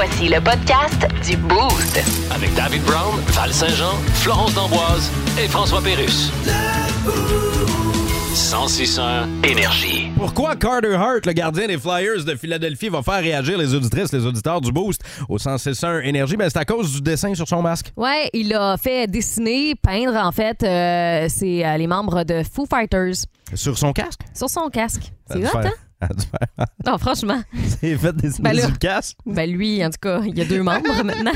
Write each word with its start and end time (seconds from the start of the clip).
Voici 0.00 0.28
le 0.28 0.40
podcast 0.40 1.08
du 1.28 1.36
Boost. 1.36 2.00
Avec 2.32 2.54
David 2.54 2.82
Brown, 2.84 3.18
Val 3.32 3.52
Saint-Jean, 3.52 3.94
Florence 4.14 4.54
D'Amboise 4.54 5.10
et 5.42 5.48
François 5.48 5.82
Pérus. 5.82 6.30
1061 8.30 9.26
Énergie. 9.42 10.12
Pourquoi 10.16 10.54
Carter 10.54 10.94
Hart, 10.94 11.26
le 11.26 11.32
gardien 11.32 11.66
des 11.66 11.78
Flyers 11.78 12.24
de 12.24 12.36
Philadelphie, 12.36 12.88
va 12.90 13.02
faire 13.02 13.18
réagir 13.20 13.58
les 13.58 13.74
auditrices, 13.74 14.12
les 14.12 14.24
auditeurs 14.24 14.60
du 14.60 14.70
Boost 14.70 15.00
au 15.28 15.36
161 15.36 16.02
Énergie? 16.02 16.36
Ben, 16.36 16.48
c'est 16.48 16.60
à 16.60 16.64
cause 16.64 16.92
du 16.92 17.00
dessin 17.00 17.34
sur 17.34 17.48
son 17.48 17.60
masque. 17.60 17.90
Ouais, 17.96 18.30
il 18.32 18.54
a 18.54 18.76
fait 18.76 19.08
dessiner, 19.08 19.74
peindre, 19.74 20.14
en 20.14 20.30
fait, 20.30 20.62
euh, 20.62 21.26
c'est 21.28 21.66
euh, 21.66 21.76
les 21.76 21.88
membres 21.88 22.22
de 22.22 22.44
Foo 22.44 22.66
Fighters 22.70 23.24
Sur 23.52 23.76
son 23.76 23.92
casque? 23.92 24.20
sur 24.32 24.48
son 24.48 24.68
casque. 24.68 25.10
C'est 25.28 25.44
hot, 25.44 25.58
hein? 25.58 25.72
Non, 26.86 26.96
franchement. 26.98 27.42
C'est 27.80 27.96
fait 27.96 28.14
dessiner 28.16 28.50
Ben 28.50 28.56
là- 28.56 28.70
casque. 28.78 29.16
Ben 29.26 29.50
lui, 29.50 29.84
en 29.84 29.90
tout 29.90 29.98
cas, 30.00 30.20
il 30.24 30.36
y 30.38 30.40
a 30.40 30.44
deux 30.44 30.62
membres 30.62 31.02
maintenant. 31.04 31.32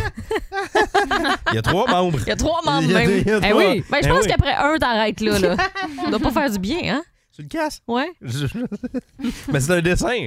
Il 1.51 1.55
y 1.55 1.59
a 1.59 1.63
trois 1.63 1.89
membres. 1.91 2.19
Il 2.23 2.29
y 2.29 2.33
a 2.33 2.37
trois 2.37 2.61
membres 2.65 2.83
Il 2.85 2.91
y 2.91 2.95
a- 2.95 2.99
même. 2.99 3.11
il 3.11 3.27
y 3.27 3.31
a 3.31 3.37
Eh 3.39 3.51
trois. 3.51 3.57
oui. 3.71 3.85
Ben, 3.91 3.99
je 4.03 4.07
Eh 4.07 4.11
pense 4.11 4.23
oui. 4.25 4.29
qu'après 4.29 4.55
un, 4.55 4.79
t'arrêtes 4.79 5.21
là, 5.21 5.39
là. 5.39 5.57
Ça 6.05 6.11
doit 6.11 6.21
pas 6.21 6.31
faire 6.31 6.51
du 6.51 6.59
bien, 6.59 6.79
hein? 6.97 7.03
Sur 7.33 7.43
le 7.43 7.49
casque? 7.49 7.83
Ouais. 7.89 8.11
Mais 9.53 9.61
c'est 9.61 9.73
un 9.73 9.81
dessin. 9.81 10.27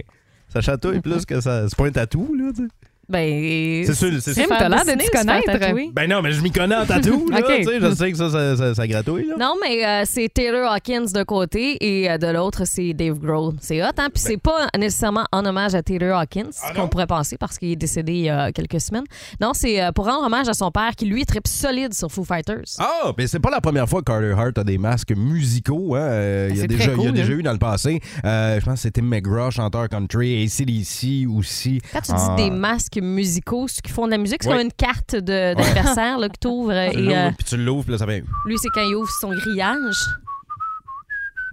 Ça 0.50 0.62
chatouille 0.62 1.00
plus 1.02 1.26
que 1.26 1.40
ça. 1.42 1.68
C'est 1.70 1.76
pas 1.78 1.86
un 1.88 1.92
tatou, 1.92 2.34
là, 2.36 2.52
tu 2.56 2.64
sais. 2.64 2.70
Ben. 3.08 3.84
C'est 3.86 3.94
sûr, 3.94 4.10
c'est 4.22 4.34
sûr. 4.34 4.46
t'as 4.48 4.70
l'air 4.70 4.86
de 4.86 4.92
t'y 5.02 5.10
connaître. 5.10 5.92
Ben 5.94 6.10
non, 6.10 6.22
mais 6.22 6.32
je 6.32 6.42
m'y 6.42 6.52
connais 6.52 6.76
en 6.76 6.86
tatou, 6.86 7.28
là. 7.32 7.40
Je 7.48 7.94
sais 7.96 8.12
que 8.12 8.18
ça, 8.18 8.30
ça, 8.30 8.58
ça, 8.58 8.76
ça 8.76 8.88
gratouille, 8.88 9.28
là. 9.28 9.36
Non, 9.40 9.56
mais 9.62 9.86
euh, 9.86 10.04
c'est 10.06 10.28
Taylor 10.34 10.72
Hawkins 10.72 11.06
d'un 11.14 11.24
côté 11.26 11.78
et 11.82 12.10
euh, 12.10 12.18
de 12.18 12.28
l'autre, 12.28 12.64
c'est 12.66 12.94
Dave 12.94 13.20
Grohl. 13.20 13.54
C'est 13.62 13.84
hot, 13.84 13.88
hein? 13.98 14.10
Puis 14.14 14.24
c'est 14.24 14.38
pas 14.38 14.68
nécessairement 14.78 15.26
en 15.32 15.46
hommage 15.46 15.76
à 15.76 15.84
Taylor 15.84 16.20
Hawkins, 16.20 16.44
Ben 16.46 16.52
Ah 16.64 16.74
qu'on 16.74 16.88
pourrait 16.88 17.08
penser 17.08 17.38
parce 17.38 17.58
qu'il 17.58 17.72
est 17.72 17.76
décédé 17.76 18.14
il 18.14 18.20
y 18.22 18.30
a 18.30 18.52
quelques 18.52 18.82
semaines. 18.82 19.04
Non, 19.40 19.52
c'est 19.54 19.82
euh, 19.82 19.92
pour 19.92 20.06
rendre 20.06 20.26
hommage 20.26 20.48
à 20.50 20.54
son 20.54 20.72
père 20.72 20.92
qui, 20.96 21.06
lui, 21.06 21.26
tripe 21.26 21.48
solide 21.48 21.94
sur 21.94 22.12
Foo 22.12 22.24
Fighters. 22.24 22.64
Ah, 22.80 23.12
mais 23.18 23.28
c'est 23.28 23.40
pas 23.40 23.50
la 23.52 23.62
première 23.62 23.88
fois 23.88 24.02
que 24.02 24.06
Carter 24.12 24.34
Hart 24.38 24.58
a 24.58 24.64
des 24.64 24.78
masques 24.78 25.16
musicaux. 25.16 25.96
Hein? 25.96 26.00
Euh, 26.02 26.48
il 26.52 26.58
y 26.58 26.62
a 26.62 26.68
déjà, 26.68 26.92
très 26.92 26.96
il 27.02 27.06
y 27.06 27.08
a 27.08 27.12
déjà 27.12 27.34
hein? 27.34 27.38
eu 27.38 27.44
dans 27.44 27.52
le 27.54 27.58
passé. 27.60 28.00
Euh, 28.24 28.60
je 28.60 28.66
pense 28.66 28.76
que 28.76 28.80
c'était 28.82 29.02
McGraw, 29.02 29.52
chanteur 29.52 29.90
country, 29.90 30.44
ACDC 30.44 31.28
aussi. 31.30 31.80
Quand 31.94 32.02
tu 32.02 32.12
Ah. 32.14 32.36
dis 32.38 32.44
des 32.44 32.50
masques 32.50 32.95
musicaux, 33.02 33.68
ceux 33.68 33.82
qui 33.82 33.92
font 33.92 34.06
de 34.06 34.12
la 34.12 34.18
musique, 34.18 34.44
c'est 34.44 34.50
comme 34.50 34.60
une 34.60 34.72
carte 34.74 35.16
de- 35.16 35.54
d'anniversaire 35.56 36.18
là, 36.18 36.30
que 36.30 36.38
tu 36.40 36.48
ouvres. 36.48 36.72
Tu 36.92 36.98
et 36.98 37.02
l'ouvres, 37.02 37.16
euh, 37.18 37.32
puis 37.38 37.46
tu 37.46 37.58
l'ouvres, 37.58 37.84
puis 37.84 37.92
là, 37.94 37.98
ça 37.98 38.06
fait... 38.06 38.24
lui, 38.46 38.58
c'est 38.58 38.70
quand 38.74 38.82
il 38.88 38.96
ouvre 38.96 39.10
son 39.22 39.30
grillage. 39.32 39.96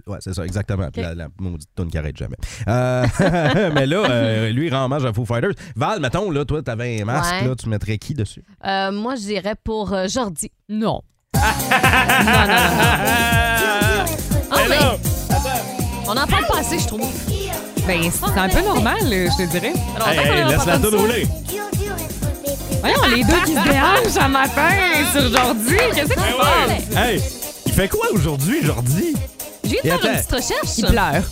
Ouais, 0.05 0.17
c'est 0.19 0.33
ça, 0.33 0.43
exactement. 0.45 0.89
Puis 0.91 1.01
la, 1.01 1.15
la 1.15 1.27
maudite 1.39 1.69
toune 1.75 1.89
qui 1.89 1.97
arrête 1.97 2.17
jamais. 2.17 2.35
Euh, 2.67 3.05
mais 3.73 3.85
là, 3.85 4.03
euh, 4.09 4.49
lui, 4.51 4.67
il 4.67 4.75
rend 4.75 4.83
hommage 4.85 5.05
à 5.05 5.13
Foo 5.13 5.23
Fighters. 5.25 5.53
Val, 5.77 6.01
mettons, 6.01 6.29
là, 6.29 6.43
toi, 6.43 6.61
t'avais 6.61 7.01
un 7.01 7.05
masque, 7.05 7.31
Ouais. 7.41 7.47
là, 7.47 7.55
tu 7.55 7.69
mettrais 7.69 7.97
qui 7.97 8.13
dessus? 8.13 8.43
Euh, 8.65 8.91
moi, 8.91 9.15
je 9.15 9.21
dirais 9.21 9.55
pour 9.63 9.93
euh, 9.93 10.07
Jordi. 10.09 10.51
Non. 10.67 11.01
Ah, 14.55 14.59
mais 14.69 14.77
on 16.05 16.11
en 16.11 16.27
parle 16.27 16.45
pas 16.47 16.59
assez, 16.59 16.79
je 16.79 16.87
trouve. 16.87 17.09
Ben, 17.87 18.01
c'est 18.11 18.39
un 18.39 18.49
peu 18.49 18.61
normal, 18.61 18.97
euh, 19.03 19.27
je 19.31 19.43
te 19.43 19.49
dirais. 19.49 19.73
A 19.99 20.13
laisse 20.49 20.65
la 20.65 20.77
toune 20.79 20.95
rouler. 20.95 21.27
Voyons, 22.79 23.15
les 23.15 23.23
deux 23.23 23.41
qui 23.45 23.53
se 23.55 23.63
dérangent 23.63 24.17
un 24.19 24.27
matin 24.29 24.69
sur 25.11 25.21
Jordi. 25.21 25.75
Qu'est-ce 25.93 26.09
que 26.09 26.13
tu 26.13 26.93
fais? 26.93 26.99
Hey, 26.99 27.21
il 27.65 27.73
fait 27.73 27.89
quoi 27.89 28.07
aujourd'hui, 28.13 28.63
Jordi? 28.63 29.15
J'ai 29.63 29.77
Et 29.77 29.81
fait 29.81 29.91
attends. 29.91 30.07
une 30.09 30.15
petite 30.15 30.31
recherche. 30.31 30.77
Il 30.77 30.85
pleure. 30.85 31.23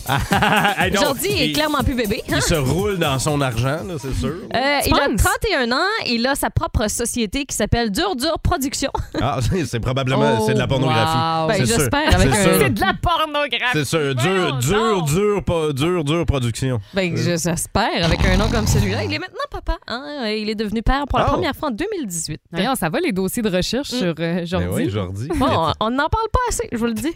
Hey, 0.78 0.90
non, 0.92 1.00
Jordi 1.02 1.26
est 1.28 1.48
il- 1.48 1.52
clairement 1.52 1.82
plus 1.84 1.94
bébé. 1.94 2.22
hein? 2.28 2.34
Il 2.36 2.42
se 2.42 2.54
roule 2.54 2.98
dans 2.98 3.18
son 3.18 3.40
argent, 3.40 3.84
là, 3.86 3.94
c'est 4.00 4.14
sûr. 4.14 4.34
Euh, 4.54 4.78
il 4.86 4.94
a 4.94 5.08
penses? 5.08 5.22
31 5.22 5.72
ans, 5.72 5.90
il 6.06 6.26
a 6.26 6.34
sa 6.34 6.48
propre 6.50 6.88
société 6.88 7.44
qui 7.44 7.54
s'appelle 7.54 7.90
Dur 7.90 8.16
Dur 8.16 8.34
Production. 8.42 8.90
Ah, 9.20 9.38
c'est 9.42 9.66
c'est 9.72 9.80
probablement 9.80 10.38
Oh, 10.40 10.44
c'est 10.46 10.54
de 10.54 10.58
la 10.58 10.66
pornographie. 10.66 11.16
wow. 11.42 11.48
Ben, 11.48 11.54
C'est 11.58 11.66
sûr. 11.66 11.78
j'espère, 11.78 12.14
avec 12.14 12.28
un-. 12.28 12.58
C'est 12.60 12.70
de 12.70 12.80
la 12.80 12.94
pornographie. 13.00 13.62
C'est 13.74 13.84
sûr. 13.84 14.14
Dur, 14.14 14.30
Voyons 14.30 14.58
dur, 14.58 14.98
donc. 15.00 15.08
dur, 15.08 15.44
pas 15.44 15.72
dur, 15.72 16.04
dur 16.04 16.26
production. 16.26 16.80
Ben, 16.94 17.16
je- 17.16 17.22
j'espère, 17.36 18.04
avec 18.04 18.24
un 18.24 18.36
nom 18.38 18.48
comme 18.50 18.66
celui-là. 18.66 19.04
Il 19.04 19.12
est 19.12 19.18
maintenant 19.18 19.38
papa. 19.50 19.76
hein? 19.88 20.26
Il 20.28 20.48
est 20.48 20.54
devenu 20.54 20.82
père 20.82 21.04
pour 21.08 21.18
la 21.18 21.26
Oh. 21.28 21.32
première 21.32 21.54
fois 21.54 21.68
en 21.68 21.72
2018. 21.72 22.40
Voyons, 22.50 22.74
ça 22.74 22.88
va 22.88 22.98
les 23.00 23.12
dossiers 23.12 23.42
de 23.42 23.54
recherche 23.54 23.88
sur 23.88 24.14
euh, 24.18 24.46
Jordi? 24.46 24.66
Ben 24.66 24.72
oui, 24.74 24.90
Jordi? 24.90 25.28
Bon, 25.36 25.72
on 25.80 25.90
n'en 25.90 26.08
parle 26.08 26.28
pas 26.32 26.40
assez, 26.48 26.68
je 26.72 26.78
vous 26.78 26.86
le 26.86 26.94
dis. 26.94 27.12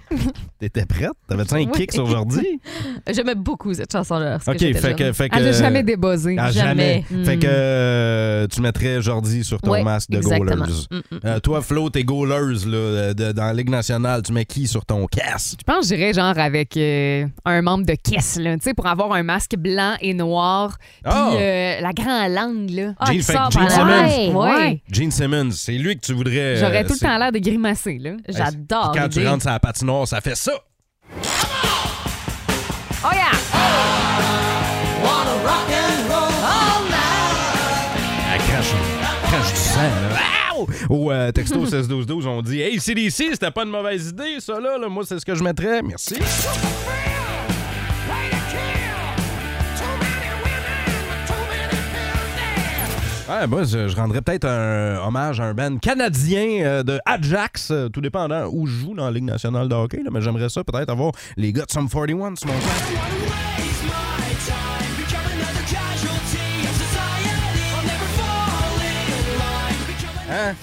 T'étais 0.61 0.85
prête? 0.85 1.06
T'avais-tu 1.29 1.55
un 1.55 1.59
Oui. 1.59 1.69
kick 1.73 1.93
sur 1.93 2.07
Jordi? 2.07 2.61
J'aimais 3.13 3.35
beaucoup 3.35 3.73
cette 3.75 3.93
chanson-là. 3.93 4.37
OK, 4.47 4.57
j'étais 4.59 4.79
fait 4.79 4.95
que, 4.95 5.13
fait 5.13 5.29
que... 5.29 5.37
Elle 5.37 5.45
n'a 5.45 5.53
jamais. 5.53 5.85
Ah, 6.39 6.51
Jamais. 6.51 7.05
jamais. 7.11 7.25
Fait 7.25 7.37
que 7.39 7.47
euh, 7.49 8.47
tu 8.49 8.61
mettrais 8.61 9.01
Jordi 9.03 9.45
sur 9.45 9.61
ton 9.61 9.73
Ouais, 9.73 9.83
masque 9.83 10.11
de 10.11 10.17
exactement. 10.19 10.55
goalers. 10.57 10.87
Mm, 10.91 10.97
mm. 10.97 11.21
Euh, 11.25 11.41
toi, 11.41 11.63
Flo, 11.63 11.91
t'es 11.91 12.05
goalers 12.05 12.67
là, 12.67 12.77
euh, 12.77 13.15
de- 13.15 13.33
dans 13.33 13.45
la 13.45 13.53
Ligue 13.55 13.71
nationale. 13.71 14.23
Tu 14.23 14.33
mets 14.33 14.45
qui 14.45 14.67
sur 14.67 14.85
ton 14.85 15.07
casque? 15.07 15.59
Je 15.61 15.65
pense 15.73 15.89
que 15.89 15.95
j'irais 15.97 16.13
genre 16.13 16.39
avec 16.39 16.77
euh, 16.77 17.27
un 17.45 17.63
membre 17.63 17.87
de 17.87 17.95
caisse, 17.95 18.37
là, 18.39 18.55
tu 18.57 18.63
sais, 18.65 18.75
pour 18.75 18.87
avoir 18.87 19.13
un 19.13 19.23
masque 19.23 19.57
blanc 19.57 19.95
et 20.01 20.15
noir. 20.15 20.77
Puis 21.05 21.13
euh, 21.15 21.81
la 21.81 21.93
grande 21.93 22.33
langue, 22.33 22.71
là. 22.71 22.95
Ah, 22.99 23.07
Gene- 23.07 23.17
qui 23.17 23.23
fait 23.23 23.33
sort 23.33 23.49
que 23.49 23.55
Gene 23.55 23.69
par 23.69 23.87
la- 23.87 24.09
Simmons. 24.09 24.41
Ouais, 24.43 24.51
Ouais. 24.57 24.83
Gene 24.91 25.11
Simmons, 25.11 25.51
c'est 25.53 25.73
lui 25.73 25.97
que 25.97 26.01
tu 26.07 26.13
voudrais... 26.15 26.57
J'aurais 26.57 26.85
euh, 26.85 26.87
tout 26.87 26.95
le 26.95 26.99
temps 27.01 27.19
l'air 27.19 27.33
de 27.33 27.39
grimacer, 27.39 27.99
là. 27.99 28.13
J'adore 28.29 28.93
Quand 28.97 29.09
tu 29.09 29.27
rentres 29.27 29.43
sur 29.43 29.51
la 29.51 29.61
patinoire, 29.61 30.07
ça 30.09 30.21
fait 30.21 30.37
ça. 30.37 30.53
Oh 33.09 33.15
yeah! 33.15 33.31
Elle 38.35 38.41
crache, 38.41 38.73
crache 39.23 39.53
du 39.53 39.61
sang, 39.61 39.81
là. 39.81 40.57
Ow! 40.57 40.67
Au 40.89 41.13
euh, 41.13 41.31
texto 41.31 41.65
16-12-12, 41.67 42.27
on 42.27 42.43
dit 42.43 42.61
Hey, 42.63 42.81
CDC, 42.81 43.29
c'était 43.33 43.51
pas 43.53 43.63
une 43.63 43.71
mauvaise 43.71 44.09
idée, 44.09 44.41
ça, 44.41 44.59
là. 44.59 44.77
là. 44.77 44.89
Moi, 44.89 45.05
c'est 45.07 45.21
ce 45.21 45.25
que 45.25 45.37
je 45.37 45.45
mettrais. 45.45 45.83
Merci. 45.83 46.17
Ouais, 53.29 53.45
moi, 53.49 53.65
je, 53.65 53.97
rendrais 53.97 54.23
peut-être 54.23 54.45
un 54.47 55.05
hommage 55.05 55.41
à 55.41 55.47
un 55.47 55.55
band 55.55 55.79
canadien 55.79 56.65
euh, 56.65 56.83
de 56.85 57.01
Ajax, 57.05 57.73
euh, 57.73 57.89
tout 57.89 58.01
dépendant 58.01 58.49
où 58.53 58.67
je 58.69 58.73
joue 58.73 58.95
dans 58.95 59.07
la 59.07 59.11
Ligue 59.11 59.25
nationale 59.25 59.69
de 59.69 59.75
hockey. 59.75 60.01
mais 60.13 60.21
j'aimerais 60.21 60.49
ça 60.49 60.63
peut-être 60.63 60.91
avoir 60.91 61.11
les 61.37 61.53
gars 61.53 61.65
de 61.65 61.71
Sum 61.73 61.89
41 61.89 62.37
sur 62.37 62.47
mon. 62.47 62.55
Hein? 70.31 70.55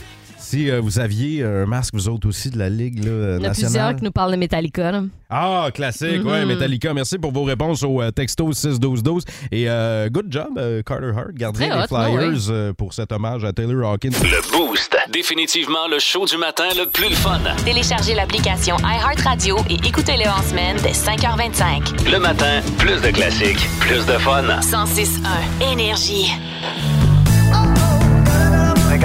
Si 0.54 0.70
euh, 0.70 0.80
vous 0.82 1.00
aviez 1.00 1.42
un 1.44 1.66
masque, 1.66 1.96
vous 1.96 2.08
autres 2.10 2.28
aussi, 2.30 2.52
de 2.52 2.60
la 2.60 2.70
Ligue 2.70 3.04
là, 3.04 3.10
euh, 3.10 3.38
Il 3.40 3.42
y 3.42 3.42
en 3.42 3.46
a 3.46 3.48
nationale? 3.48 3.72
plusieurs 3.72 3.96
qui 3.96 4.04
nous 4.04 4.12
parlent 4.12 4.32
de 4.34 4.38
Metallica. 4.38 4.92
là. 4.92 5.02
Ah, 5.32 5.70
classique, 5.74 6.24
ouais, 6.24 6.46
Metallica. 6.46 6.94
Merci 6.94 7.18
pour 7.18 7.32
vos 7.32 7.44
réponses 7.44 7.82
au 7.82 8.04
euh, 8.04 8.12
texto 8.12 8.52
61212. 8.54 9.24
Et 9.52 9.68
euh, 9.68 10.10
good 10.12 10.28
job, 10.30 10.50
euh, 10.58 10.84
Carter 10.84 11.12
Hart, 11.18 11.32
gardien 11.34 11.70
Très 11.70 11.76
des 11.76 11.84
hot, 11.86 11.88
Flyers, 11.88 12.50
euh, 12.52 12.72
pour 12.72 12.94
cet 12.94 13.12
hommage 13.12 13.44
à 13.44 13.52
Taylor 13.52 13.94
Hawkins. 13.94 14.12
Le 14.22 14.52
Boost. 14.52 14.96
Définitivement 15.12 15.88
le 15.90 15.98
show 15.98 16.26
du 16.28 16.38
matin 16.38 16.66
le 16.78 16.88
plus 16.88 17.10
le 17.10 17.16
fun. 17.16 17.40
Téléchargez 17.66 18.14
l'application 18.14 18.78
iHeartRadio 18.78 19.58
et 19.72 19.78
écoutez-le 19.88 20.30
en 20.30 20.44
semaine 20.44 20.78
dès 20.84 20.92
5h25. 20.92 22.12
Le 22.12 22.20
matin, 22.20 22.62
plus 22.78 23.02
de 23.02 23.10
classiques, 23.10 23.68
plus 23.80 24.06
de 24.06 24.20
fun. 24.20 24.44
106.1 24.62 25.72
Énergie. 25.74 26.32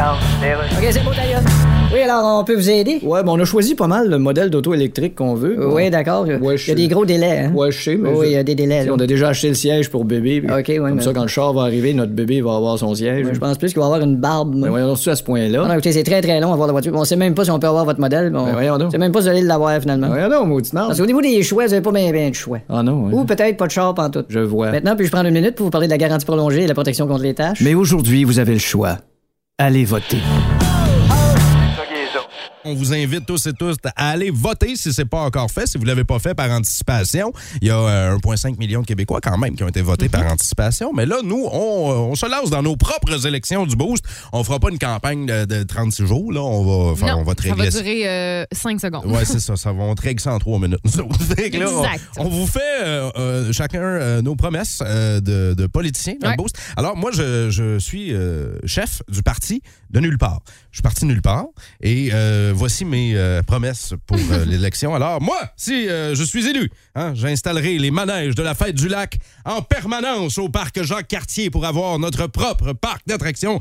OK, 0.00 0.86
c'est 0.92 1.02
beau 1.04 1.10
d'ailleurs. 1.10 1.40
Oui, 1.92 2.00
alors 2.02 2.38
on 2.40 2.44
peut 2.44 2.54
vous 2.54 2.70
aider? 2.70 3.00
Ouais, 3.02 3.24
ben 3.24 3.32
on 3.32 3.40
a 3.40 3.44
choisi 3.44 3.74
pas 3.74 3.88
mal 3.88 4.08
le 4.08 4.18
modèle 4.18 4.48
d'auto 4.48 4.72
électrique 4.72 5.16
qu'on 5.16 5.34
veut. 5.34 5.56
Oui, 5.74 5.90
d'accord. 5.90 6.24
Ouais, 6.24 6.56
je 6.56 6.66
il 6.66 6.68
y 6.68 6.70
a 6.70 6.74
des 6.76 6.86
gros 6.86 7.04
délais, 7.04 7.46
hein? 7.46 7.52
Ouais, 7.52 7.72
je 7.72 7.82
sais, 7.82 7.96
mais. 7.96 8.10
Oui, 8.10 8.26
il 8.28 8.30
y 8.30 8.34
je- 8.34 8.38
a 8.38 8.42
des 8.44 8.54
délais. 8.54 8.84
là. 8.84 8.92
On 8.94 9.00
a 9.00 9.06
déjà 9.08 9.30
acheté 9.30 9.48
le 9.48 9.54
siège 9.54 9.90
pour 9.90 10.04
bébé. 10.04 10.40
puis 10.40 10.52
OK, 10.52 10.68
ouais, 10.68 10.76
Comme 10.78 10.94
mais- 10.94 11.02
ça, 11.02 11.12
quand 11.12 11.22
le 11.22 11.26
char 11.28 11.52
va 11.52 11.62
arriver, 11.62 11.94
notre 11.94 12.12
bébé 12.12 12.40
va 12.42 12.54
avoir 12.54 12.78
son 12.78 12.94
siège. 12.94 13.26
Je 13.32 13.38
pense 13.40 13.58
plus 13.58 13.72
qu'il 13.72 13.80
va 13.80 13.86
avoir 13.86 14.00
une 14.00 14.16
barbe. 14.18 14.54
Mais 14.54 14.68
voyons 14.68 14.86
donc, 14.86 14.98
c'est 14.98 15.10
à 15.10 15.16
ce 15.16 15.22
point-là. 15.24 15.62
Ah 15.64 15.66
non, 15.68 15.74
écoutez, 15.74 15.90
c'est 15.90 16.04
très 16.04 16.20
très 16.20 16.38
long 16.38 16.52
à 16.52 16.56
voir 16.56 16.68
la 16.68 16.72
voiture. 16.72 16.92
On 16.94 17.04
sait 17.04 17.16
même 17.16 17.34
pas 17.34 17.44
si 17.44 17.50
on 17.50 17.58
peut 17.58 17.66
avoir 17.66 17.84
votre 17.84 17.98
modèle. 18.00 18.30
On... 18.36 18.44
Ben, 18.44 18.52
voyons 18.52 18.78
donc. 18.78 18.92
sait 18.92 18.98
même 18.98 19.10
pas 19.10 19.18
si 19.20 19.24
vous 19.24 19.30
allez 19.32 19.42
l'avoir 19.42 19.80
finalement. 19.80 20.08
Voyons 20.08 20.28
donc, 20.28 20.46
maudit. 20.46 20.70
Parce 20.72 21.00
qu'au 21.00 21.06
niveau 21.06 21.20
des 21.22 21.42
choix, 21.42 21.66
vous 21.66 21.72
avez 21.72 21.82
pas 21.82 21.90
bien 21.92 22.12
bien 22.12 22.28
de 22.30 22.34
choix. 22.36 22.58
Ah 22.68 22.84
non, 22.84 23.06
ouais. 23.06 23.14
Ou 23.14 23.24
peut-être 23.24 23.56
pas 23.56 23.66
de 23.66 23.72
char 23.72 23.92
pantoute. 23.96 24.26
Je 24.28 24.38
vois. 24.40 24.70
Maintenant, 24.70 24.94
puis-je 24.94 25.10
prendre 25.10 25.26
une 25.26 25.34
minute 25.34 25.56
pour 25.56 25.64
vous 25.64 25.70
parler 25.70 25.88
de 25.88 25.92
la 25.92 25.98
garantie 25.98 26.24
prolongée 26.26 26.62
et 26.62 26.66
la 26.68 26.74
protection 26.74 27.08
contre 27.08 27.24
les 27.24 27.34
tâches? 27.34 27.62
Mais 27.62 27.74
aujourd'hui, 27.74 28.22
vous 28.22 28.38
avez 28.38 28.52
le 28.52 28.60
choix. 28.60 28.98
Allez 29.60 29.84
voter. 29.84 30.18
On 32.64 32.74
vous 32.74 32.92
invite 32.92 33.24
tous 33.26 33.46
et 33.46 33.52
tous 33.52 33.76
à 33.96 34.10
aller 34.10 34.30
voter 34.30 34.76
si 34.76 34.92
c'est 34.92 35.04
pas 35.04 35.22
encore 35.22 35.50
fait. 35.50 35.66
Si 35.66 35.78
vous 35.78 35.84
l'avez 35.84 36.04
pas 36.04 36.18
fait 36.18 36.34
par 36.34 36.50
anticipation, 36.50 37.32
il 37.60 37.68
y 37.68 37.70
a 37.70 37.78
euh, 37.78 38.18
1,5 38.18 38.58
million 38.58 38.82
de 38.82 38.86
Québécois 38.86 39.20
quand 39.20 39.38
même 39.38 39.56
qui 39.56 39.64
ont 39.64 39.68
été 39.68 39.80
votés 39.80 40.08
par 40.08 40.30
anticipation. 40.30 40.92
Mais 40.92 41.06
là, 41.06 41.16
nous, 41.24 41.48
on, 41.50 41.90
euh, 41.90 41.94
on 41.94 42.14
se 42.14 42.26
lance 42.26 42.50
dans 42.50 42.62
nos 42.62 42.76
propres 42.76 43.26
élections 43.26 43.64
du 43.66 43.74
Boost. 43.74 44.04
On 44.32 44.44
fera 44.44 44.58
pas 44.60 44.70
une 44.70 44.78
campagne 44.78 45.26
de, 45.26 45.44
de 45.44 45.62
36 45.62 46.06
jours, 46.06 46.32
là. 46.32 46.42
On 46.42 46.90
va, 46.90 46.96
faire, 46.96 47.14
Non, 47.16 47.22
on 47.22 47.24
va 47.24 47.34
te 47.34 47.42
ça 47.42 47.54
va 47.54 47.68
durer 47.68 48.46
5 48.52 48.80
secondes. 48.80 49.06
Ouais, 49.06 49.24
c'est 49.24 49.40
ça. 49.40 49.56
Ça 49.56 49.72
va, 49.72 49.82
on 49.82 49.94
te 49.94 50.02
règle 50.02 50.20
ça 50.20 50.32
en 50.34 50.38
trois 50.38 50.58
minutes. 50.58 50.78
là, 50.96 51.02
on- 51.04 51.36
Exact. 51.84 52.00
On, 52.18 52.28
vous 52.28 52.46
fait 52.46 52.60
euh, 52.82 53.10
euh, 53.16 53.52
chacun 53.52 53.80
euh, 53.82 54.22
nos 54.22 54.36
promesses 54.36 54.80
euh, 54.84 55.20
de, 55.20 55.54
de 55.54 55.66
politiciens 55.66 56.14
dans 56.20 56.28
le 56.28 56.32
Ouais. 56.32 56.36
boost. 56.36 56.58
Alors, 56.76 56.96
moi, 56.96 57.10
je, 57.12 57.48
je 57.50 57.78
suis 57.78 58.12
euh, 58.12 58.58
chef 58.66 59.02
du 59.08 59.22
parti 59.22 59.62
de 59.90 60.00
nulle 60.00 60.18
part. 60.18 60.40
Je 60.70 60.76
suis 60.78 60.82
parti 60.82 61.02
de 61.02 61.06
nulle 61.06 61.22
part 61.22 61.46
et 61.82 62.10
euh, 62.12 62.52
voici 62.54 62.84
mes 62.84 63.16
euh, 63.16 63.42
promesses 63.42 63.94
pour 64.06 64.18
euh, 64.18 64.44
l'élection. 64.46 64.94
Alors, 64.94 65.20
moi, 65.22 65.38
si 65.56 65.88
euh, 65.88 66.14
je 66.14 66.22
suis 66.22 66.46
élu, 66.46 66.70
hein, 66.94 67.14
j'installerai 67.14 67.78
les 67.78 67.90
manèges 67.90 68.34
de 68.34 68.42
la 68.42 68.54
fête 68.54 68.74
du 68.74 68.88
lac 68.88 69.18
en 69.46 69.62
permanence 69.62 70.36
au 70.38 70.48
parc 70.50 70.82
Jacques-Cartier 70.82 71.48
pour 71.50 71.64
avoir 71.64 71.98
notre 71.98 72.26
propre 72.26 72.72
parc 72.74 73.02
d'attractions 73.06 73.60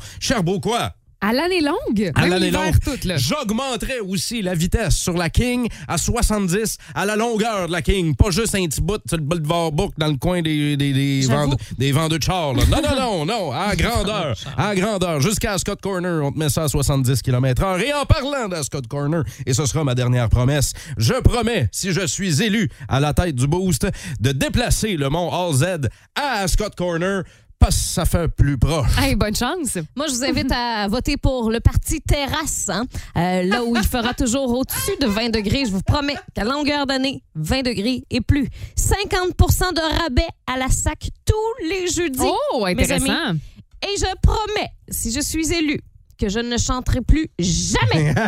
À 1.19 1.33
l'année 1.33 1.61
longue? 1.61 2.11
À 2.13 2.21
Même 2.21 2.29
l'année 2.29 2.51
longue. 2.51 2.75
J'augmenterais 3.15 3.99
aussi 4.01 4.44
la 4.44 4.53
vitesse 4.53 4.95
sur 4.95 5.13
la 5.17 5.31
King 5.31 5.67
à 5.88 5.97
70 5.97 6.77
à 6.94 7.05
la 7.07 7.15
longueur 7.15 7.65
de 7.67 7.71
la 7.71 7.81
King. 7.81 8.15
Pas 8.15 8.29
juste 8.29 8.53
un 8.53 8.65
petit 8.67 8.81
bout 8.81 9.01
sur 9.07 9.17
le 9.17 9.23
boulevard 9.23 9.71
Book 9.71 9.94
dans 9.97 10.07
le 10.09 10.17
coin 10.17 10.44
des, 10.44 10.77
des, 10.77 11.21
vendeurs, 11.21 11.57
des 11.79 11.91
vendeurs 11.91 12.19
de 12.19 12.23
chars. 12.23 12.53
là. 12.53 12.63
Non, 12.69 12.81
non, 12.83 12.95
non, 12.99 13.25
non. 13.25 13.51
À 13.51 13.75
grandeur. 13.75 14.35
À 14.55 14.75
grandeur. 14.75 15.19
Jusqu'à 15.19 15.57
Scott 15.57 15.81
Corner, 15.81 16.23
on 16.23 16.31
te 16.31 16.38
met 16.38 16.50
ça 16.50 16.65
à 16.65 16.67
70 16.67 17.23
km/h. 17.23 17.81
Et 17.83 17.93
en 17.95 18.05
parlant 18.05 18.47
de 18.47 18.61
Scott 18.61 18.88
Corner, 18.88 19.23
et 19.47 19.55
ce 19.55 19.65
sera 19.65 19.83
ma 19.83 19.95
dernière 19.95 20.29
promesse, 20.29 20.73
je 21.00 21.13
promets, 21.13 21.67
si 21.71 21.93
je 21.93 22.05
suis 22.05 22.43
élu 22.43 22.69
à 22.88 23.00
la 23.00 23.15
tête 23.15 23.33
du 23.35 23.47
boost, 23.47 23.88
de 24.19 24.31
déplacer 24.31 24.95
le 24.95 25.09
mont 25.09 25.31
All 25.33 25.53
Z 25.55 25.89
à 26.15 26.47
Scott 26.47 26.75
Corner 26.75 27.23
parce 27.59 27.75
que 27.75 27.81
ça 27.81 28.06
fait 28.06 28.27
plus 28.27 28.57
proche. 28.57 28.98
Hey, 29.00 29.15
bonne 29.15 29.36
chance. 29.36 29.77
Moi, 29.95 30.07
je 30.07 30.13
vous 30.13 30.24
invite 30.24 30.51
à 30.51 30.88
voter 30.88 31.18
pour 31.18 31.50
le 31.50 31.59
parti 31.59 32.01
Terrasse, 32.01 32.69
hein, 32.69 32.86
euh, 33.18 33.44
là 33.44 33.63
où 33.63 33.75
il 33.75 33.83
fera 33.83 34.13
toujours 34.13 34.50
au-dessus 34.57 34.98
de 35.01 35.07
20 35.07 35.30
degrés. 35.30 35.65
Je 35.65 35.71
vous 35.71 35.81
promets 35.81 36.15
qu'à 36.33 36.44
longueur 36.44 36.86
d'année, 36.86 37.24
20 37.36 37.63
degrés 37.63 38.04
et 38.09 38.21
plus. 38.21 38.48
50% 38.77 39.74
de 39.74 40.01
rabais 40.01 40.27
à 40.45 40.57
la 40.57 40.69
SAC 40.69 41.09
tous 41.25 41.68
les 41.69 41.88
jeudis. 41.88 42.19
Oh, 42.54 42.65
mes 42.65 42.71
intéressant. 42.83 43.12
amis. 43.30 43.39
Et 43.83 43.98
je 44.00 44.06
promets, 44.21 44.69
si 44.89 45.12
je 45.12 45.19
suis 45.19 45.51
élu, 45.53 45.80
que 46.17 46.29
je 46.29 46.39
ne 46.39 46.57
chanterai 46.57 47.01
plus 47.01 47.27
jamais. 47.39 48.13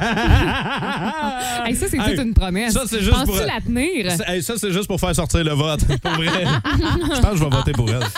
Hey, 1.66 1.76
ça, 1.76 1.86
c'est 1.90 1.98
Hey, 2.00 2.16
toute 2.16 2.26
une 2.26 2.34
promesse. 2.34 2.74
ça, 2.74 2.84
c'est 2.88 3.00
juste 3.00 3.12
Penses-tu 3.12 3.28
pour- 3.38 3.46
la 3.46 3.60
tenir? 3.62 4.12
Hey, 4.28 4.42
ça, 4.42 4.54
c'est 4.58 4.72
juste 4.72 4.88
pour 4.88 5.00
faire 5.00 5.14
sortir 5.16 5.44
le 5.44 5.52
vote. 5.52 5.82
Pour 6.02 6.12
vrai. 6.12 6.28
je 6.36 7.22
pense 7.22 7.32
que 7.32 7.38
je 7.38 7.44
vais 7.44 7.50
voter 7.50 7.72
pour 7.74 7.90
elle. 7.90 8.00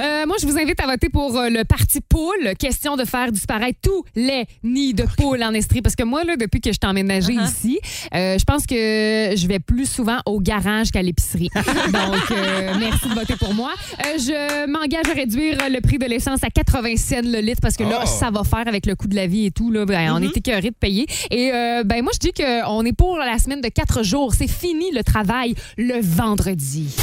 Euh, 0.00 0.26
moi, 0.26 0.36
je 0.40 0.46
vous 0.46 0.56
invite 0.58 0.80
à 0.80 0.86
voter 0.86 1.08
pour 1.08 1.36
euh, 1.36 1.48
le 1.48 1.64
parti 1.64 2.00
poule. 2.00 2.54
Question 2.58 2.96
de 2.96 3.04
faire 3.04 3.30
disparaître 3.32 3.78
tous 3.82 4.04
les 4.14 4.44
nids 4.62 4.94
de 4.94 5.04
poules 5.16 5.42
en 5.42 5.52
Estrie. 5.54 5.82
Parce 5.82 5.94
que 5.96 6.02
moi, 6.04 6.24
là, 6.24 6.36
depuis 6.36 6.60
que 6.60 6.72
je 6.72 6.78
t'ai 6.78 6.86
emménagé 6.86 7.32
Uh-huh. 7.34 7.44
ici, 7.48 7.78
euh, 8.14 8.36
je 8.38 8.44
pense 8.44 8.64
que 8.66 8.74
je 8.74 9.46
vais 9.46 9.58
plus 9.58 9.86
souvent 9.90 10.18
au 10.26 10.40
garage 10.40 10.90
qu'à 10.90 11.02
l'épicerie. 11.02 11.50
Donc, 11.54 12.30
euh, 12.30 12.74
merci 12.78 13.08
de 13.08 13.14
voter 13.14 13.36
pour 13.36 13.54
moi. 13.54 13.72
Euh, 14.00 14.18
je 14.18 14.66
m'engage 14.70 15.08
à 15.10 15.14
réduire 15.14 15.58
le 15.70 15.80
prix 15.80 15.98
de 15.98 16.06
l'essence 16.06 16.42
à 16.42 16.50
80 16.50 16.96
cents 16.96 17.16
le 17.24 17.40
litre 17.40 17.60
parce 17.60 17.76
que 17.76 17.84
là, 17.84 18.00
Oh. 18.02 18.06
ça 18.06 18.30
va 18.30 18.37
faire 18.44 18.66
avec 18.66 18.86
le 18.86 18.94
coût 18.94 19.08
de 19.08 19.14
la 19.16 19.26
vie 19.26 19.46
et 19.46 19.50
tout. 19.50 19.70
Là, 19.70 19.84
Ben, 19.84 20.12
On 20.12 20.22
est 20.22 20.36
écœuré 20.36 20.70
de 20.70 20.76
payer. 20.78 21.06
Et 21.30 21.50
euh, 21.52 21.82
ben, 21.84 22.02
moi, 22.02 22.12
je 22.14 22.18
dis 22.18 22.32
qu'on 22.32 22.84
est 22.84 22.92
pour 22.92 23.18
la 23.18 23.38
semaine 23.38 23.60
de 23.60 23.68
quatre 23.68 24.02
jours. 24.02 24.34
C'est 24.34 24.48
fini 24.48 24.90
le 24.92 25.02
travail 25.02 25.54
le 25.76 26.00
vendredi. 26.00 26.94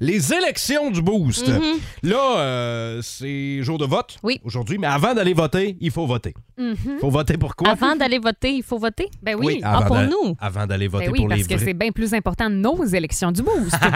Les 0.00 0.32
élections 0.32 0.90
du 0.90 1.02
Boost. 1.02 1.50
Là, 2.02 2.38
euh, 2.38 3.00
c'est 3.02 3.62
jour 3.62 3.78
de 3.78 3.84
vote 3.84 4.16
Oui. 4.22 4.40
aujourd'hui, 4.44 4.78
mais 4.78 4.86
avant 4.86 5.14
d'aller 5.14 5.34
voter, 5.34 5.76
il 5.80 5.90
faut 5.90 6.06
voter. 6.06 6.34
Il 6.56 6.76
faut 7.00 7.10
voter 7.10 7.36
pour 7.36 7.54
quoi? 7.56 7.70
Avant 7.70 7.96
d'aller 7.96 8.18
voter, 8.18 8.52
il 8.52 8.62
faut 8.62 8.78
voter? 8.78 9.08
Ben 9.22 9.36
oui. 9.36 9.60
Ah, 9.62 9.78
avant 9.78 9.86
pour 9.86 9.96
nous? 9.98 10.36
Avant 10.40 10.66
d'aller 10.66 10.88
voter 10.88 11.06
Ben 11.06 11.12
oui, 11.12 11.18
pour 11.20 11.28
parce 11.28 11.40
les 11.40 11.46
que 11.46 11.54
vrais. 11.54 11.64
c'est 11.64 11.74
bien 11.74 11.90
plus 11.92 12.14
important 12.14 12.48
nos 12.50 12.84
élections 12.84 13.32
du 13.32 13.42
boost. 13.42 13.76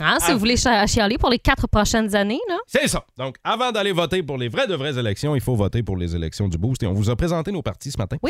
Hein, 0.00 0.18
si 0.20 0.32
vous 0.32 0.38
voulez 0.40 0.56
chialer 0.56 1.18
pour 1.18 1.30
les 1.30 1.38
quatre 1.38 1.68
prochaines 1.68 2.14
années, 2.16 2.40
là. 2.48 2.56
C'est 2.66 2.88
ça. 2.88 3.04
Donc, 3.16 3.36
avant 3.44 3.70
d'aller 3.70 3.92
voter 3.92 4.22
pour 4.24 4.36
les 4.36 4.48
vraies 4.48 4.66
de 4.66 4.74
vraies 4.74 4.98
élections, 4.98 5.34
il 5.36 5.40
faut 5.40 5.54
voter 5.54 5.82
pour 5.84 5.96
les 5.96 6.16
élections 6.16 6.48
du 6.48 6.58
Boost. 6.58 6.82
Et 6.82 6.86
on 6.86 6.92
vous 6.92 7.10
a 7.10 7.16
présenté 7.16 7.52
nos 7.52 7.62
partis 7.62 7.92
ce 7.92 7.98
matin. 7.98 8.16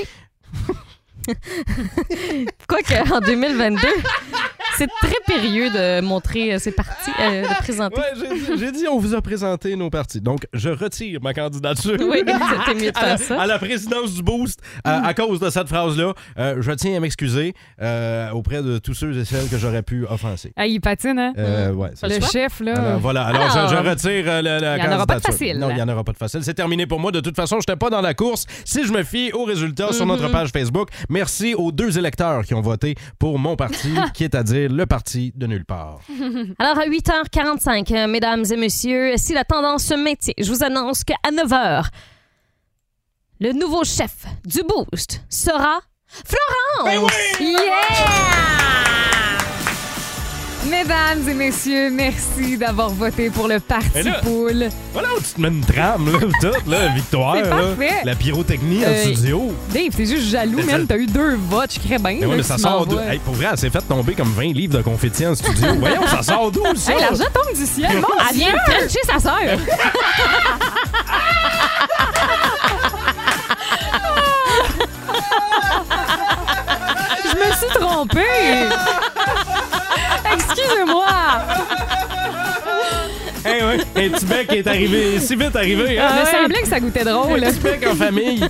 Quoique, 2.68 3.12
en 3.14 3.20
2022, 3.20 3.80
c'est 4.78 4.88
très 5.02 5.16
périlleux 5.26 5.70
de 5.70 6.00
montrer 6.00 6.54
euh, 6.54 6.58
ses 6.58 6.72
partis, 6.72 7.10
euh, 7.20 7.42
de 7.42 7.54
présenter. 7.58 8.00
Ouais, 8.00 8.56
j'ai 8.58 8.72
dit- 8.72 8.86
on 8.90 8.98
vous 8.98 9.14
a 9.14 9.22
présenté 9.22 9.74
nos 9.76 9.90
partis. 9.90 10.20
Donc, 10.20 10.46
je 10.52 10.68
retire 10.70 11.20
ma 11.22 11.32
candidature. 11.34 11.96
Oui, 12.00 12.22
c'était 12.24 12.74
mieux 12.84 12.92
de 12.92 12.98
à 12.98 13.06
la, 13.06 13.16
faire 13.18 13.26
ça. 13.26 13.40
à 13.42 13.46
la 13.46 13.58
présidence 13.58 14.12
du 14.14 14.22
Boost 14.22 14.60
euh, 14.86 15.00
à 15.02 15.14
cause 15.14 15.40
de 15.40 15.50
cette 15.50 15.68
phrase-là. 15.68 16.12
Euh, 16.38 16.56
je 16.60 16.72
tiens 16.72 16.96
à 16.96 17.00
m'excuser 17.00 17.54
euh, 17.80 18.30
auprès 18.30 18.62
de 18.62 18.78
tous 18.78 18.94
ceux 18.94 19.16
et 19.18 19.24
celles 19.24 19.48
que 19.48 19.58
j'aurais 19.58 19.82
pu 19.82 20.04
offenser. 20.06 20.52
Ah, 20.56 20.66
il 20.66 20.80
patine, 20.80 21.18
hein? 21.18 21.32
Euh, 21.38 21.72
ouais, 21.72 21.90
Le 22.02 22.20
ça. 22.20 22.28
chef, 22.30 22.60
là. 22.60 22.74
Alors, 22.74 23.00
voilà. 23.00 23.24
Alors, 23.26 23.50
je- 23.50 23.58
Alors, 23.58 23.70
je, 23.84 23.88
retire 23.90 24.24
euh, 24.28 24.42
la, 24.42 24.60
la 24.60 24.76
il 24.78 24.84
y 24.84 24.86
en 24.86 24.94
aura 24.96 25.06
pas 25.06 25.16
de 25.16 25.20
candidature. 25.22 25.32
facile. 25.32 25.58
Non, 25.58 25.70
il 25.70 25.76
n'y 25.76 25.82
en 25.82 25.88
aura 25.88 26.04
pas 26.04 26.12
de 26.12 26.16
facile. 26.18 26.40
C'est 26.42 26.54
terminé 26.54 26.86
pour 26.86 27.00
moi. 27.00 27.10
De 27.12 27.20
toute 27.20 27.36
façon, 27.36 27.56
je 27.56 27.60
n'étais 27.70 27.76
pas 27.78 27.90
dans 27.90 28.00
la 28.00 28.14
course. 28.14 28.46
Si 28.64 28.84
je 28.86 28.92
me 28.92 29.02
fie 29.02 29.32
aux 29.32 29.44
résultats 29.44 29.92
sur 29.92 30.06
notre 30.06 30.28
page 30.30 30.50
Facebook, 30.50 30.88
merci 31.08 31.54
aux 31.54 31.72
deux 31.72 31.98
électeurs 31.98 32.44
qui 32.44 32.54
ont 32.54 32.60
voté 32.60 32.94
pour 33.18 33.38
mon 33.38 33.56
parti, 33.56 33.90
qui 34.14 34.24
est 34.24 34.34
à 34.34 34.42
dire 34.42 34.63
le 34.68 34.86
parti 34.86 35.32
de 35.34 35.46
nulle 35.46 35.64
part. 35.64 36.00
Alors, 36.58 36.78
à 36.78 36.86
8h45, 36.86 37.94
euh, 37.94 38.06
mesdames 38.06 38.44
et 38.50 38.56
messieurs, 38.56 39.14
si 39.16 39.32
la 39.34 39.44
tendance 39.44 39.84
se 39.84 39.94
maintient, 39.94 40.34
je 40.38 40.50
vous 40.50 40.64
annonce 40.64 41.04
qu'à 41.04 41.16
9h, 41.30 41.86
le 43.40 43.52
nouveau 43.52 43.84
chef 43.84 44.26
du 44.44 44.62
Boost 44.62 45.22
sera 45.28 45.80
Florence! 46.06 47.10
Mesdames 50.70 51.28
et 51.28 51.34
messieurs, 51.34 51.90
merci 51.90 52.56
d'avoir 52.56 52.88
voté 52.88 53.28
pour 53.30 53.48
le 53.48 53.60
Parti 53.60 54.02
là- 54.02 54.20
Poule. 54.22 54.68
Voilà 54.92 55.08
où 55.16 55.20
tu 55.20 55.34
te 55.34 55.40
mets 55.40 55.48
une 55.48 55.60
trame, 55.64 56.10
là, 56.10 56.18
toute, 56.40 56.66
là, 56.66 56.88
victoire. 56.94 57.36
C'est 57.42 57.50
parfait. 57.50 58.00
La 58.04 58.14
pyrotechnie 58.14 58.84
en 58.84 58.88
Euh, 58.88 59.02
studio. 59.02 59.54
Dave, 59.72 59.90
t'es 59.94 60.06
juste 60.06 60.28
jaloux, 60.30 60.60
Mais 60.64 60.72
ça- 60.72 60.78
T'as 60.88 60.96
eu 60.96 61.06
deux 61.06 61.36
votes, 61.36 61.74
je 61.74 61.80
crée 61.80 61.98
bien. 61.98 62.16
Mais 62.20 62.26
ouais, 62.26 62.36
mais 62.36 62.42
ça 62.42 62.56
sort 62.58 62.86
d'où? 62.86 62.98
Hey, 62.98 63.18
pour 63.18 63.34
vrai, 63.34 63.48
elle 63.52 63.58
s'est 63.58 63.70
fait 63.70 63.82
tomber 63.82 64.14
comme 64.14 64.32
20 64.32 64.52
livres 64.54 64.76
de 64.78 64.82
confettis 64.82 65.26
en 65.26 65.34
studio. 65.34 65.74
Voyons, 65.78 66.06
ça 66.06 66.22
sort 66.22 66.50
d'où, 66.50 66.62
ça? 66.76 66.92
Hey, 66.92 67.00
l'argent 67.00 67.24
tombe 67.32 67.54
du 67.56 67.66
ciel. 67.66 68.00
Mon 68.00 68.08
Elle 68.30 68.36
vient 68.36 68.54
frencher 68.66 69.00
sa 69.06 69.18
sœur! 69.18 69.40
Je 77.24 77.38
me 77.38 77.52
suis 77.54 77.80
trompée. 77.80 78.20
un 83.96 84.08
petit 84.08 84.26
bec 84.26 84.52
est 84.52 84.66
arrivé, 84.66 85.18
si 85.20 85.36
vite 85.36 85.54
arrivé. 85.56 85.98
Hein? 85.98 86.08
Il 86.16 86.20
me 86.20 86.42
semblait 86.42 86.62
que 86.62 86.68
ça 86.68 86.80
goûtait 86.80 87.04
drôle. 87.04 87.42
Un 87.44 87.50
petit 87.50 87.60
bec 87.60 87.86
en 87.90 87.94
famille. 87.94 88.40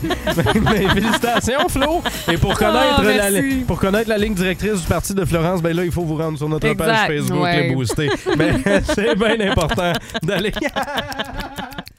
Félicitations, 0.94 1.68
Flo. 1.68 2.02
Et 2.30 2.36
pour 2.36 2.54
connaître, 2.58 2.94
Oh, 2.98 3.02
la, 3.02 3.64
pour 3.66 3.78
connaître 3.78 4.08
la 4.08 4.18
ligne 4.18 4.34
directrice 4.34 4.80
du 4.80 4.86
parti 4.86 5.14
de 5.14 5.24
Florence, 5.24 5.60
ben 5.62 5.76
là, 5.76 5.84
il 5.84 5.92
faut 5.92 6.02
vous 6.02 6.16
rendre 6.16 6.38
sur 6.38 6.48
notre 6.48 6.72
page 6.74 7.06
Facebook, 7.06 7.42
ouais. 7.42 7.68
les 7.68 7.74
booster. 7.74 8.08
Ben, 8.36 8.62
c'est 8.94 9.16
bien 9.16 9.50
important 9.50 9.92
d'aller. 10.22 10.52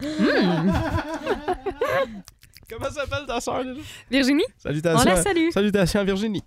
Hmm. 0.01 0.69
Comment 2.77 2.91
s'appelle 2.91 3.25
ta 3.25 3.39
soeur 3.39 3.63
déjà? 3.63 3.79
Virginie? 4.11 4.43
Salutations. 4.57 4.99
On 4.99 5.15
la 5.15 5.21
salue. 5.21 5.49
Salutations 5.51 5.99
à 6.01 6.03
Virginie. 6.03 6.43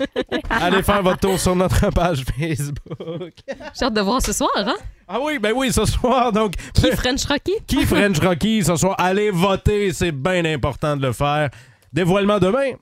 Allez 0.50 0.82
faire 0.82 1.02
votre 1.02 1.18
tour 1.18 1.38
sur 1.38 1.56
notre 1.56 1.90
page 1.90 2.24
Facebook. 2.38 3.32
J'ai 3.78 3.84
hâte 3.84 3.94
de 3.94 4.00
voir 4.00 4.22
ce 4.22 4.32
soir, 4.32 4.50
hein? 4.56 4.76
Ah 5.08 5.18
oui, 5.20 5.38
ben 5.38 5.52
oui, 5.54 5.72
ce 5.72 5.84
soir, 5.84 6.32
donc. 6.32 6.54
Qui 6.74 6.90
French 6.92 7.24
Rocky? 7.24 7.54
Qui 7.66 7.84
French 7.84 8.18
Rocky 8.20 8.62
ce 8.62 8.76
soir? 8.76 8.94
Allez 8.98 9.30
voter, 9.30 9.92
c'est 9.92 10.12
bien 10.12 10.44
important 10.44 10.96
de 10.96 11.02
le 11.06 11.12
faire. 11.12 11.50
Dévoilement 11.92 12.38
demain. 12.38 12.72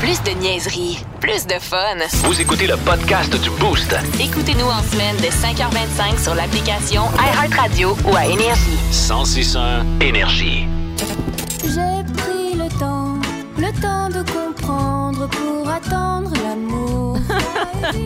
Plus 0.00 0.22
de 0.22 0.30
niaiserie, 0.40 0.98
plus 1.20 1.46
de 1.46 1.54
fun. 1.60 1.96
Vous 2.24 2.40
écoutez 2.40 2.66
le 2.66 2.76
podcast 2.78 3.40
du 3.40 3.50
Boost. 3.50 3.94
Écoutez-nous 4.20 4.66
en 4.66 4.82
semaine 4.82 5.16
de 5.16 5.26
5h25 5.26 6.22
sur 6.22 6.34
l'application 6.34 7.02
iHeartRadio 7.18 7.96
ou 8.06 8.16
à 8.16 8.26
Énergie. 8.26 8.78
1061 8.90 9.84
Énergie. 10.00 10.66
Le 13.66 13.80
temps 13.80 14.08
de 14.08 14.22
comprendre 14.30 15.28
pour 15.28 15.68
attendre 15.68 16.30
l'amour. 16.42 17.18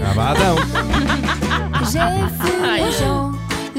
Ah 0.02 0.32
attends. 0.32 0.56
J'ai 1.90 1.98
vu 2.42 2.52
les 2.76 2.92
gens, 2.98 3.29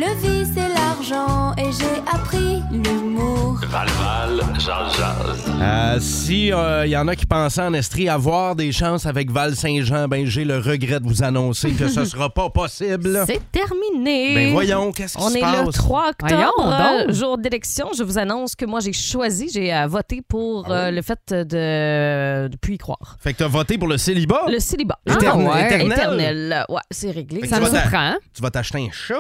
le 0.01 0.15
vice 0.15 0.50
et 0.58 0.74
l'argent, 0.74 1.53
et 1.60 1.72
j'ai 1.72 2.01
appris 2.12 2.62
l'humour. 2.72 3.60
Val-Val, 3.67 4.41
jase, 4.58 4.98
jase. 4.98 5.51
Euh, 5.62 5.98
si 6.00 6.48
il 6.48 6.89
y 6.89 6.98
en 6.98 7.08
a 7.08 7.15
qui 7.15 7.27
pensaient 7.27 7.62
en 7.62 7.74
Estrie 7.75 8.10
avoir 8.10 8.55
des 8.55 8.72
chances 8.72 9.05
avec 9.05 9.29
Val-Saint-Jean, 9.31 10.08
ben 10.08 10.25
j'ai 10.25 10.43
le 10.43 10.58
regret 10.58 11.00
de 11.00 11.05
vous 11.08 11.22
annoncer 11.24 11.72
que 11.72 11.88
ce 11.88 12.03
sera 12.12 12.29
pas 12.31 12.50
possible. 12.50 13.24
C'est 13.27 13.41
terminé. 13.51 14.34
Ben 14.34 14.51
voyons, 14.53 14.91
qu'est-ce 14.91 15.17
qui 15.17 15.24
On 15.24 15.29
se 15.29 15.38
est 15.38 15.41
passe? 15.41 15.65
le 15.67 15.72
3 15.72 16.10
octobre, 16.10 16.31
Voyons 16.34 16.51
donc. 16.58 17.10
euh, 17.10 17.13
jour 17.13 17.38
d'élection. 17.38 17.89
Je 17.96 18.03
vous 18.03 18.17
annonce 18.17 18.55
que 18.55 18.65
moi, 18.65 18.79
j'ai 18.79 18.93
choisi, 18.93 19.50
j'ai 19.53 19.72
euh, 19.74 19.86
voté 19.88 20.22
pour 20.27 20.65
Ah 20.67 20.72
euh, 20.88 20.91
le 20.91 21.01
fait 21.03 21.20
de 21.31 22.48
ne 22.50 22.55
plus 22.58 22.74
y 22.74 22.77
croire. 22.79 23.17
Fait 23.20 23.34
que 23.34 23.38
t'as 23.38 23.48
voté 23.48 23.77
pour 23.77 23.88
le 23.88 23.98
célibat? 23.98 24.41
Le 24.50 24.60
célibat. 24.60 25.00
Éterne- 25.08 25.48
Ah 25.48 25.53
ouais. 25.55 25.65
éternel? 25.67 25.91
Éternel. 25.91 26.65
Ouais, 26.70 26.81
c'est 26.89 27.12
réglé. 27.12 27.48
Ça 27.48 27.60
me 27.60 27.65
surprend. 27.70 28.15
Tu 28.34 28.41
vas 28.41 28.50
t'acheter 28.50 28.79
un 28.79 28.89
chat? 28.91 29.15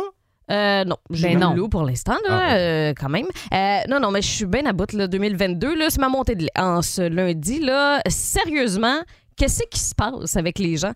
Euh, 0.51 0.83
non, 0.83 0.97
j'ai 1.09 1.29
Ben 1.29 1.39
non. 1.39 1.53
loup 1.55 1.69
pour 1.69 1.83
l'instant, 1.83 2.17
là, 2.27 2.29
Ah, 2.29 2.53
ouais. 2.53 2.59
euh, 2.59 2.93
quand 2.99 3.09
même. 3.09 3.25
Euh, 3.53 3.77
non, 3.89 3.99
non, 3.99 4.11
mais 4.11 4.21
je 4.21 4.27
suis 4.27 4.45
bien 4.45 4.65
à 4.65 4.73
bout, 4.73 4.91
là, 4.93 5.07
2022, 5.07 5.75
là, 5.75 5.85
c'est 5.89 6.01
ma 6.01 6.09
montée 6.09 6.35
de 6.35 6.43
lait. 6.43 6.49
En 6.59 6.81
ce 6.81 7.01
lundi, 7.01 7.59
là, 7.59 8.01
sérieusement, 8.09 8.99
qu'est-ce 9.37 9.63
qui 9.71 9.79
se 9.79 9.95
passe 9.95 10.35
avec 10.35 10.59
les 10.59 10.75
gens? 10.77 10.91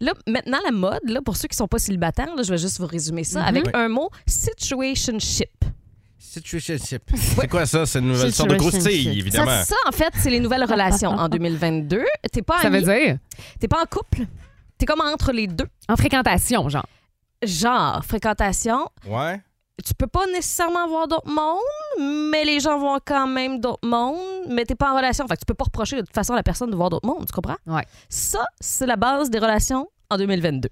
Là, 0.00 0.12
maintenant, 0.26 0.58
la 0.64 0.72
mode, 0.72 1.00
là, 1.08 1.20
pour 1.24 1.36
ceux 1.36 1.48
qui 1.48 1.56
sont 1.56 1.68
pas 1.68 1.78
célibataires, 1.78 2.34
là, 2.36 2.42
je 2.42 2.50
vais 2.50 2.58
juste 2.58 2.78
vous 2.80 2.86
résumer 2.86 3.24
ça 3.24 3.40
Mhm. 3.42 3.46
avec 3.48 3.64
Oui. 3.66 3.70
un 3.74 3.88
mot, 3.88 4.10
situationship. 4.26 5.50
Situationship. 6.18 7.02
C'est 7.14 7.48
quoi 7.48 7.64
ça? 7.66 7.86
C'est 7.86 7.98
une 8.00 8.08
nouvelle 8.08 8.32
sorte 8.32 8.50
de 8.50 8.56
croustille, 8.56 9.04
Ça, 9.04 9.10
évidemment. 9.10 9.64
ça, 9.64 9.76
en 9.88 9.92
fait, 9.92 10.12
c'est 10.16 10.30
les 10.30 10.40
nouvelles 10.40 10.64
relations 10.64 11.10
en 11.10 11.28
2022. 11.28 12.04
T'es 12.32 12.42
pas 12.42 12.60
Ça 12.60 12.68
veut 12.70 12.82
dire? 12.82 13.18
T'es 13.60 13.68
pas 13.68 13.80
en 13.82 13.86
couple, 13.86 14.26
t'es 14.78 14.84
comme 14.86 15.00
entre 15.00 15.32
les 15.32 15.46
deux. 15.46 15.66
en 15.88 15.96
fréquentation, 15.96 16.68
genre. 16.68 16.86
Genre, 17.42 18.02
fréquentation, 18.04 18.88
Ouais. 19.06 19.40
tu 19.84 19.94
peux 19.94 20.06
pas 20.06 20.26
nécessairement 20.26 20.84
avoir 20.84 21.06
d'autres 21.06 21.30
mondes, 21.30 22.30
mais 22.30 22.44
les 22.44 22.60
gens 22.60 22.78
vont 22.78 22.98
quand 23.04 23.26
même 23.26 23.60
d'autres 23.60 23.86
mondes, 23.86 24.46
mais 24.48 24.64
t'es 24.64 24.74
pas 24.74 24.92
en 24.92 24.96
relation. 24.96 25.26
Fait 25.28 25.34
que 25.34 25.40
tu 25.40 25.46
peux 25.46 25.54
pas 25.54 25.64
reprocher 25.64 25.96
de 25.96 26.00
toute 26.02 26.14
façon 26.14 26.32
à 26.32 26.36
la 26.36 26.42
personne 26.42 26.70
de 26.70 26.76
voir 26.76 26.88
d'autres 26.90 27.06
mondes, 27.06 27.26
tu 27.26 27.32
comprends? 27.32 27.56
Ouais. 27.66 27.84
Ça, 28.08 28.44
c'est 28.60 28.86
la 28.86 28.96
base 28.96 29.28
des 29.30 29.38
relations 29.38 29.88
en 30.10 30.16
2022. 30.16 30.68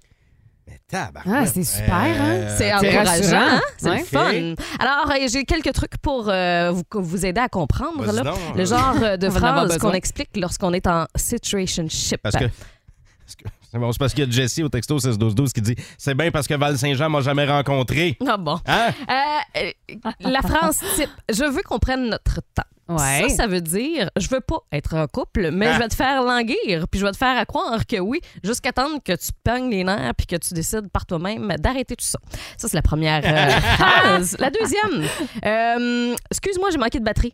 Mais. 0.67 0.79
Ah, 0.91 1.45
c'est 1.45 1.63
super, 1.63 1.93
hein? 1.93 2.47
C'est 2.57 2.57
c'est 2.57 2.73
encourageant, 2.73 3.37
hein? 3.57 3.61
C'est 3.77 3.89
Ouais. 3.89 4.03
fun. 4.03 4.55
Alors, 4.79 5.11
euh, 5.11 5.27
j'ai 5.27 5.43
quelques 5.45 5.73
trucs 5.73 5.97
pour 5.99 6.27
euh, 6.27 6.71
vous, 6.71 6.83
vous 6.93 7.25
aider 7.25 7.39
à 7.41 7.49
comprendre. 7.49 8.03
Là. 8.11 8.23
donc. 8.23 8.37
Le 8.55 8.65
genre 8.65 8.95
euh, 9.03 9.15
de 9.17 9.29
phrase 9.29 9.77
qu'on 9.77 9.91
explique 9.91 10.35
lorsqu'on 10.37 10.73
est 10.73 10.87
en 10.87 11.05
situationship. 11.15 12.19
Parce 12.23 12.35
que. 12.37 12.45
parce 12.45 13.35
que- 13.35 13.45
bon, 13.79 13.91
c'est 13.91 13.99
parce 13.99 14.13
qu'il 14.13 14.25
y 14.25 14.27
a 14.27 14.31
Jessie 14.31 14.63
au 14.63 14.69
texto 14.69 14.97
16-12-12 14.97 15.51
qui 15.51 15.61
dit 15.61 15.75
C'est 15.97 16.15
bien 16.15 16.31
parce 16.31 16.47
que 16.47 16.53
Val-Saint-Jean 16.55 17.09
m'a 17.09 17.21
jamais 17.21 17.45
rencontré. 17.45 18.17
Ah 18.27 18.37
bon. 18.37 18.59
Hein? 18.67 18.89
Euh, 19.57 19.71
la 20.21 20.41
phrase 20.41 20.81
type 20.95 21.09
Je 21.31 21.43
veux 21.45 21.61
qu'on 21.63 21.79
prenne 21.79 22.09
notre 22.09 22.41
temps. 22.53 22.63
Ouais. 22.87 23.29
Ça, 23.29 23.35
ça 23.37 23.47
veut 23.47 23.61
dire 23.61 24.11
je 24.15 24.27
veux 24.29 24.41
pas 24.41 24.59
être 24.71 24.93
en 24.95 25.07
couple, 25.07 25.49
mais 25.51 25.65
Ah. 25.67 25.73
je 25.73 25.79
vais 25.79 25.87
te 25.87 25.95
faire 25.95 26.21
languir, 26.21 26.85
puis 26.91 26.99
je 26.99 27.05
vais 27.05 27.11
te 27.11 27.17
faire 27.17 27.35
à 27.35 27.43
croire 27.45 27.83
que 27.87 27.97
oui, 27.99 28.21
jusqu'à 28.43 28.71
temps 28.73 28.99
que 29.03 29.13
tu 29.13 29.31
pognes 29.43 29.71
les 29.71 29.83
nerfs 29.83 30.13
puis 30.15 30.27
que 30.27 30.35
tu 30.35 30.53
décides 30.53 30.89
par 30.91 31.07
toi-même 31.07 31.47
d'arrêter 31.57 31.95
tout 31.95 32.05
ça. 32.05 32.19
Ça, 32.57 32.67
c'est 32.67 32.75
la 32.77 32.83
première 32.83 33.23
euh, 33.25 33.49
phrase. 33.77 34.37
La 34.39 34.51
deuxième, 34.51 35.03
euh, 35.43 36.15
excuse-moi, 36.29 36.69
j'ai 36.71 36.77
manqué 36.77 36.99
de 36.99 37.03
batterie. 37.03 37.33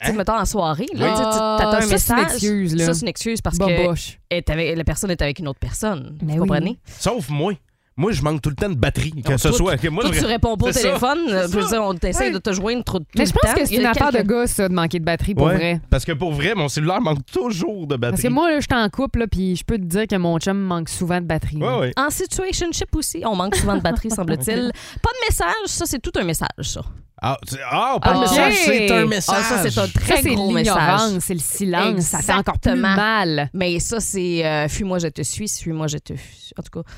Tu 0.00 0.06
sais, 0.06 0.12
Hein? 0.12 0.16
mettons 0.16 0.38
en 0.38 0.44
soirée, 0.44 0.86
là, 0.94 1.06
Oui. 1.06 1.22
t'attends 1.22 1.70
un 1.72 1.78
Ah, 1.78 1.80
ça, 1.80 1.86
c'est 1.86 1.90
message. 1.90 2.18
une 2.18 2.24
excuse, 2.24 2.76
là. 2.76 2.84
Ça, 2.86 2.94
c'est 2.94 3.00
une 3.02 3.08
excuse 3.08 3.40
parce 3.40 3.58
que 3.58 3.64
Boboche. 3.82 4.18
avec- 4.30 4.76
la 4.76 4.84
personne 4.84 5.10
est 5.10 5.20
avec 5.22 5.38
une 5.40 5.48
autre 5.48 5.58
personne. 5.60 6.16
Mais 6.22 6.34
vous 6.34 6.42
oui. 6.42 6.48
comprenez? 6.48 6.78
Sauf 6.98 7.28
moi. 7.30 7.52
Moi, 8.00 8.12
je 8.12 8.22
manque 8.22 8.40
tout 8.40 8.50
le 8.50 8.54
temps 8.54 8.68
de 8.68 8.76
batterie. 8.76 9.10
Que 9.10 9.30
Donc, 9.30 9.40
ce 9.40 9.48
toi, 9.48 9.56
soit. 9.56 9.76
Que 9.76 9.88
moi, 9.88 10.04
Toi, 10.04 10.12
je- 10.14 10.20
tu 10.20 10.24
réponds 10.26 10.56
pas 10.56 10.66
au 10.68 10.72
C'est 10.72 10.82
ça. 10.82 10.88
téléphone. 10.90 11.18
C'est 11.26 11.50
Je 11.50 11.56
veux 11.56 11.62
ça. 11.62 11.68
dire, 11.70 11.82
on 11.82 11.94
essaie 11.94 12.26
Ouais. 12.26 12.30
de 12.30 12.38
te 12.38 12.52
joindre 12.52 12.84
trop, 12.84 13.00
tout 13.00 13.06
Mais 13.16 13.24
le 13.24 13.26
je 13.26 13.32
pense 13.32 13.42
temps. 13.50 13.58
que 13.58 13.66
c'est 13.66 13.74
Il 13.74 13.78
y 13.78 13.80
une 13.80 13.86
affaire 13.86 14.12
de 14.12 14.18
gars, 14.22 14.46
ça, 14.46 14.68
de 14.68 14.72
manquer 14.72 15.00
de 15.00 15.04
batterie, 15.04 15.34
pour 15.34 15.46
Ouais. 15.48 15.56
vrai. 15.56 15.80
Parce 15.90 16.04
que 16.04 16.12
pour 16.12 16.30
vrai, 16.32 16.54
mon 16.54 16.68
cellulaire 16.68 17.00
manque 17.00 17.26
toujours 17.26 17.88
de 17.88 17.96
batterie. 17.96 18.12
Parce 18.12 18.22
que 18.22 18.28
moi, 18.28 18.50
là, 18.52 18.60
je 18.60 18.66
suis 18.70 18.80
en 18.80 18.88
couple, 18.88 19.26
puis 19.28 19.56
je 19.56 19.64
peux 19.64 19.78
te 19.78 19.82
dire 19.82 20.06
que 20.06 20.14
mon 20.14 20.38
chum 20.38 20.56
manque 20.60 20.88
souvent 20.90 21.20
de 21.20 21.26
batterie. 21.26 21.56
Ouais, 21.56 21.76
ouais. 21.80 21.92
En 21.96 22.08
situationship 22.10 22.94
aussi, 22.94 23.24
on 23.26 23.34
manque 23.34 23.56
souvent 23.56 23.76
de 23.76 23.82
batterie, 23.82 24.10
semble-t-il. 24.46 24.70
Pas 25.02 25.10
de 25.10 25.28
message, 25.28 25.66
ça, 25.66 25.84
c'est 25.84 25.98
tout 26.00 26.12
un 26.20 26.22
message, 26.22 26.48
ça. 26.62 26.82
Ah, 27.20 27.36
ah, 27.70 27.96
pas 28.00 28.12
de 28.12 28.16
Ah, 28.16 28.20
message, 28.20 28.54
c'est 28.64 28.90
un 28.92 29.06
message. 29.06 29.34
Ah, 29.38 29.42
ça, 29.62 29.68
c'est 29.70 29.80
un 29.80 29.88
très 29.88 30.22
c'est 30.22 30.34
gros 30.34 30.50
message. 30.52 31.00
c'est 31.20 31.34
le 31.34 31.40
silence. 31.40 32.02
Ça 32.04 32.18
fait 32.20 32.32
encore 32.32 32.58
plus 32.58 32.74
mal. 32.76 33.50
Mais 33.54 33.78
ça, 33.80 33.98
c'est 34.00 34.44
euh, 34.46 34.68
fuis-moi, 34.68 34.98
je 34.98 35.08
te 35.08 35.22
suis, 35.22 35.48
suis-moi, 35.48 35.86
je 35.88 35.98
te 35.98 36.14
fuis. 36.14 36.50
En 36.58 36.62
tout 36.62 36.80
cas, 36.82 36.88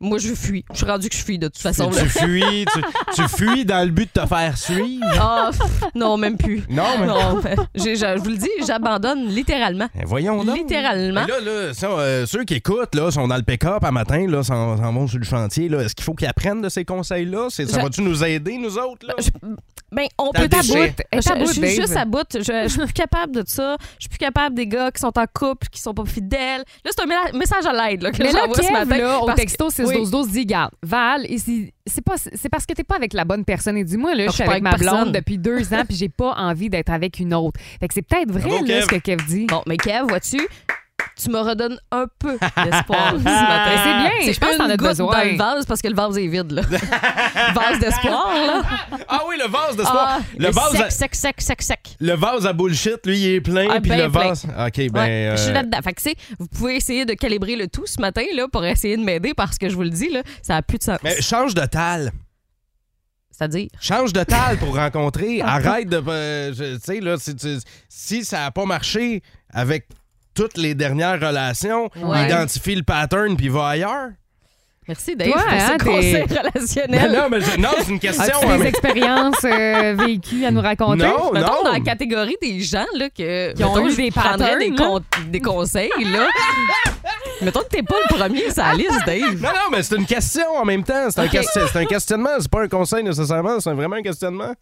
moi, 0.00 0.18
je 0.18 0.34
fuis. 0.34 0.64
Je 0.72 0.76
suis 0.78 0.86
rendu 0.86 1.08
que 1.08 1.16
je 1.16 1.22
fuis 1.22 1.38
de 1.38 1.46
toute 1.48 1.58
façon. 1.58 1.90
Tu, 1.90 2.06
fuis, 2.08 2.64
tu, 2.72 2.80
tu 3.14 3.28
fuis 3.28 3.64
dans 3.64 3.84
le 3.84 3.90
but 3.90 4.10
de 4.14 4.20
te 4.20 4.26
faire 4.26 4.56
suivre. 4.58 5.04
Ah, 5.20 5.50
pff, 5.52 5.60
non, 5.94 6.16
même 6.16 6.36
plus. 6.36 6.62
Non, 6.68 6.84
mais. 7.00 7.06
Non, 7.06 7.40
je, 7.74 7.94
je 7.94 8.18
vous 8.18 8.30
le 8.30 8.36
dis, 8.36 8.50
j'abandonne 8.66 9.26
littéralement. 9.28 9.88
Voyons 10.04 10.44
donc. 10.44 10.56
Littéralement. 10.56 11.24
Mais 11.26 11.32
là, 11.32 11.40
là, 11.40 11.74
ça, 11.74 11.86
euh, 11.88 12.26
ceux 12.26 12.44
qui 12.44 12.54
écoutent, 12.54 12.94
là, 12.94 13.10
sont 13.10 13.28
dans 13.28 13.36
le 13.36 13.42
pick-up 13.42 13.82
à 13.84 13.90
matin, 13.90 14.26
là, 14.28 14.42
s'en, 14.42 14.74
vont 14.76 15.06
sur 15.06 15.18
le 15.18 15.24
chantier. 15.24 15.68
Là. 15.68 15.80
Est-ce 15.82 15.94
qu'il 15.94 16.04
faut 16.04 16.14
qu'ils 16.14 16.28
apprennent 16.28 16.62
de 16.62 16.68
ces 16.68 16.84
conseils-là? 16.84 17.48
Ça 17.50 17.62
Je- 17.64 17.68
va-tu 17.80 18.02
nous 18.02 18.22
aider, 18.24 18.58
nous 18.58 18.76
autres? 18.78 19.06
Là? 19.06 19.14
Je- 19.92 19.96
Ben, 19.96 20.06
on 20.18 20.30
peut 20.32 20.48
à 20.50 20.62
Je, 20.62 21.52
suis 21.52 21.68
juste 21.76 21.96
à 21.96 22.04
bout. 22.06 22.26
Je, 22.34 22.40
je 22.40 22.68
suis 22.68 22.78
plus 22.80 22.92
capable 22.94 23.34
de 23.34 23.44
ça. 23.46 23.76
Je 23.98 24.04
suis 24.04 24.08
plus 24.08 24.18
capable 24.18 24.56
des 24.56 24.66
gars 24.66 24.90
qui 24.90 25.00
sont 25.00 25.12
en 25.18 25.26
couple, 25.32 25.68
qui 25.68 25.80
sont 25.82 25.92
pas 25.92 26.06
fidèles. 26.06 26.64
Là, 26.84 26.90
c'est 26.96 27.02
un 27.02 27.38
message 27.38 27.66
à 27.66 27.72
l'aide 27.90 28.02
là, 28.02 28.10
que 28.10 28.16
Mais 28.22 28.32
là, 28.32 28.40
j'envoie 28.40 28.56
ce 28.56 28.72
matin. 28.72 28.96
là, 28.96 29.20
au 29.20 29.32
texto 29.34 29.68
6 29.68 29.82
oui. 29.86 29.96
12 29.96 30.10
12 30.10 30.28
dit 30.30 30.46
garde, 30.46 30.72
Val, 30.82 31.26
c'est 31.86 32.00
pas 32.04 32.14
c'est 32.16 32.48
parce 32.48 32.64
que 32.64 32.72
t'es 32.72 32.84
pas 32.84 32.96
avec 32.96 33.12
la 33.12 33.26
bonne 33.26 33.44
personne. 33.44 33.76
Et 33.76 33.84
dis-moi, 33.84 34.14
là, 34.14 34.26
je 34.28 34.32
suis 34.32 34.42
avec 34.42 34.62
ma 34.62 34.76
blonde 34.76 35.12
depuis 35.12 35.36
deux 35.36 35.74
ans, 35.74 35.82
puis 35.86 35.96
j'ai 35.96 36.08
pas 36.08 36.32
envie 36.38 36.70
d'être 36.70 36.90
avec 36.90 37.18
une 37.18 37.34
autre. 37.34 37.60
Fait 37.78 37.88
que 37.88 37.92
c'est 37.94 38.02
peut-être 38.02 38.32
vrai, 38.32 38.48
Bravo, 38.48 38.64
là, 38.64 38.80
ce 38.82 38.86
que 38.86 38.96
Kev 38.96 39.22
dit. 39.26 39.44
Bon, 39.46 39.62
mais 39.66 39.76
Kev, 39.76 40.06
vois-tu, 40.08 40.38
tu 41.22 41.30
me 41.30 41.38
redonnes 41.38 41.78
un 41.90 42.06
peu 42.18 42.32
d'espoir 42.64 43.14
ce 43.16 43.22
matin. 43.22 43.70
C'est 43.84 44.24
bien, 44.24 44.32
je 44.32 44.38
pense 44.38 44.56
que 44.56 44.62
as 44.62 44.76
goutte 44.76 44.88
besoin. 44.88 45.12
dans 45.12 45.30
le 45.30 45.36
vase 45.36 45.66
parce 45.66 45.82
que 45.82 45.88
le 45.88 45.94
vase 45.94 46.18
est 46.18 46.26
vide, 46.26 46.52
là. 46.52 46.62
vase 47.54 47.78
d'espoir, 47.80 48.32
là. 48.34 48.62
Ah 49.08 49.22
oui, 49.28 49.36
le 49.38 49.48
vase 49.48 49.76
de 49.76 49.82
sport. 49.82 50.08
Ah, 50.08 50.20
le, 50.38 50.50
vase 50.50 50.72
sec, 50.72 50.80
à, 50.80 50.90
sec, 50.90 51.14
sec, 51.14 51.40
sec, 51.40 51.62
sec. 51.62 51.96
le 52.00 52.14
vase 52.14 52.46
à 52.46 52.52
bullshit, 52.52 53.04
lui, 53.06 53.18
il 53.18 53.34
est 53.34 53.40
plein. 53.40 53.68
Ah, 53.70 53.80
puis 53.80 53.90
ben 53.90 54.04
le 54.04 54.10
plein. 54.10 54.28
vase. 54.28 54.44
OK, 54.44 54.90
ben. 54.90 55.00
Ouais, 55.00 55.36
je 55.36 55.40
suis 55.42 55.50
euh, 55.50 55.54
là-dedans. 55.54 55.78
Fait 55.82 55.92
que, 55.92 56.02
vous 56.38 56.46
pouvez 56.46 56.76
essayer 56.76 57.04
de 57.04 57.14
calibrer 57.14 57.56
le 57.56 57.68
tout 57.68 57.86
ce 57.86 58.00
matin 58.00 58.24
là, 58.34 58.46
pour 58.50 58.64
essayer 58.64 58.96
de 58.96 59.02
m'aider 59.02 59.34
parce 59.34 59.58
que 59.58 59.68
je 59.68 59.74
vous 59.74 59.82
le 59.82 59.90
dis, 59.90 60.08
là, 60.08 60.22
ça 60.42 60.54
n'a 60.54 60.62
plus 60.62 60.78
de 60.78 60.84
sens. 60.84 60.98
mais 61.02 61.20
change 61.20 61.54
de 61.54 61.64
tal. 61.64 62.12
C'est-à-dire, 63.30 63.68
Change 63.80 64.12
de 64.12 64.22
tal 64.22 64.58
pour 64.58 64.76
rencontrer. 64.76 65.40
Arrête 65.44 65.88
de. 65.88 66.02
euh, 66.06 66.52
tu 66.52 66.80
sais, 66.80 67.00
là, 67.00 67.16
si, 67.18 67.34
si 67.88 68.24
ça 68.24 68.40
n'a 68.40 68.50
pas 68.50 68.66
marché 68.66 69.22
avec 69.52 69.88
toutes 70.34 70.56
les 70.56 70.74
dernières 70.74 71.20
relations, 71.20 71.88
Ouais. 72.02 72.26
identifie 72.26 72.74
le 72.74 72.82
pattern 72.82 73.36
puis 73.36 73.48
va 73.48 73.68
ailleurs. 73.68 74.08
merci 74.88 75.14
Dave 75.16 75.28
Toi, 75.30 75.42
pour 75.42 75.52
hein, 75.52 75.76
ce 75.78 75.84
conseil 75.84 76.22
relationnel. 76.24 77.12
non, 77.12 77.28
mais 77.30 77.40
je- 77.40 77.58
non, 77.60 77.68
c'est 77.78 77.90
une 77.90 78.00
question. 78.00 78.24
As-tu 78.24 78.46
hein, 78.46 78.56
des 78.56 78.62
mais- 78.64 78.68
expériences 78.70 79.44
euh, 79.44 79.94
vécues 79.98 80.44
à 80.44 80.50
nous 80.50 80.60
raconter? 80.60 81.04
Non, 81.06 81.32
Mettons 81.32 81.46
non. 81.58 81.64
dans 81.64 81.72
la 81.72 81.80
catégorie 81.80 82.36
des 82.42 82.60
gens 82.60 82.84
là, 82.94 83.08
que, 83.10 83.52
Qui 83.54 83.64
ont 83.64 83.74
mettons, 83.74 83.86
eu 83.86 83.90
je 83.92 83.96
des 83.96 84.10
prendrais 84.10 84.58
des, 84.58 84.70
patterns, 84.70 85.00
con- 85.00 85.04
des 85.28 85.40
conseils. 85.40 85.90
Là. 86.12 86.26
mettons 87.42 87.60
que 87.60 87.68
t'es 87.68 87.82
pas 87.82 87.96
le 88.10 88.16
premier 88.16 88.50
sur 88.50 88.62
la 88.62 88.74
liste, 88.74 89.00
Dave. 89.06 89.40
Non, 89.40 89.48
non, 89.50 89.70
mais 89.70 89.82
c'est 89.82 89.96
une 89.96 90.06
question 90.06 90.46
en 90.56 90.64
même 90.64 90.82
temps. 90.84 91.10
C'est 91.10 91.20
un, 91.20 91.28
question- 91.28 91.62
c'est 91.72 91.78
un 91.78 91.84
questionnement. 91.86 92.30
C'est 92.40 92.50
pas 92.50 92.62
un 92.62 92.68
conseil 92.68 93.04
nécessairement. 93.04 93.60
C'est 93.60 93.72
vraiment 93.72 93.96
un 93.96 94.02
questionnement. 94.02 94.52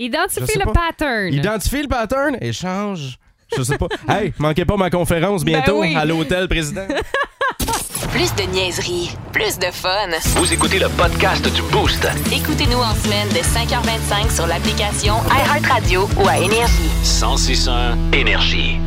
Je 0.00 0.04
Identifie 0.06 0.46
sais 0.46 0.58
le 0.60 0.64
pas. 0.66 0.72
pattern. 0.92 1.32
Identifie 1.32 1.82
le 1.82 1.88
pattern, 1.88 2.36
échange. 2.40 3.18
Je 3.56 3.62
sais 3.62 3.78
pas. 3.78 3.86
Hey, 4.08 4.32
manquez 4.38 4.64
pas 4.64 4.76
ma 4.76 4.90
conférence 4.90 5.44
bientôt 5.44 5.80
Ben 5.80 5.88
oui. 5.88 5.96
à 5.96 6.04
l'hôtel 6.04 6.48
président. 6.48 6.86
Plus 8.12 8.34
de 8.36 8.42
niaiserie, 8.50 9.10
plus 9.32 9.58
de 9.58 9.66
fun. 9.66 10.08
Vous 10.36 10.50
écoutez 10.52 10.78
le 10.78 10.88
podcast 10.88 11.46
du 11.54 11.60
Boost. 11.70 12.08
Écoutez-nous 12.32 12.78
en 12.78 12.94
semaine 12.94 13.28
de 13.28 13.34
5h25 13.40 14.34
sur 14.34 14.46
l'application 14.46 15.14
iHeartRadio 15.30 16.08
ou 16.16 16.26
à 16.26 16.38
Énergie. 16.38 16.88
1061 17.02 17.98
Énergie. 18.14 18.78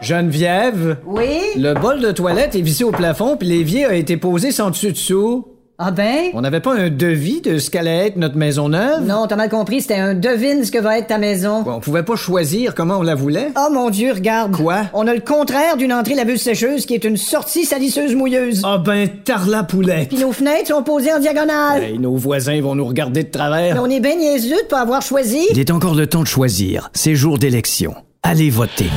Geneviève, 0.00 0.98
Oui? 1.06 1.40
le 1.56 1.72
bol 1.74 2.00
de 2.00 2.10
toilette 2.12 2.54
est 2.54 2.60
vissé 2.60 2.84
au 2.84 2.90
plafond 2.90 3.36
puis 3.36 3.48
l'évier 3.48 3.86
a 3.86 3.94
été 3.94 4.16
posé 4.16 4.50
sans 4.52 4.70
dessus 4.70 4.92
dessous. 4.92 5.46
Ah 5.76 5.90
ben? 5.90 6.26
On 6.34 6.40
n'avait 6.42 6.60
pas 6.60 6.72
un 6.76 6.88
devis 6.88 7.40
de 7.40 7.58
ce 7.58 7.68
qu'allait 7.68 8.06
être 8.06 8.16
notre 8.16 8.36
maison 8.36 8.68
neuve? 8.68 9.02
Non, 9.04 9.26
t'as 9.26 9.34
mal 9.34 9.48
compris, 9.48 9.80
c'était 9.80 9.96
un 9.96 10.14
devine 10.14 10.62
ce 10.64 10.70
que 10.70 10.78
va 10.78 10.98
être 10.98 11.08
ta 11.08 11.18
maison. 11.18 11.62
Bon, 11.62 11.72
on 11.72 11.80
pouvait 11.80 12.04
pas 12.04 12.14
choisir 12.14 12.76
comment 12.76 12.98
on 12.98 13.02
la 13.02 13.16
voulait? 13.16 13.48
Oh 13.58 13.72
mon 13.72 13.90
Dieu, 13.90 14.12
regarde. 14.12 14.52
Quoi? 14.54 14.82
On 14.92 15.08
a 15.08 15.12
le 15.14 15.20
contraire 15.20 15.76
d'une 15.76 15.92
entrée 15.92 16.14
laveuse 16.14 16.40
sécheuse 16.40 16.86
qui 16.86 16.94
est 16.94 17.02
une 17.02 17.16
sortie 17.16 17.64
salisseuse 17.64 18.14
mouilleuse. 18.14 18.62
Ah 18.64 18.78
ben, 18.78 19.08
tarla 19.24 19.64
poulet. 19.64 20.06
Puis 20.08 20.18
nos 20.18 20.30
fenêtres 20.30 20.68
sont 20.68 20.84
posées 20.84 21.12
en 21.12 21.18
diagonale. 21.18 21.82
Hey, 21.82 21.98
nos 21.98 22.14
voisins 22.14 22.60
vont 22.60 22.76
nous 22.76 22.86
regarder 22.86 23.24
de 23.24 23.26
Mais 23.26 23.30
travers. 23.32 23.82
on 23.82 23.90
est 23.90 23.98
bien 24.00 24.14
niaiseux 24.14 24.54
de 24.62 24.68
pas 24.68 24.80
avoir 24.80 25.02
choisi. 25.02 25.44
Il 25.50 25.58
est 25.58 25.72
encore 25.72 25.96
le 25.96 26.06
temps 26.06 26.22
de 26.22 26.28
choisir. 26.28 26.88
C'est 26.94 27.16
jour 27.16 27.36
d'élection. 27.36 27.96
Allez 28.22 28.48
voter. 28.48 28.90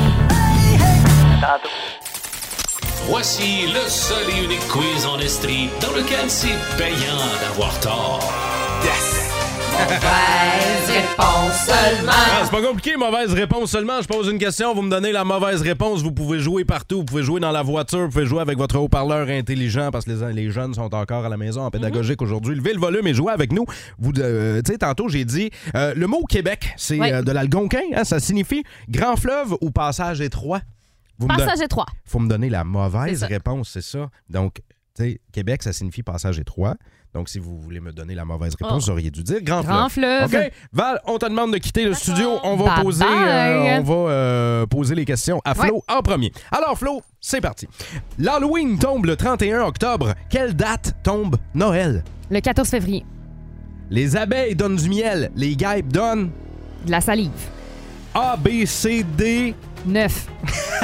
Voici 3.10 3.68
le 3.68 3.90
seul 3.90 4.30
et 4.30 4.44
unique 4.44 4.68
quiz 4.68 5.06
en 5.06 5.18
Estrie 5.20 5.70
dans 5.82 5.92
lequel 5.92 6.30
c'est 6.30 6.58
payant 6.78 7.18
d'avoir 7.42 7.80
tort. 7.80 8.20
Ah, 12.10 12.42
c'est 12.44 12.52
pas 12.52 12.62
compliqué, 12.62 12.98
mauvaise 12.98 13.32
réponse 13.34 13.72
seulement. 13.72 14.02
Je 14.02 14.08
pose 14.08 14.28
une 14.30 14.38
question, 14.40 14.74
vous 14.74 14.82
me 14.82 14.90
donnez 14.90 15.12
la 15.12 15.24
mauvaise 15.24 15.62
réponse. 15.62 16.02
Vous 16.02 16.12
pouvez 16.12 16.40
jouer 16.40 16.66
partout. 16.66 16.98
Vous 17.00 17.06
pouvez 17.06 17.24
jouer 17.24 17.40
dans 17.40 17.52
la 17.52 17.62
voiture, 17.64 18.00
vous 18.00 18.10
pouvez 18.10 18.26
jouer 18.26 18.42
avec 18.42 18.58
votre 18.58 18.78
haut-parleur 18.78 19.30
intelligent 19.30 19.90
parce 19.92 20.06
que 20.06 20.12
les, 20.12 20.34
les 20.34 20.52
jeunes 20.52 20.74
sont 20.74 20.94
encore 20.94 21.26
à 21.26 21.30
la 21.30 21.38
maison 21.38 21.62
en 21.62 21.72
pédagogique 21.72 22.22
aujourd'hui. 22.22 22.56
Levez 22.56 22.74
le 22.74 22.80
volume 22.80 23.08
et 23.08 23.14
jouez 23.14 23.32
avec 23.32 23.52
nous. 23.54 23.66
Vous, 24.00 24.12
euh, 24.20 24.62
tu 24.66 24.72
sais, 24.74 24.80
tantôt, 24.80 25.08
j'ai 25.08 25.26
dit 25.26 25.50
euh, 25.76 25.94
le 25.96 26.08
mot 26.08 26.24
Québec, 26.28 26.74
c'est 26.76 27.00
euh, 27.02 27.22
de 27.22 27.32
l'algonquin. 27.32 27.82
hein, 27.96 28.04
ça 28.04 28.20
signifie 28.20 28.64
grand 28.90 29.16
fleuve 29.16 29.56
ou 29.62 29.72
passage 29.72 30.20
étroit. 30.22 30.60
Vous 31.20 31.28
me 31.28 31.36
don- 31.38 31.46
Passage 31.46 31.62
étroit. 31.62 31.86
faut 32.06 32.20
me 32.20 32.28
donner 32.30 32.50
la 32.50 32.64
mauvaise 32.64 33.24
réponse, 33.24 33.70
c'est 33.74 33.82
ça. 33.82 34.10
Donc, 34.30 34.62
tu 34.96 35.04
sais, 35.04 35.22
Québec, 35.32 35.64
ça 35.64 35.74
signifie 35.74 36.04
passage 36.04 36.40
étroit. 36.40 36.76
Donc, 37.14 37.30
si 37.30 37.40
vous 37.40 37.60
voulez 37.60 37.80
me 37.80 37.92
donner 37.92 38.14
la 38.14 38.26
mauvaise 38.26 38.54
réponse, 38.60 38.86
vous 38.86 38.92
auriez 38.92 39.10
dû 39.10 39.24
dire 39.24 39.42
grand, 39.42 39.62
Grand 39.62 39.90
fleuve. 39.90 40.30
fleuve. 40.30 40.44
OK? 40.46 40.52
Val, 40.74 41.00
on 41.06 41.18
te 41.18 41.26
demande 41.26 41.54
de 41.54 41.58
quitter 41.58 41.86
le 41.86 41.94
studio. 41.94 42.38
On 42.44 42.56
va 42.56 42.76
Bye 42.76 42.84
poser, 42.84 43.06
bye. 43.06 43.14
euh, 43.14 43.80
on 43.80 43.84
va 43.84 44.12
euh, 44.12 44.66
poser 44.68 44.94
les 44.94 45.06
questions 45.06 45.42
à 45.46 45.56
Flo 45.56 45.82
en 45.88 46.02
premier. 46.02 46.32
Alors, 46.52 46.78
Flo, 46.78 47.02
c'est 47.20 47.42
parti. 47.42 47.68
L'Halloween 48.20 48.78
tombe 48.78 49.06
le 49.06 49.16
31 49.16 49.62
octobre. 49.64 50.14
Quelle 50.30 50.54
date 50.56 50.96
tombe 51.02 51.38
Noël? 51.56 52.04
Le 52.30 52.40
14 52.40 52.68
février. 52.70 53.06
Les 53.90 54.16
abeilles 54.18 54.56
donnent 54.56 54.76
du 54.76 54.90
miel. 54.90 55.32
Les 55.36 55.56
guêpes 55.56 55.88
donnent 55.92 56.30
De 56.86 56.92
la 56.92 57.02
salive. 57.02 57.32
A, 58.14 58.36
B, 58.38 58.66
C, 58.66 59.04
D. 59.18 59.56
9. 59.88 60.28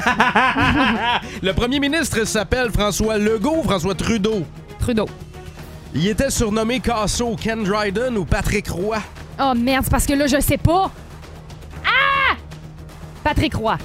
Le 1.41 1.51
premier 1.53 1.79
ministre 1.79 2.25
s'appelle 2.25 2.71
François 2.71 3.17
Legault 3.17 3.59
ou 3.59 3.63
François 3.63 3.95
Trudeau? 3.95 4.43
Trudeau. 4.79 5.07
Il 5.93 6.07
était 6.07 6.29
surnommé 6.29 6.79
Casso, 6.79 7.35
Ken 7.35 7.63
Dryden 7.63 8.17
ou 8.17 8.25
Patrick 8.25 8.67
Roy? 8.69 8.97
Oh 9.39 9.53
merde, 9.55 9.83
c'est 9.83 9.91
parce 9.91 10.05
que 10.05 10.13
là, 10.13 10.27
je 10.27 10.39
sais 10.39 10.57
pas. 10.57 10.91
Ah! 11.85 12.35
Patrick 13.23 13.53
Roy. 13.55 13.77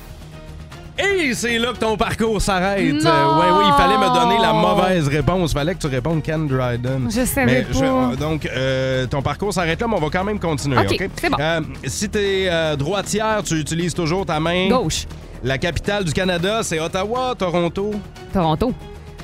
Et 0.99 1.33
c'est 1.35 1.59
là 1.59 1.73
que 1.73 1.79
ton 1.79 1.97
parcours 1.97 2.41
s'arrête. 2.43 2.95
Non! 3.03 3.09
Euh, 3.11 3.39
ouais, 3.41 3.51
oui, 3.59 3.65
il 3.69 3.73
fallait 3.81 3.97
me 3.99 4.13
donner 4.13 4.39
la 4.41 4.53
mauvaise 4.53 5.07
réponse. 5.09 5.53
fallait 5.53 5.75
que 5.75 5.81
tu 5.81 5.87
répondes 5.87 6.23
Ken 6.23 6.47
Dryden. 6.49 7.09
Je 7.11 7.25
savais 7.25 7.47
Mais 7.47 7.63
pas. 7.63 7.73
je- 8.13 8.17
donc, 8.17 8.47
euh, 8.47 9.07
ton 9.07 9.23
parcours 9.23 9.53
s'arrête 9.55 9.81
là, 9.81 9.87
mais 9.89 9.95
on 9.97 10.01
va 10.01 10.09
quand 10.11 10.25
même 10.25 10.41
continuer. 10.41 10.79
OK, 10.79 10.87
OK? 11.01 11.09
c'est 11.21 11.31
bon. 11.31 11.37
Euh, 11.41 11.61
si 11.87 12.09
t'es 12.09 12.49
euh, 12.51 12.75
droitière, 12.77 13.43
tu 13.45 13.55
utilises 13.55 13.95
toujours 13.95 14.27
ta 14.27 14.41
main. 14.41 14.69
Gauche. 14.69 15.07
La 15.45 15.57
capitale 15.59 16.03
du 16.05 16.13
Canada, 16.13 16.61
c'est 16.65 16.81
Ottawa, 16.81 17.35
Toronto? 17.39 17.93
Toronto. 18.33 18.73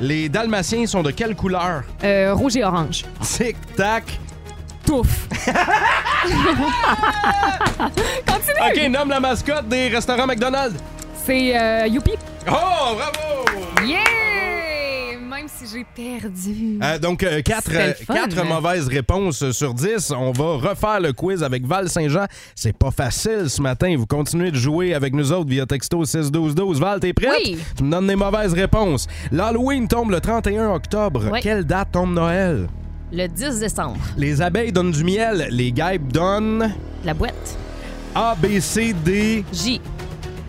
Les 0.00 0.28
Dalmatiens 0.28 0.86
sont 0.86 1.02
de 1.02 1.10
quelle 1.10 1.34
couleur? 1.34 1.82
Euh, 2.04 2.34
rouge 2.34 2.56
et 2.56 2.62
orange. 2.64 3.04
Tic-tac. 3.20 4.04
Touffe. 4.86 5.26
Continue. 8.26 8.86
OK, 8.86 8.90
nomme 8.90 9.08
la 9.08 9.20
mascotte 9.20 9.66
des 9.68 9.88
restaurants 9.88 10.26
McDonald's. 10.26 10.76
C'est 11.26 11.58
euh, 11.58 11.86
Youpi. 11.86 12.12
Oh, 12.46 12.96
bravo! 12.96 13.82
Yeah! 13.82 15.18
Même 15.26 15.46
si 15.48 15.64
j'ai 15.72 15.84
perdu. 15.84 16.78
Euh, 16.82 16.98
donc, 16.98 17.22
euh, 17.22 17.40
quatre, 17.40 17.70
hein? 17.74 18.44
mauvaises 18.44 18.88
réponses 18.88 19.50
sur 19.52 19.72
10. 19.72 20.10
On 20.10 20.32
va 20.32 20.68
refaire 20.68 21.00
le 21.00 21.14
quiz 21.14 21.42
avec 21.42 21.64
Val 21.66 21.88
Saint-Jean. 21.88 22.26
C'est 22.54 22.76
pas 22.76 22.90
facile 22.90 23.48
ce 23.48 23.62
matin. 23.62 23.94
Vous 23.96 24.04
continuez 24.04 24.50
de 24.50 24.56
jouer 24.56 24.92
avec 24.92 25.14
nous 25.14 25.32
autres 25.32 25.48
via 25.48 25.64
texto 25.64 26.04
61212. 26.04 26.78
Val, 26.78 27.00
t'es 27.00 27.14
prête? 27.14 27.30
Oui. 27.42 27.58
Tu 27.74 27.84
me 27.84 27.90
donnes 27.90 28.06
des 28.06 28.16
mauvaises 28.16 28.52
réponses. 28.52 29.06
L'Halloween 29.32 29.88
tombe 29.88 30.10
le 30.10 30.20
31 30.20 30.74
octobre. 30.74 31.30
Oui. 31.32 31.40
Quelle 31.40 31.64
date 31.64 31.92
tombe 31.92 32.12
Noël? 32.12 32.66
Le 33.10 33.26
10 33.28 33.60
décembre. 33.60 33.96
Les 34.18 34.42
abeilles 34.42 34.72
donnent 34.72 34.92
du 34.92 35.04
miel. 35.04 35.48
Les 35.50 35.72
guêpes 35.72 36.12
donnent 36.12 36.74
La 37.02 37.14
boîte. 37.14 37.56
A, 38.14 38.34
B, 38.34 38.60
C, 38.60 38.94
D. 39.04 39.42
J. 39.52 39.80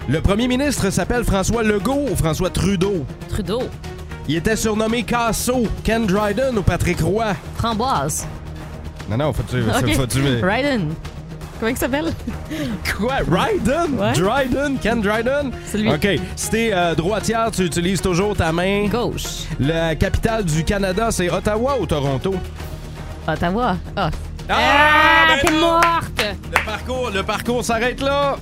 Le 0.07 0.21
premier 0.21 0.47
ministre 0.47 0.89
s'appelle 0.91 1.23
François 1.23 1.63
Legault 1.63 2.05
ou 2.11 2.15
François 2.15 2.49
Trudeau? 2.49 3.05
Trudeau. 3.27 3.63
Il 4.27 4.35
était 4.35 4.55
surnommé 4.55 5.03
Casso, 5.03 5.63
Ken 5.83 6.05
Dryden 6.05 6.57
ou 6.57 6.61
Patrick 6.61 6.99
Roy? 7.01 7.35
Framboise. 7.57 8.27
Non, 9.09 9.17
non, 9.17 9.33
faut-tu... 9.33 9.61
OK. 9.61 9.95
faut-tu- 9.95 10.21
Ryden. 10.43 10.93
Comment 11.59 11.71
il 11.71 11.77
s'appelle? 11.77 12.11
Quoi? 12.97 13.23
Dryden? 13.23 13.97
Ouais. 13.97 14.13
Dryden? 14.13 14.77
Ken 14.79 15.01
Dryden? 15.01 15.51
C'est 15.65 15.77
lui. 15.77 15.91
OK. 15.91 16.07
Si 16.35 16.49
t'es 16.49 16.69
euh, 16.73 16.93
droitière, 16.95 17.49
tu 17.51 17.63
utilises 17.63 18.01
toujours 18.01 18.35
ta 18.35 18.51
main. 18.51 18.87
Gauche. 18.87 19.45
La 19.59 19.95
capitale 19.95 20.43
du 20.43 20.63
Canada, 20.63 21.07
c'est 21.11 21.29
Ottawa 21.31 21.77
ou 21.79 21.85
Toronto? 21.85 22.35
Ottawa. 23.27 23.77
Ah. 23.95 24.09
Ah, 24.49 25.25
ben 25.27 25.39
t'es 25.49 25.59
morte! 25.59 26.25
Le 26.51 26.65
parcours, 26.65 27.09
le 27.11 27.23
parcours 27.23 27.63
s'arrête 27.65 27.99
là. 28.01 28.35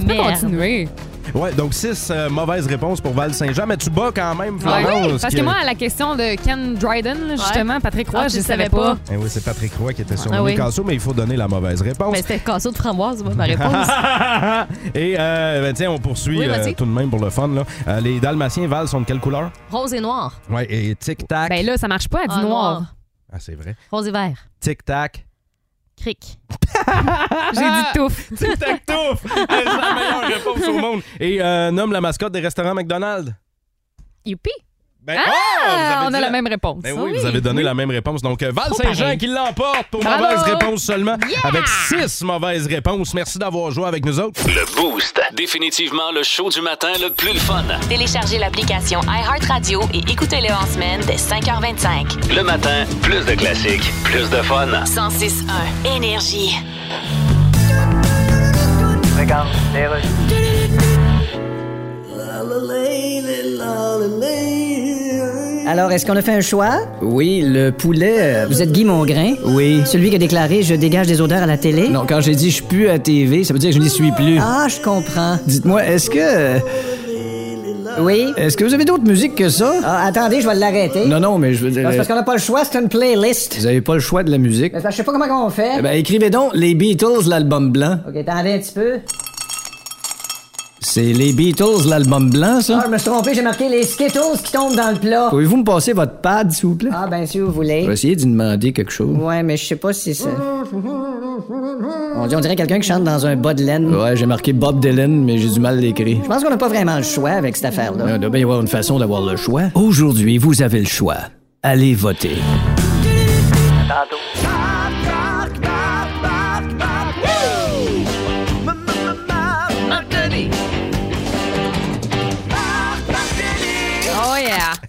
Tu 0.00 0.06
peux 0.06 0.12
Merde. 0.14 0.32
continuer. 0.32 0.88
Ouais, 1.34 1.52
donc 1.52 1.74
six 1.74 2.08
euh, 2.12 2.30
mauvaises 2.30 2.68
réponses 2.68 3.00
pour 3.00 3.12
Val 3.12 3.34
Saint-Jean, 3.34 3.66
mais 3.66 3.76
tu 3.76 3.90
bats 3.90 4.10
quand 4.14 4.34
même, 4.36 4.54
Ouais. 4.54 4.60
Florence. 4.84 5.20
Parce 5.22 5.34
que 5.34 5.40
moi, 5.42 5.54
à 5.60 5.64
la 5.64 5.74
question 5.74 6.14
de 6.14 6.36
Ken 6.40 6.74
Dryden, 6.76 7.18
là, 7.26 7.34
justement, 7.34 7.80
Patrick 7.80 8.08
Roy, 8.08 8.20
Ah, 8.24 8.28
je 8.28 8.34
ne 8.34 8.38
le 8.38 8.44
savais 8.46 8.64
savais 8.66 8.70
pas. 8.70 8.94
pas. 8.94 9.00
Eh 9.12 9.16
oui, 9.16 9.24
c'est 9.28 9.44
Patrick 9.44 9.72
Roy 9.74 9.92
qui 9.92 10.02
était 10.02 10.16
surnommé 10.16 10.38
Ah 10.38 10.44
oui. 10.44 10.54
Casso, 10.54 10.84
mais 10.84 10.94
il 10.94 11.00
faut 11.00 11.12
donner 11.12 11.36
la 11.36 11.48
mauvaise 11.48 11.82
réponse. 11.82 12.12
Mais 12.12 12.18
c'était 12.22 12.38
casseau 12.38 12.70
de 12.70 12.76
framboise, 12.76 13.24
moi, 13.24 13.34
ma 13.34 13.44
réponse. 13.44 13.88
Et 14.94 15.16
euh, 15.18 15.62
ben, 15.62 15.74
tiens, 15.74 15.90
on 15.90 15.98
poursuit 15.98 16.38
Oui, 16.38 16.46
euh, 16.48 16.56
vas-y. 16.62 16.74
tout 16.76 16.86
de 16.86 16.90
même 16.92 17.10
pour 17.10 17.20
le 17.20 17.30
fun. 17.30 17.48
Là. 17.48 17.64
Euh, 17.88 18.00
les 18.00 18.20
Dalmatiens, 18.20 18.68
Val, 18.68 18.86
sont 18.86 19.00
de 19.00 19.06
quelle 19.06 19.20
couleur? 19.20 19.50
Rose 19.72 19.92
et 19.94 20.00
noir. 20.00 20.40
Ouais, 20.48 20.66
et 20.70 20.94
tic-tac. 20.94 21.48
Ben 21.50 21.66
là, 21.66 21.76
ça 21.76 21.88
marche 21.88 22.08
pas, 22.08 22.20
elle 22.22 22.28
dit 22.28 22.34
Ah, 22.38 22.42
noir. 22.42 22.82
Ah, 23.32 23.38
c'est 23.40 23.56
vrai. 23.56 23.74
Rose 23.90 24.06
et 24.06 24.12
vert. 24.12 24.46
Tic-tac. 24.60 25.25
Cric. 26.00 26.38
J'ai 27.54 27.60
dit 27.60 27.84
touffe. 27.94 28.28
Tic-tac, 28.34 28.86
touf! 28.86 29.22
c'est 29.24 29.64
la 29.64 29.94
meilleure 29.94 30.26
réponse 30.26 30.68
au 30.68 30.78
monde. 30.78 31.02
Et 31.18 31.40
euh, 31.40 31.70
nomme 31.70 31.92
la 31.92 32.00
mascotte 32.00 32.32
des 32.32 32.40
restaurants 32.40 32.74
McDonald's. 32.74 33.32
Youpi. 34.24 34.50
Ben, 35.06 35.16
Ah, 35.24 36.02
oh, 36.02 36.08
on 36.10 36.14
a 36.14 36.20
la 36.20 36.30
même 36.30 36.48
réponse. 36.48 36.82
Ben 36.82 36.92
oui, 36.96 37.12
Oui, 37.12 37.18
vous 37.20 37.26
avez 37.26 37.40
donné 37.40 37.58
oui. 37.58 37.64
la 37.64 37.74
même 37.74 37.90
réponse. 37.90 38.20
Donc, 38.22 38.42
euh, 38.42 38.50
Val 38.52 38.72
Saint-Jean 38.74 39.16
qui 39.16 39.28
l'emporte 39.28 39.86
pour 39.90 40.00
Bravo! 40.00 40.24
mauvaise 40.24 40.42
réponse 40.42 40.82
seulement, 40.82 41.16
avec 41.44 41.62
six 41.88 42.22
mauvaises 42.24 42.66
réponses. 42.66 43.14
Merci 43.14 43.38
d'avoir 43.38 43.70
joué 43.70 43.86
avec 43.86 44.04
nous 44.04 44.18
autres. 44.18 44.40
Le 44.48 44.64
Boost. 44.74 45.20
Définitivement 45.32 46.10
le 46.12 46.24
show 46.24 46.48
du 46.50 46.60
matin 46.60 46.88
le 47.00 47.10
plus 47.10 47.32
le 47.34 47.38
fun. 47.38 47.62
Téléchargez 47.88 48.38
l'application 48.38 49.00
iHeartRadio 49.02 49.80
et 49.94 49.98
écoutez-le 50.10 50.52
en 50.52 50.66
semaine 50.66 51.00
dès 51.06 51.16
5h25. 51.16 52.34
Le 52.34 52.42
matin, 52.42 52.84
plus 53.02 53.24
de 53.24 53.34
classiques, 53.34 53.92
plus 54.04 54.28
de 54.28 54.42
fun. 54.42 54.66
106.1 54.86 55.96
Énergie. 55.96 56.56
Regarde, 59.18 59.48
les 59.72 59.86
rues. 59.86 60.02
Alors, 65.68 65.90
est-ce 65.90 66.06
qu'on 66.06 66.14
a 66.14 66.22
fait 66.22 66.32
un 66.32 66.40
choix? 66.40 66.78
Oui, 67.02 67.42
le 67.44 67.72
poulet. 67.72 68.44
Vous 68.46 68.62
êtes 68.62 68.70
Guy 68.70 68.84
Mongrain? 68.84 69.32
Oui. 69.46 69.82
Celui 69.84 70.10
qui 70.10 70.16
a 70.16 70.18
déclaré 70.18 70.62
Je 70.62 70.76
dégage 70.76 71.08
des 71.08 71.20
odeurs 71.20 71.42
à 71.42 71.46
la 71.46 71.58
télé? 71.58 71.88
Non, 71.88 72.04
quand 72.08 72.20
j'ai 72.20 72.36
dit 72.36 72.52
je 72.52 72.62
pue 72.62 72.88
à 72.88 73.00
TV, 73.00 73.42
ça 73.42 73.52
veut 73.52 73.58
dire 73.58 73.70
que 73.70 73.76
je 73.76 73.80
n'y 73.80 73.90
suis 73.90 74.12
plus. 74.12 74.38
Ah, 74.40 74.68
je 74.68 74.80
comprends. 74.80 75.38
Dites-moi, 75.44 75.84
est-ce 75.84 76.08
que. 76.08 76.60
Oui? 78.00 78.26
Est-ce 78.36 78.56
que 78.56 78.64
vous 78.64 78.74
avez 78.74 78.84
d'autres 78.84 79.04
musiques 79.04 79.34
que 79.34 79.48
ça? 79.48 79.74
Ah, 79.84 80.06
attendez, 80.06 80.40
je 80.40 80.46
vais 80.46 80.54
l'arrêter. 80.54 81.06
Non, 81.06 81.18
non, 81.18 81.36
mais 81.38 81.52
je 81.52 81.64
veux 81.64 81.70
dire. 81.70 81.88
C'est 81.90 81.96
parce 81.96 82.08
qu'on 82.08 82.14
n'a 82.14 82.22
pas 82.22 82.34
le 82.34 82.40
choix, 82.40 82.62
c'est 82.64 82.78
une 82.78 82.88
playlist. 82.88 83.56
Vous 83.58 83.66
avez 83.66 83.80
pas 83.80 83.94
le 83.94 84.00
choix 84.00 84.22
de 84.22 84.30
la 84.30 84.38
musique. 84.38 84.72
Mais 84.72 84.80
je 84.88 84.94
sais 84.94 85.02
pas 85.02 85.12
comment 85.12 85.46
on 85.46 85.50
fait. 85.50 85.72
Eh 85.78 85.82
ben, 85.82 85.92
écrivez 85.92 86.30
donc 86.30 86.52
Les 86.54 86.74
Beatles, 86.74 87.28
l'album 87.28 87.72
blanc. 87.72 87.98
Ok, 88.08 88.16
attendez 88.16 88.52
un 88.52 88.58
petit 88.58 88.72
peu. 88.72 88.92
C'est 90.80 91.02
Les 91.12 91.32
Beatles, 91.32 91.88
l'album 91.88 92.30
blanc, 92.30 92.56
Ah, 92.58 92.62
ça? 92.62 92.82
je 92.86 92.90
me 92.90 92.98
suis 92.98 93.10
trompé, 93.10 93.34
j'ai 93.34 93.42
marqué 93.42 93.68
les 93.68 93.82
Skittles 93.82 94.38
qui 94.44 94.52
tombent 94.52 94.76
dans 94.76 94.92
le 94.92 94.98
plat. 94.98 95.28
Pouvez-vous 95.30 95.56
me 95.58 95.64
passer 95.64 95.92
votre 95.92 96.18
pad, 96.20 96.52
s'il 96.52 96.66
vous 96.68 96.74
plaît? 96.76 96.90
Ah, 96.92 97.06
ben, 97.10 97.26
si 97.26 97.40
vous 97.40 97.46
Je 97.46 97.50
voulez. 97.50 97.86
vais 97.86 97.94
essayer 97.94 98.14
d'y 98.14 98.26
demander 98.26 98.72
quelque 98.72 98.92
chose. 98.92 99.16
Ouais, 99.18 99.42
mais 99.42 99.56
je 99.56 99.64
sais 99.64 99.76
pas 99.76 99.92
si 99.92 100.14
c'est. 100.14 100.28
On, 102.16 102.26
dit, 102.26 102.36
on 102.36 102.40
dirait 102.40 102.56
quelqu'un 102.56 102.78
qui 102.78 102.86
chante 102.88 103.04
dans 103.04 103.26
un 103.26 103.36
bas 103.36 103.54
de 103.54 103.62
laine. 103.64 103.92
Ouais, 103.94 104.16
j'ai 104.16 104.26
marqué 104.26 104.52
Bob 104.52 104.80
Dylan, 104.80 105.24
mais 105.24 105.38
j'ai 105.38 105.48
du 105.48 105.60
mal 105.60 105.78
à 105.78 105.80
l'écrire. 105.80 106.18
Je 106.22 106.28
pense 106.28 106.44
qu'on 106.44 106.50
n'a 106.50 106.56
pas 106.58 106.68
vraiment 106.68 106.96
le 106.96 107.02
choix 107.02 107.30
avec 107.30 107.56
cette 107.56 107.66
affaire-là. 107.66 108.04
Il 108.14 108.18
doit 108.20 108.30
bien 108.30 108.40
y 108.40 108.44
avoir 108.44 108.60
une 108.60 108.68
façon 108.68 108.98
d'avoir 108.98 109.22
le 109.22 109.36
choix. 109.36 109.62
Aujourd'hui, 109.74 110.38
vous 110.38 110.62
avez 110.62 110.80
le 110.80 110.86
choix. 110.86 111.16
Allez 111.62 111.94
voter. 111.94 112.36
Tantôt. 113.88 114.55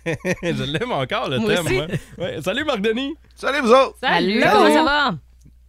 je 0.43 0.63
l'aime 0.63 0.91
encore, 0.91 1.29
le 1.29 1.39
Moi 1.39 1.55
thème. 1.55 1.65
aussi. 1.65 1.75
ouais. 1.79 1.87
Ouais. 2.17 2.37
Salut, 2.41 2.63
Marc 2.65 2.81
Denis. 2.81 3.13
Salut, 3.35 3.59
vous 3.61 3.71
autres! 3.71 3.95
Salut. 4.01 4.41
Comment 4.41 4.73
ça 4.73 4.83
va? 4.83 5.15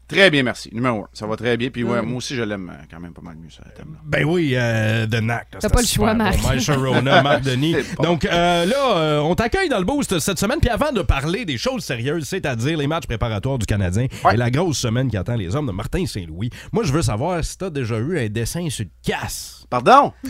Très 0.07 0.31
bien, 0.31 0.43
merci. 0.43 0.71
Numéro 0.73 1.01
un. 1.03 1.09
Ça 1.13 1.27
va 1.27 1.37
très 1.37 1.59
bien. 1.59 1.69
Puis 1.69 1.85
ouais, 1.85 2.01
Mm. 2.01 2.07
moi 2.07 2.17
aussi, 2.17 2.35
je 2.35 2.43
l'aime 2.43 2.71
euh, 2.73 2.83
quand 2.91 2.99
même 2.99 3.13
pas 3.13 3.21
mal 3.21 3.37
mieux, 3.37 3.51
ça, 3.51 3.63
thème 3.77 3.93
là 3.93 3.99
Ben 4.07 4.25
oui, 4.25 4.53
euh, 4.55 5.07
The 5.07 5.21
Knack. 5.21 5.49
T'as 5.61 5.69
pas 5.69 5.83
le 5.83 5.87
choix, 5.87 6.13
bon. 6.15 6.25
Marc. 6.25 6.43
Mike 6.43 6.61
Sharona, 6.65 7.23
Marc 7.23 7.43
Denis. 7.43 7.77
Bon. 7.99 8.05
Donc 8.05 8.25
euh, 8.25 8.65
là, 8.65 8.97
euh, 8.97 9.19
on 9.21 9.35
t'accueille 9.35 9.69
dans 9.69 9.79
le 9.79 9.85
boost 9.85 10.19
cette 10.19 10.39
semaine. 10.39 10.61
Puis 10.61 10.71
avant 10.71 10.93
de 10.93 11.03
parler 11.03 11.45
des 11.45 11.59
choses 11.59 11.85
sérieuses, 11.85 12.25
c'est-à-dire 12.25 12.79
les 12.79 12.87
matchs 12.87 13.07
préparatoires 13.07 13.59
du 13.59 13.67
Canadien 13.67 14.07
Ouais. 14.25 14.33
et 14.33 14.37
la 14.39 14.51
grosse 14.51 14.79
semaine 14.79 15.11
qui 15.11 15.19
attend 15.19 15.37
les 15.37 15.55
hommes 15.55 15.67
de 15.67 15.73
Martin 15.73 16.07
Saint-Louis, 16.07 16.49
moi, 16.73 16.85
je 16.85 16.93
veux 16.95 17.03
savoir 17.03 17.45
si 17.45 17.59
t'as 17.59 17.69
déjà 17.69 17.99
eu 17.99 18.19
un 18.19 18.29
dessin 18.29 18.67
sur 18.71 18.87
le 18.87 18.91
casse. 19.13 19.58
Pardon? 19.71 20.13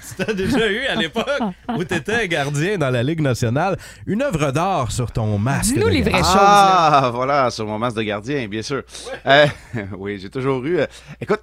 Si 0.00 0.16
t'as 0.16 0.32
déjà 0.32 0.66
eu 0.70 0.86
à 0.86 0.94
l'époque 0.94 1.26
où 1.76 1.84
t'étais 1.84 2.26
gardien 2.28 2.78
dans 2.78 2.90
la 2.90 3.02
Ligue 3.02 3.20
nationale 3.20 3.76
une 4.06 4.22
œuvre 4.22 4.50
d'art 4.50 4.90
sur 4.90 5.12
ton 5.12 5.38
masque. 5.38 5.74
Dis-nous 5.74 5.86
de 5.86 5.90
les 5.90 6.02
vraies 6.02 6.18
choses. 6.18 6.34
là. 6.34 7.00
Ah, 7.04 7.10
voilà, 7.12 7.50
sur 7.50 7.66
mon 7.66 7.78
masque 7.78 7.96
de 7.96 8.02
gardien, 8.02 8.48
bien 8.48 8.62
sûr. 8.62 8.82
Euh, 9.26 9.46
oui, 9.98 10.18
j'ai 10.18 10.30
toujours 10.30 10.64
eu. 10.64 10.78
euh, 10.80 10.86
écoute, 11.20 11.40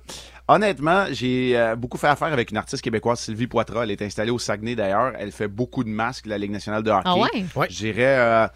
honnêtement, 0.47 1.05
j'ai 1.11 1.57
euh, 1.57 1.75
beaucoup 1.75 1.97
fait 1.97 2.07
affaire 2.07 2.33
avec 2.33 2.51
une 2.51 2.57
artiste 2.57 2.83
québécoise, 2.83 3.19
Sylvie 3.19 3.47
Poitras. 3.47 3.83
Elle 3.83 3.91
est 3.91 4.01
installée 4.01 4.31
au 4.31 4.39
Saguenay 4.39 4.75
d'ailleurs. 4.75 5.13
Elle 5.17 5.31
fait 5.31 5.47
beaucoup 5.47 5.83
de 5.83 5.89
masques, 5.89 6.25
de 6.25 6.31
la 6.31 6.37
Ligue 6.37 6.51
nationale 6.51 6.83
de 6.83 6.91
hockey. 6.91 7.03
Ah 7.05 7.15
ouais? 7.17 7.45
Ouais. 7.55 7.67
Je 7.69 7.77
dirais. 7.77 8.49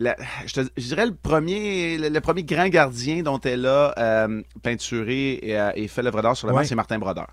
La- 0.00 0.16
je, 0.46 0.54
te- 0.54 0.68
je 0.76 0.82
dirais 0.88 1.06
le 1.06 1.14
premier, 1.14 1.96
le, 1.98 2.08
le 2.08 2.20
premier 2.20 2.42
grand 2.42 2.68
gardien 2.68 3.22
dont 3.22 3.38
elle 3.40 3.66
a 3.66 3.94
euh, 3.98 4.42
peinturé 4.62 5.34
et, 5.42 5.56
euh, 5.58 5.70
et 5.76 5.86
fait 5.86 6.02
l'œuvre 6.02 6.22
d'art 6.22 6.36
sur 6.36 6.48
le 6.48 6.54
Ouais. 6.54 6.60
masque, 6.60 6.70
c'est 6.70 6.74
Martin 6.74 6.98
Brodeur. 6.98 7.28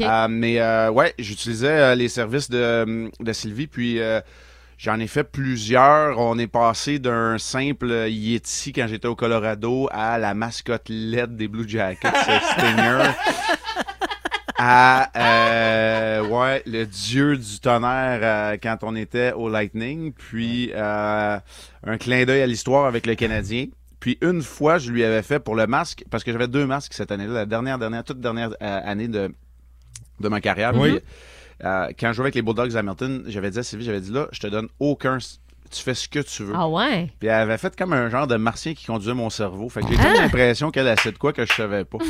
Euh, 0.00 0.28
mais 0.30 0.60
euh, 0.60 0.90
ouais, 0.90 1.12
j'utilisais 1.18 1.68
euh, 1.68 1.94
les 1.94 2.08
services 2.08 2.48
de, 2.48 3.10
de 3.20 3.32
Sylvie, 3.32 3.66
puis 3.66 4.00
euh, 4.00 4.20
j'en 4.78 4.98
ai 5.00 5.06
fait 5.08 5.24
plusieurs. 5.24 6.18
On 6.18 6.38
est 6.38 6.46
passé 6.46 6.98
d'un 6.98 7.36
simple 7.38 7.90
Yeti 8.08 8.72
quand 8.72 8.86
j'étais 8.88 9.08
au 9.08 9.16
Colorado 9.16 9.88
à 9.92 10.16
la 10.18 10.34
mascotte 10.34 10.88
LED 10.88 11.36
des 11.36 11.48
Blue 11.48 11.68
Jackets, 11.68 12.08
Stinger. 12.52 13.10
À 14.66 15.10
euh, 15.14 16.26
ouais, 16.26 16.62
le 16.64 16.86
dieu 16.86 17.36
du 17.36 17.60
tonnerre 17.60 18.20
euh, 18.22 18.56
quand 18.62 18.78
on 18.80 18.96
était 18.96 19.32
au 19.32 19.50
Lightning, 19.50 20.10
puis 20.14 20.70
euh, 20.72 21.38
un 21.86 21.98
clin 21.98 22.24
d'œil 22.24 22.40
à 22.40 22.46
l'histoire 22.46 22.86
avec 22.86 23.04
le 23.04 23.14
Canadien. 23.14 23.66
Puis 24.00 24.16
une 24.22 24.40
fois, 24.40 24.78
je 24.78 24.90
lui 24.90 25.04
avais 25.04 25.20
fait 25.20 25.38
pour 25.38 25.54
le 25.54 25.66
masque, 25.66 26.04
parce 26.10 26.24
que 26.24 26.32
j'avais 26.32 26.48
deux 26.48 26.64
masques 26.64 26.94
cette 26.94 27.12
année-là, 27.12 27.34
la 27.34 27.44
dernière, 27.44 27.78
dernière, 27.78 28.04
toute 28.04 28.20
dernière 28.20 28.52
euh, 28.62 28.80
année 28.84 29.06
de, 29.06 29.34
de 30.20 30.28
ma 30.30 30.40
carrière. 30.40 30.74
Oui. 30.74 30.92
Puis, 30.92 31.00
euh, 31.62 31.88
quand 32.00 32.08
je 32.08 32.12
jouais 32.14 32.24
avec 32.24 32.34
les 32.34 32.40
Bulldogs 32.40 32.74
à 32.74 32.78
Hamilton, 32.78 33.24
j'avais 33.26 33.50
dit 33.50 33.58
à 33.58 33.62
Sylvie, 33.62 33.84
j'avais 33.84 34.00
dit 34.00 34.12
là, 34.12 34.28
je 34.32 34.40
te 34.40 34.46
donne 34.46 34.68
aucun. 34.80 35.18
Tu 35.70 35.82
fais 35.82 35.94
ce 35.94 36.08
que 36.08 36.20
tu 36.20 36.44
veux. 36.44 36.54
Ah 36.56 36.68
ouais? 36.68 37.10
Puis 37.18 37.28
elle 37.28 37.34
avait 37.34 37.58
fait 37.58 37.74
comme 37.76 37.92
un 37.92 38.08
genre 38.08 38.26
de 38.26 38.36
martien 38.36 38.74
qui 38.74 38.86
conduisait 38.86 39.14
mon 39.14 39.30
cerveau. 39.30 39.68
Fait 39.68 39.80
que 39.80 39.88
j'ai 39.88 39.96
comme 39.96 40.12
l'impression 40.12 40.70
qu'elle 40.70 40.86
a 40.88 40.94
de 40.94 41.18
quoi 41.18 41.32
que 41.32 41.44
je 41.44 41.52
savais 41.52 41.84
pas. 41.84 41.98
ouais, 41.98 42.04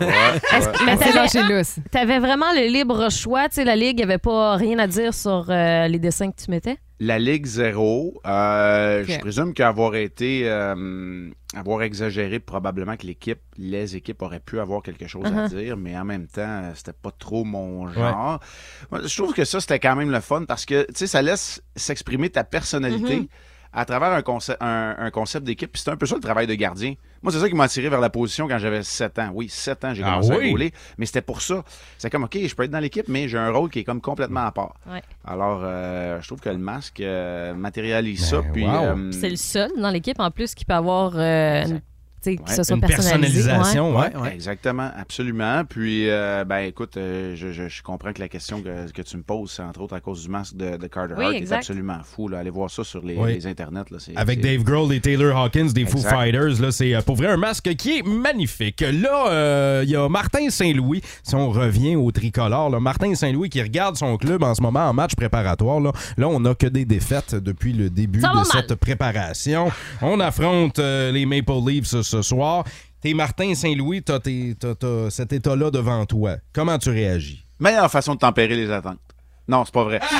ouais. 0.00 0.40
Mais 0.86 0.96
C'est 0.96 0.98
t'avais, 0.98 1.12
lâché 1.12 1.42
lousse. 1.42 1.76
t'avais 1.90 2.18
vraiment 2.18 2.52
le 2.54 2.72
libre 2.72 3.10
choix? 3.10 3.48
Tu 3.48 3.56
sais, 3.56 3.64
la 3.64 3.76
Ligue 3.76 4.02
avait 4.02 4.18
pas 4.18 4.56
rien 4.56 4.78
à 4.78 4.86
dire 4.86 5.12
sur 5.14 5.46
euh, 5.50 5.88
les 5.88 5.98
dessins 5.98 6.30
que 6.30 6.42
tu 6.42 6.50
mettais? 6.50 6.78
La 7.02 7.18
Ligue 7.18 7.46
0, 7.46 8.20
euh, 8.26 9.04
je 9.08 9.18
présume 9.20 9.54
qu'avoir 9.54 9.94
été, 9.94 10.42
euh, 10.44 11.30
avoir 11.56 11.80
exagéré, 11.82 12.40
probablement 12.40 12.94
que 12.98 13.06
l'équipe, 13.06 13.40
les 13.56 13.96
équipes 13.96 14.20
auraient 14.20 14.38
pu 14.38 14.60
avoir 14.60 14.82
quelque 14.82 15.06
chose 15.06 15.24
à 15.24 15.30
Uh-huh. 15.30 15.48
dire, 15.48 15.76
mais 15.78 15.96
en 15.96 16.04
même 16.04 16.26
temps, 16.26 16.42
euh, 16.42 16.72
c'était 16.74 16.92
pas 16.92 17.10
trop 17.10 17.44
mon 17.44 17.88
genre. 17.88 18.40
Moi, 18.90 19.00
je 19.06 19.16
trouve 19.16 19.32
que 19.32 19.46
ça, 19.46 19.60
c'était 19.60 19.78
quand 19.78 19.96
même 19.96 20.10
le 20.10 20.20
fun 20.20 20.44
parce 20.44 20.66
que, 20.66 20.82
tu 20.88 20.94
sais, 20.94 21.06
ça 21.06 21.22
laisse 21.22 21.62
s'exprimer 21.74 22.28
ta 22.28 22.44
personnalité. 22.44 23.20
Mm-hmm. 23.20 23.28
À 23.72 23.84
travers 23.84 24.10
un, 24.10 24.22
concept, 24.22 24.60
un, 24.60 24.96
un 24.98 25.10
concept 25.12 25.46
d'équipe, 25.46 25.70
Puis 25.72 25.80
c'est 25.84 25.90
un 25.90 25.96
peu 25.96 26.04
ça 26.06 26.16
le 26.16 26.20
travail 26.20 26.46
de 26.48 26.54
gardien. 26.54 26.94
Moi, 27.22 27.32
c'est 27.32 27.38
ça 27.38 27.48
qui 27.48 27.54
m'a 27.54 27.64
attiré 27.64 27.88
vers 27.88 28.00
la 28.00 28.10
position 28.10 28.48
quand 28.48 28.58
j'avais 28.58 28.82
7 28.82 29.18
ans. 29.20 29.30
Oui, 29.32 29.48
7 29.48 29.84
ans, 29.84 29.94
j'ai 29.94 30.02
Ah 30.02 30.10
commencé 30.14 30.32
oui? 30.36 30.46
à 30.46 30.50
rouler, 30.50 30.72
mais 30.98 31.06
c'était 31.06 31.20
pour 31.22 31.40
ça. 31.40 31.62
C'est 31.98 32.10
comme, 32.10 32.24
OK, 32.24 32.36
je 32.36 32.54
peux 32.54 32.64
être 32.64 32.70
dans 32.72 32.80
l'équipe, 32.80 33.06
mais 33.08 33.28
j'ai 33.28 33.38
un 33.38 33.50
rôle 33.52 33.70
qui 33.70 33.78
est 33.80 33.84
comme 33.84 34.00
complètement 34.00 34.46
à 34.46 34.50
part. 34.52 34.74
Ouais. 34.90 35.02
Alors, 35.24 35.60
euh, 35.62 36.20
je 36.20 36.26
trouve 36.26 36.40
que 36.40 36.48
le 36.48 36.58
masque 36.58 36.98
euh, 37.00 37.54
matérialise 37.54 38.24
ça. 38.26 38.40
Ben, 38.42 38.52
Puis, 38.52 38.64
wow. 38.64 38.70
euh, 38.72 39.12
C'est 39.12 39.30
le 39.30 39.36
seul 39.36 39.70
dans 39.78 39.90
l'équipe, 39.90 40.18
en 40.18 40.30
plus, 40.32 40.54
qui 40.54 40.64
peut 40.64 40.74
avoir 40.74 41.12
euh, 41.16 41.64
une- 41.66 41.80
tu 42.22 42.30
sais, 42.32 42.36
que 42.36 42.42
Ouais, 42.42 42.54
ce 42.56 42.62
soit 42.62 42.74
Une 42.76 42.80
personnalisé. 42.82 43.42
personnalisation, 43.44 43.96
ouais. 43.98 44.16
ouais. 44.16 44.34
Exactement, 44.34 44.90
absolument. 44.96 45.64
Puis, 45.68 46.08
euh, 46.10 46.44
ben 46.44 46.58
écoute, 46.60 46.96
euh, 46.96 47.34
je, 47.36 47.52
je- 47.52 47.68
je 47.68 47.82
comprends 47.82 48.12
que 48.12 48.20
la 48.20 48.28
question 48.28 48.60
que, 48.62 48.90
que 48.92 49.02
tu 49.02 49.16
me 49.16 49.22
poses, 49.22 49.52
c'est 49.52 49.62
entre 49.62 49.80
autres 49.80 49.94
à 49.96 50.00
cause 50.00 50.22
du 50.24 50.28
masque 50.28 50.56
de, 50.56 50.76
de 50.76 50.86
Carter 50.86 51.14
Oui, 51.16 51.22
Hart, 51.24 51.30
qui 51.32 51.36
est 51.38 51.40
exact. 51.40 51.56
absolument 51.58 51.98
fou. 52.04 52.28
Là. 52.28 52.38
Allez 52.40 52.50
voir 52.50 52.70
ça 52.70 52.84
sur 52.84 53.04
les, 53.04 53.16
Oui. 53.16 53.34
les 53.34 53.46
internets. 53.46 53.84
Là. 53.90 53.98
C'est- 53.98 54.16
Avec 54.16 54.40
c'est- 54.42 54.56
Dave 54.56 54.64
Grohl 54.64 54.92
et 54.92 55.00
Taylor 55.00 55.36
Hawkins 55.36 55.68
des 55.72 55.84
Foo 55.86 55.98
Exact. 55.98 56.10
Fighters. 56.14 56.60
Là, 56.60 56.70
c'est 56.72 56.94
euh, 56.94 57.00
pour 57.02 57.16
vrai 57.16 57.28
un 57.28 57.36
masque 57.36 57.74
qui 57.76 57.98
est 57.98 58.02
magnifique. 58.06 58.80
Là, 58.80 59.28
euh, 59.30 59.80
il 59.84 59.90
y 59.90 59.96
a 59.96 60.08
Martin 60.08 60.50
Saint-Louis. 60.50 61.00
Si 61.22 61.34
on 61.34 61.50
revient 61.50 61.96
au 61.96 62.10
tricolore, 62.10 62.70
là, 62.70 62.80
Martin 62.80 63.14
Saint-Louis 63.14 63.48
qui 63.48 63.62
regarde 63.62 63.96
son 63.96 64.16
club 64.16 64.42
en 64.42 64.54
ce 64.54 64.60
moment 64.62 64.80
en 64.86 64.92
match 64.92 65.14
préparatoire. 65.14 65.80
Là, 65.80 65.92
là 66.16 66.28
on 66.28 66.40
n'a 66.40 66.54
que 66.54 66.66
des 66.66 66.84
défaites 66.84 67.34
depuis 67.34 67.72
le 67.72 67.88
début 67.90 68.20
Ça 68.20 68.28
de 68.30 68.34
mal. 68.36 68.44
cette 68.46 68.74
préparation. 68.74 69.70
On 70.02 70.20
affronte 70.20 70.78
euh, 70.78 71.10
les 71.12 71.26
Maple 71.26 71.52
Leafs 71.66 71.94
ce, 72.10 72.22
soir. 72.22 72.64
T'es 73.00 73.14
Martin 73.14 73.54
Saint-Louis, 73.54 74.02
t'as, 74.02 74.18
t'as- 74.20 74.74
t'as 74.74 75.10
cet 75.10 75.32
état-là 75.32 75.70
devant 75.70 76.04
toi. 76.06 76.36
Comment 76.52 76.78
tu 76.78 76.90
réagis? 76.90 77.46
Meilleure 77.58 77.90
façon 77.90 78.14
de 78.14 78.18
tempérer 78.20 78.56
les 78.56 78.70
attentes. 78.70 78.98
Non, 79.50 79.64
c'est 79.64 79.74
pas 79.74 79.84
vrai. 79.84 80.00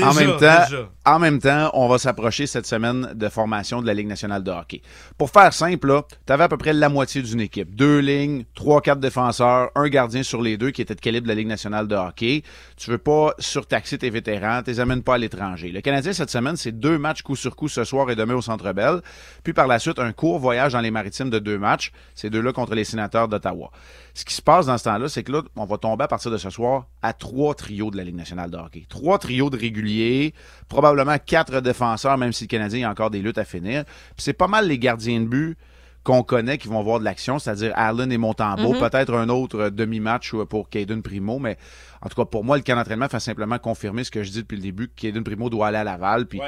Euh, 0.00 0.02
en, 0.02 0.14
même 0.14 0.36
temps, 0.38 0.64
en 1.04 1.18
même 1.18 1.38
temps, 1.38 1.70
on 1.74 1.88
va 1.88 1.98
s'approcher 1.98 2.46
cette 2.46 2.66
semaine 2.66 3.12
de 3.14 3.28
formation 3.28 3.80
de 3.80 3.86
la 3.86 3.94
Ligue 3.94 4.06
nationale 4.06 4.42
de 4.42 4.50
hockey. 4.50 4.82
Pour 5.16 5.30
faire 5.30 5.52
simple, 5.52 6.02
tu 6.26 6.32
avais 6.32 6.44
à 6.44 6.48
peu 6.48 6.56
près 6.56 6.72
la 6.72 6.88
moitié 6.88 7.22
d'une 7.22 7.40
équipe. 7.40 7.74
Deux 7.74 8.00
lignes, 8.00 8.44
trois, 8.54 8.80
quatre 8.80 9.00
défenseurs, 9.00 9.70
un 9.74 9.88
gardien 9.88 10.22
sur 10.22 10.42
les 10.42 10.56
deux 10.56 10.70
qui 10.70 10.82
était 10.82 10.94
de 10.94 11.00
calibre 11.00 11.24
de 11.24 11.28
la 11.28 11.34
Ligue 11.34 11.46
nationale 11.46 11.86
de 11.86 11.94
hockey. 11.94 12.42
Tu 12.76 12.90
veux 12.90 12.98
pas 12.98 13.32
surtaxer 13.38 13.98
tes 13.98 14.10
vétérans, 14.10 14.62
tu 14.62 14.70
les 14.70 14.80
amènes 14.80 15.02
pas 15.02 15.14
à 15.14 15.18
l'étranger. 15.18 15.70
Le 15.70 15.80
Canadien, 15.80 16.12
cette 16.12 16.30
semaine, 16.30 16.56
c'est 16.56 16.72
deux 16.72 16.98
matchs 16.98 17.22
coup 17.22 17.36
sur 17.36 17.54
coup 17.56 17.68
ce 17.68 17.84
soir 17.84 18.10
et 18.10 18.16
demain 18.16 18.34
au 18.34 18.42
Centre 18.42 18.72
Bell. 18.72 19.00
Puis 19.44 19.52
par 19.52 19.66
la 19.66 19.78
suite, 19.78 19.98
un 19.98 20.12
court 20.12 20.38
voyage 20.38 20.72
dans 20.72 20.80
les 20.80 20.90
maritimes 20.90 21.30
de 21.30 21.38
deux 21.38 21.58
matchs. 21.58 21.92
Ces 22.14 22.30
deux-là 22.30 22.52
contre 22.52 22.74
les 22.74 22.84
sénateurs 22.84 23.28
d'Ottawa. 23.28 23.70
Ce 24.14 24.24
qui 24.24 24.34
se 24.34 24.42
passe 24.42 24.66
dans 24.66 24.76
ce 24.76 24.84
temps-là, 24.84 25.08
c'est 25.08 25.22
que 25.22 25.32
là, 25.32 25.42
on 25.56 25.64
va 25.64 25.78
tomber 25.78 26.04
à 26.04 26.08
partir 26.08 26.30
de 26.30 26.36
ce 26.40 26.50
soir 26.50 26.86
à 27.02 27.12
trois 27.12 27.54
trios 27.54 27.90
de 27.90 27.96
la 27.96 28.04
Ligue 28.04 28.16
nationale 28.16 28.50
de 28.50 28.56
hockey. 28.56 28.84
Trois 28.88 29.18
trios 29.18 29.50
de 29.50 29.56
réguliers, 29.56 30.34
probablement 30.68 31.16
quatre 31.24 31.60
défenseurs, 31.60 32.18
même 32.18 32.32
si 32.32 32.44
le 32.44 32.48
Canadien 32.48 32.88
a 32.88 32.90
encore 32.90 33.10
des 33.10 33.20
luttes 33.20 33.38
à 33.38 33.44
finir. 33.44 33.84
Puis 33.84 34.24
c'est 34.24 34.32
pas 34.32 34.48
mal 34.48 34.66
les 34.66 34.78
gardiens 34.78 35.20
de 35.20 35.26
but 35.26 35.56
qu'on 36.02 36.22
connaît 36.22 36.56
qui 36.56 36.68
vont 36.68 36.82
voir 36.82 36.98
de 36.98 37.04
l'action, 37.04 37.38
c'est-à-dire 37.38 37.72
Allen 37.74 38.10
et 38.10 38.16
Montembeau, 38.16 38.72
peut-être 38.72 39.14
un 39.14 39.28
autre 39.28 39.68
demi-match 39.68 40.34
pour 40.48 40.70
Caden 40.70 41.02
Primo, 41.02 41.38
mais 41.38 41.58
en 42.00 42.08
tout 42.08 42.14
cas, 42.14 42.24
pour 42.24 42.42
moi, 42.42 42.56
le 42.56 42.62
camp 42.62 42.76
d'entraînement 42.76 43.08
fait 43.08 43.20
simplement 43.20 43.58
confirmer 43.58 44.02
ce 44.04 44.10
que 44.10 44.22
je 44.22 44.30
dis 44.30 44.38
depuis 44.38 44.56
le 44.56 44.62
début, 44.62 44.88
que 44.88 44.94
Caden 44.94 45.22
Primo 45.22 45.50
doit 45.50 45.68
aller 45.68 45.76
à 45.76 45.84
Laval, 45.84 46.26
puis 46.26 46.40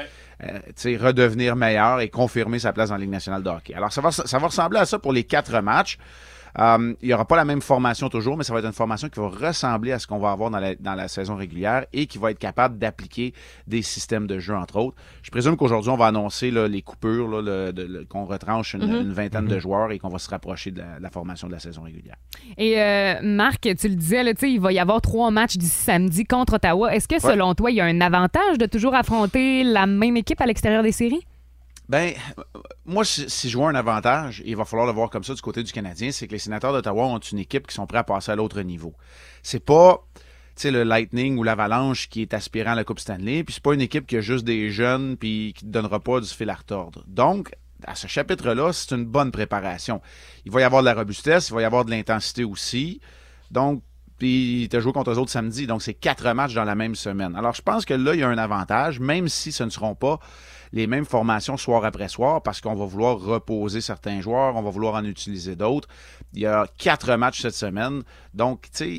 euh, 0.43 0.97
redevenir 0.99 1.55
meilleur 1.55 1.99
et 1.99 2.09
confirmer 2.09 2.57
sa 2.57 2.73
place 2.73 2.89
dans 2.89 2.95
la 2.95 3.01
Ligue 3.01 3.11
nationale 3.11 3.43
de 3.43 3.49
hockey. 3.49 3.75
Alors, 3.75 3.93
ça 3.93 4.01
va, 4.01 4.11
ça 4.11 4.39
va 4.39 4.47
ressembler 4.47 4.79
à 4.79 4.85
ça 4.85 4.97
pour 4.97 5.13
les 5.13 5.23
quatre 5.23 5.61
matchs. 5.61 5.99
Euh, 6.59 6.93
il 7.01 7.07
n'y 7.07 7.13
aura 7.13 7.25
pas 7.25 7.35
la 7.35 7.45
même 7.45 7.61
formation 7.61 8.09
toujours, 8.09 8.37
mais 8.37 8.43
ça 8.43 8.53
va 8.53 8.59
être 8.59 8.65
une 8.65 8.73
formation 8.73 9.09
qui 9.09 9.19
va 9.19 9.27
ressembler 9.27 9.91
à 9.91 9.99
ce 9.99 10.05
qu'on 10.07 10.19
va 10.19 10.31
avoir 10.31 10.51
dans 10.51 10.59
la, 10.59 10.75
dans 10.75 10.93
la 10.93 11.07
saison 11.07 11.35
régulière 11.35 11.85
et 11.93 12.05
qui 12.05 12.17
va 12.19 12.29
être 12.31 12.37
capable 12.39 12.77
d'appliquer 12.77 13.33
des 13.67 13.81
systèmes 13.81 14.27
de 14.27 14.37
jeu, 14.39 14.55
entre 14.55 14.77
autres. 14.77 14.95
Je 15.23 15.31
présume 15.31 15.57
qu'aujourd'hui, 15.57 15.89
on 15.89 15.97
va 15.97 16.05
annoncer 16.07 16.51
là, 16.51 16.67
les 16.67 16.81
coupures, 16.81 17.27
là, 17.27 17.41
le- 17.41 17.73
de- 17.73 17.83
le- 17.83 18.05
qu'on 18.05 18.25
retranche 18.25 18.75
une, 18.75 18.83
une 18.83 19.13
vingtaine 19.13 19.47
de 19.47 19.59
joueurs 19.59 19.91
et 19.91 19.99
qu'on 19.99 20.09
va 20.09 20.19
se 20.19 20.29
rapprocher 20.29 20.71
de 20.71 20.79
la, 20.79 20.97
de 20.99 21.03
la 21.03 21.09
formation 21.09 21.47
de 21.47 21.53
la 21.53 21.59
saison 21.59 21.81
régulière. 21.83 22.15
Et 22.57 22.79
euh, 22.79 23.15
Marc, 23.23 23.61
tu 23.61 23.87
le 23.89 23.95
disais, 23.95 24.21
là, 24.23 24.31
il 24.43 24.59
va 24.59 24.71
y 24.71 24.79
avoir 24.79 25.01
trois 25.01 25.31
matchs 25.31 25.57
d'ici 25.57 25.71
samedi 25.83 26.23
contre 26.25 26.53
Ottawa. 26.55 26.93
Est-ce 26.95 27.07
que 27.07 27.15
selon 27.31 27.55
toi, 27.55 27.71
il 27.71 27.77
y 27.77 27.81
a 27.81 27.85
un 27.85 28.01
avantage 28.01 28.57
de 28.59 28.65
toujours 28.67 28.93
affronter 28.93 29.63
la 29.63 29.87
même 29.87 30.17
équipe 30.17 30.39
à 30.41 30.45
l'extérieur 30.45 30.83
des 30.83 30.91
séries? 30.91 31.25
Ben, 31.93 32.15
moi, 32.87 33.05
si, 33.05 33.51
je 33.51 33.55
vois 33.55 33.69
un 33.69 33.75
avantage, 33.75 34.41
il 34.47 34.55
va 34.55 34.65
falloir 34.65 34.87
le 34.87 34.93
voir 34.93 35.11
comme 35.11 35.23
ça 35.23 35.35
du 35.35 35.41
côté 35.43 35.61
du 35.61 35.71
Canadien, 35.71 36.11
c'est 36.11 36.25
que 36.25 36.31
les 36.31 36.39
sénateurs 36.39 36.73
d'Ottawa 36.73 37.05
ont 37.05 37.19
une 37.19 37.37
équipe 37.37 37.67
qui 37.67 37.75
sont 37.75 37.85
prêts 37.85 37.99
à 37.99 38.03
passer 38.03 38.31
à 38.31 38.35
l'autre 38.35 38.59
niveau. 38.63 38.95
C'est 39.43 39.63
pas, 39.63 40.03
le 40.63 40.81
Lightning 40.81 41.37
ou 41.37 41.43
l'Avalanche 41.43 42.09
qui 42.09 42.23
est 42.23 42.33
aspirant 42.33 42.71
à 42.71 42.75
la 42.75 42.83
Coupe 42.83 42.99
Stanley, 42.99 43.43
puis 43.43 43.53
c'est 43.53 43.61
pas 43.61 43.75
une 43.75 43.81
équipe 43.81 44.07
qui 44.07 44.17
a 44.17 44.21
juste 44.21 44.43
des 44.43 44.71
jeunes 44.71 45.17
puis 45.17 45.53
qui 45.55 45.65
te 45.65 45.69
donnera 45.69 45.99
pas 45.99 46.19
du 46.19 46.27
fil 46.27 46.49
à 46.49 46.55
retordre. 46.55 47.03
Donc, 47.05 47.51
à 47.85 47.93
ce 47.93 48.07
chapitre-là, 48.07 48.73
c'est 48.73 48.95
une 48.95 49.05
bonne 49.05 49.29
préparation. 49.29 50.01
Il 50.45 50.51
va 50.51 50.61
y 50.61 50.63
avoir 50.63 50.81
de 50.81 50.87
la 50.87 50.95
robustesse, 50.95 51.49
il 51.49 51.53
va 51.53 51.61
y 51.61 51.65
avoir 51.65 51.85
de 51.85 51.91
l'intensité 51.91 52.43
aussi. 52.43 53.01
Donc, 53.51 53.83
puis 54.17 54.67
tu 54.67 54.75
as 54.75 54.79
joué 54.79 54.93
contre 54.93 55.11
eux 55.11 55.19
autres 55.19 55.31
samedi, 55.31 55.67
donc 55.67 55.83
c'est 55.83 55.93
quatre 55.93 56.27
matchs 56.33 56.55
dans 56.55 56.63
la 56.63 56.73
même 56.73 56.95
semaine. 56.95 57.35
Alors, 57.35 57.53
je 57.53 57.61
pense 57.61 57.85
que 57.85 57.93
là, 57.93 58.15
il 58.15 58.21
y 58.21 58.23
a 58.23 58.29
un 58.29 58.37
avantage, 58.39 58.99
même 58.99 59.27
si 59.27 59.51
ce 59.51 59.63
ne 59.63 59.69
seront 59.69 59.93
pas 59.93 60.19
les 60.73 60.87
mêmes 60.87 61.05
formations 61.05 61.55
soir 61.55 61.85
après 61.85 62.09
soir, 62.09 62.41
parce 62.41 62.59
qu'on 62.59 62.73
va 62.75 62.85
vouloir 62.85 63.17
reposer 63.19 63.79
certains 63.79 64.19
joueurs, 64.21 64.55
on 64.55 64.61
va 64.61 64.69
vouloir 64.71 64.95
en 64.95 65.05
utiliser 65.05 65.55
d'autres. 65.55 65.87
Il 66.33 66.41
y 66.41 66.45
a 66.47 66.67
quatre 66.77 67.15
matchs 67.15 67.41
cette 67.41 67.53
semaine, 67.55 68.01
donc, 68.33 68.63
tu 68.63 68.69
sais, 68.73 68.89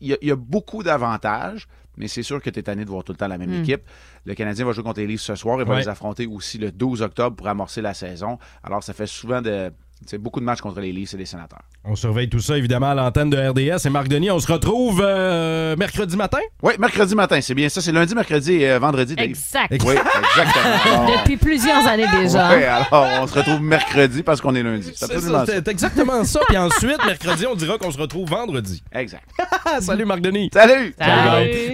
il 0.00 0.06
y, 0.08 0.12
a- 0.12 0.18
il 0.22 0.28
y 0.28 0.30
a 0.30 0.36
beaucoup 0.36 0.82
d'avantages. 0.82 1.66
mais 1.96 2.08
c'est 2.08 2.24
sûr 2.24 2.42
que 2.42 2.50
tu 2.50 2.58
es 2.58 2.62
tanné 2.64 2.84
de 2.84 2.90
voir 2.90 3.04
tout 3.04 3.12
le 3.12 3.16
temps 3.18 3.28
la 3.28 3.38
même 3.38 3.50
Mm. 3.56 3.62
équipe. 3.62 3.82
Le 4.24 4.34
Canadien 4.34 4.64
va 4.64 4.72
jouer 4.72 4.82
contre 4.82 4.98
les 4.98 5.06
Leafs 5.06 5.20
ce 5.20 5.36
soir 5.36 5.60
et 5.60 5.64
va 5.64 5.74
Ouais. 5.74 5.80
les 5.80 5.88
affronter 5.88 6.26
aussi 6.26 6.58
le 6.58 6.72
12 6.72 7.02
octobre 7.02 7.36
pour 7.36 7.46
amorcer 7.46 7.82
la 7.82 7.94
saison. 7.94 8.36
Alors, 8.64 8.82
ça 8.82 8.92
fait 8.94 9.06
souvent 9.06 9.40
de, 9.40 9.72
sais, 10.06 10.18
beaucoup 10.18 10.40
de 10.40 10.44
matchs 10.44 10.60
contre 10.60 10.80
les 10.80 10.92
Leafs 10.92 11.14
et 11.14 11.16
les 11.16 11.26
sénateurs. 11.26 11.62
On 11.84 11.96
surveille 11.96 12.28
tout 12.28 12.40
ça, 12.40 12.56
évidemment, 12.56 12.90
à 12.90 12.94
l'antenne 12.94 13.30
de 13.30 13.36
RDS. 13.36 13.86
Et 13.86 13.90
Marc 13.90 14.08
Denis, 14.08 14.30
on 14.30 14.38
se 14.38 14.50
retrouve 14.50 15.02
euh, 15.04 15.76
mercredi 15.76 16.16
matin? 16.16 16.38
Oui, 16.62 16.74
mercredi 16.78 17.14
matin, 17.14 17.40
c'est 17.40 17.54
bien 17.54 17.68
ça. 17.68 17.80
C'est 17.80 17.92
lundi, 17.92 18.14
mercredi 18.14 18.52
et 18.54 18.70
euh, 18.72 18.78
vendredi, 18.78 19.14
Dave. 19.14 19.26
Exact. 19.26 19.70
Oui, 19.84 19.94
exactement. 19.94 21.06
Depuis 21.18 21.36
plusieurs 21.36 21.86
années 21.86 22.06
déjà. 22.20 22.50
ouais, 22.50 22.64
alors, 22.64 23.08
on 23.20 23.26
se 23.26 23.34
retrouve 23.34 23.60
mercredi 23.60 24.22
parce 24.22 24.40
qu'on 24.40 24.54
est 24.54 24.62
lundi. 24.62 24.90
C'est 24.94 25.06
C'est 25.06 25.14
absolument 25.14 25.40
ça, 25.40 25.46
ça. 25.46 25.52
c'est 25.54 25.68
exactement 25.68 26.24
ça. 26.24 26.40
Puis 26.48 26.56
ensuite, 26.58 27.04
mercredi, 27.04 27.46
on 27.46 27.54
dira 27.54 27.78
qu'on 27.78 27.90
se 27.90 27.98
retrouve 27.98 28.28
vendredi. 28.28 28.82
Exact. 28.92 29.28
Salut, 29.80 30.04
Marc 30.04 30.20
Denis. 30.20 30.50
Salut! 30.52 30.94
Salut. 30.98 31.72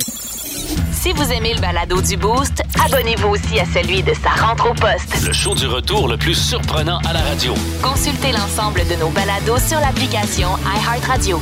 Si 1.01 1.13
vous 1.15 1.33
aimez 1.33 1.55
le 1.55 1.61
balado 1.63 2.03
du 2.03 2.19
Boost, 2.19 2.63
abonnez-vous 2.85 3.29
aussi 3.29 3.59
à 3.59 3.65
celui 3.65 4.03
de 4.03 4.13
sa 4.13 4.29
rentre 4.31 4.71
au 4.71 4.75
poste. 4.75 5.27
Le 5.27 5.33
show 5.33 5.55
du 5.55 5.67
retour 5.67 6.09
le 6.09 6.19
plus 6.19 6.35
surprenant 6.35 6.99
à 7.09 7.15
la 7.15 7.21
radio. 7.21 7.55
Consultez 7.83 8.33
l'ensemble 8.33 8.81
de 8.81 9.01
nos 9.01 9.09
balados 9.09 9.61
sur 9.67 9.81
l'application 9.81 10.49
iHeartRadio. 10.59 11.41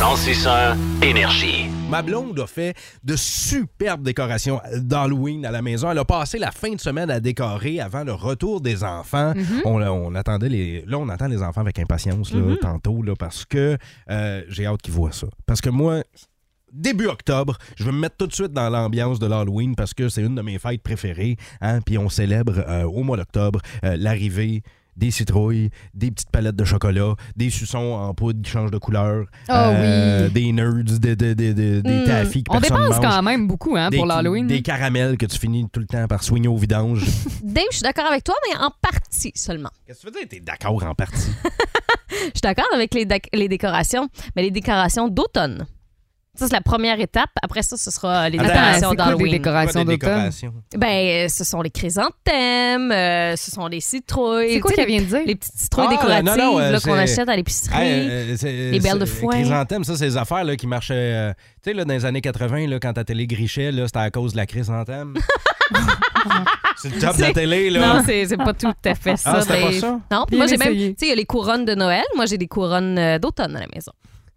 1061 0.00 0.76
Énergie. 1.02 1.66
Ma 1.88 2.02
blonde 2.02 2.40
a 2.40 2.48
fait 2.48 2.74
de 3.04 3.14
superbes 3.14 4.02
décorations 4.02 4.60
d'Halloween 4.74 5.46
à 5.46 5.52
la 5.52 5.62
maison. 5.62 5.92
Elle 5.92 5.98
a 5.98 6.04
passé 6.04 6.38
la 6.40 6.50
fin 6.50 6.72
de 6.72 6.80
semaine 6.80 7.12
à 7.12 7.20
décorer 7.20 7.78
avant 7.78 8.02
le 8.02 8.12
retour 8.12 8.60
des 8.60 8.82
enfants. 8.82 9.34
on, 9.64 9.80
on 9.80 10.14
attendait 10.16 10.48
les, 10.48 10.84
là, 10.88 10.98
on 10.98 11.08
attend 11.08 11.28
les 11.28 11.44
enfants 11.44 11.60
avec 11.60 11.78
impatience 11.78 12.32
là, 12.32 12.56
tantôt 12.60 13.02
là, 13.02 13.14
parce 13.16 13.44
que 13.44 13.78
euh, 14.10 14.42
j'ai 14.48 14.66
hâte 14.66 14.82
qu'ils 14.82 14.94
voient 14.94 15.12
ça. 15.12 15.28
Parce 15.46 15.60
que 15.60 15.70
moi, 15.70 16.02
début 16.74 17.06
octobre, 17.06 17.56
je 17.76 17.84
vais 17.84 17.92
me 17.92 17.98
mettre 17.98 18.16
tout 18.16 18.26
de 18.26 18.34
suite 18.34 18.52
dans 18.52 18.68
l'ambiance 18.68 19.18
de 19.18 19.26
l'Halloween 19.26 19.74
parce 19.76 19.94
que 19.94 20.08
c'est 20.08 20.22
une 20.22 20.34
de 20.34 20.42
mes 20.42 20.58
fêtes 20.58 20.82
préférées. 20.82 21.36
Hein? 21.60 21.80
Puis 21.80 21.96
on 21.98 22.08
célèbre 22.08 22.58
euh, 22.68 22.82
au 22.84 23.02
mois 23.02 23.16
d'octobre 23.16 23.60
euh, 23.84 23.96
l'arrivée 23.98 24.62
des 24.96 25.10
citrouilles, 25.10 25.70
des 25.92 26.12
petites 26.12 26.30
palettes 26.30 26.54
de 26.54 26.64
chocolat, 26.64 27.14
des 27.34 27.50
suçons 27.50 27.94
en 27.94 28.14
poudre 28.14 28.40
qui 28.42 28.48
changent 28.52 28.70
de 28.70 28.78
couleur, 28.78 29.26
Ah 29.48 29.70
euh, 29.70 30.26
oui. 30.28 30.32
des 30.32 30.52
nerds, 30.52 30.84
des, 30.84 31.16
des, 31.16 31.34
des, 31.34 31.82
Mm. 31.82 32.04
taffy 32.04 32.44
que 32.44 32.52
On 32.56 32.60
personne 32.60 32.76
dépense 32.82 33.02
mange. 33.02 33.10
quand 33.12 33.22
même 33.24 33.48
beaucoup 33.48 33.76
hein, 33.76 33.90
pour 33.90 34.06
l'Halloween. 34.06 34.46
Des 34.46 34.62
caramels 34.62 35.16
que 35.18 35.26
tu 35.26 35.36
finis 35.36 35.66
tout 35.72 35.80
le 35.80 35.86
temps 35.86 36.06
par 36.06 36.22
soigner 36.22 36.46
au 36.46 36.56
vidange. 36.56 37.04
Dave, 37.42 37.64
je 37.72 37.78
suis 37.78 37.82
d'accord 37.82 38.06
avec 38.06 38.22
toi, 38.22 38.36
mais 38.48 38.56
en 38.60 38.70
partie 38.80 39.32
seulement. 39.34 39.70
Qu'est-ce 39.84 40.02
que 40.02 40.10
tu 40.10 40.12
veux 40.14 40.20
dire? 40.20 40.28
T'es 40.28 40.38
d'accord 40.40 40.80
en 40.84 40.94
partie? 40.94 41.30
Je 42.10 42.26
suis 42.26 42.40
d'accord 42.44 42.66
avec 42.72 42.94
les 42.94 43.48
décorations, 43.48 44.08
mais 44.36 44.42
les 44.42 44.52
décorations 44.52 45.08
d'automne. 45.08 45.66
Ça, 46.36 46.48
c'est 46.48 46.52
la 46.52 46.60
première 46.60 46.98
étape. 46.98 47.30
Après 47.42 47.62
ça, 47.62 47.76
ce 47.76 47.90
sera 47.92 48.28
les 48.28 48.38
Attends, 48.38 48.48
décorations 48.48 48.94
d'Halloween. 48.94 49.30
décorations 49.32 49.80
Pas 49.80 49.84
des 49.84 49.96
d'automne? 49.96 50.14
décorations? 50.14 50.54
Ben, 50.76 50.88
euh, 50.88 51.28
ce 51.28 51.44
sont 51.44 51.62
les 51.62 51.70
chrysanthèmes, 51.70 52.90
euh, 52.90 53.36
ce 53.36 53.50
sont 53.52 53.66
les 53.68 53.80
citrouilles. 53.80 54.54
C'est 54.54 54.60
quoi 54.60 54.72
qu'elle 54.72 54.88
vient 54.88 55.00
de 55.00 55.06
dire? 55.06 55.20
Les 55.26 55.36
petites 55.36 55.56
citrouilles 55.56 55.86
Ah, 55.88 55.92
décoratives 55.92 56.24
non, 56.24 56.36
non, 56.36 56.58
euh, 56.58 56.70
là, 56.72 56.80
qu'on 56.80 56.94
c'est- 56.94 57.00
achète 57.00 57.28
à 57.28 57.36
l'épicerie. 57.36 57.76
Hey, 57.80 58.08
euh, 58.10 58.36
c'est- 58.36 58.70
Les 58.72 58.80
belles 58.80 58.98
de 58.98 59.04
c'est- 59.06 59.20
foin. 59.20 59.34
Chrysanthème, 59.34 59.84
ça, 59.84 59.96
c'est 59.96 60.06
les 60.06 60.16
affaires 60.16 60.42
là, 60.44 60.56
qui 60.56 60.66
marchaient. 60.66 60.94
euh, 60.94 61.32
tu 61.62 61.70
sais, 61.70 61.72
là, 61.72 61.84
dans 61.84 61.94
les 61.94 62.04
années 62.04 62.20
80, 62.20 62.66
là, 62.66 62.78
quand 62.80 62.92
ta 62.94 63.04
télé 63.04 63.26
grichait, 63.28 63.70
là, 63.70 63.86
c'était 63.86 64.00
à 64.00 64.10
cause 64.10 64.32
de 64.32 64.38
la 64.38 64.46
chrysanthème. 64.46 65.14
c'est 66.76 66.88
le 66.94 67.00
top 67.00 67.16
de 67.16 67.20
la 67.20 67.26
C'est- 67.28 67.32
télé, 67.32 67.70
là. 67.70 67.94
Non, 67.94 68.02
c'est 68.04 68.26
c'est 68.26 68.36
pas 68.36 68.52
tout 68.54 68.72
à 68.84 68.94
fait 68.94 69.16
ça. 69.16 69.34
Ah, 69.36 69.40
c'était 69.40 69.60
pas 69.60 69.70
mais- 69.70 69.80
ça? 69.80 70.00
Non, 70.10 70.24
puis 70.26 70.36
Bien 70.36 70.38
moi, 70.38 70.46
j'ai 70.48 70.56
même. 70.56 70.72
Tu 70.74 70.78
sais, 70.78 70.94
il 71.02 71.08
y 71.08 71.12
a 71.12 71.14
les 71.14 71.24
couronnes 71.26 71.64
de 71.64 71.74
Noël. 71.74 72.04
Moi, 72.16 72.26
j'ai 72.26 72.38
des 72.38 72.48
couronnes 72.48 72.98
euh, 72.98 73.18
d'automne 73.18 73.56
à 73.56 73.60
la 73.60 73.66
maison. 73.74 73.92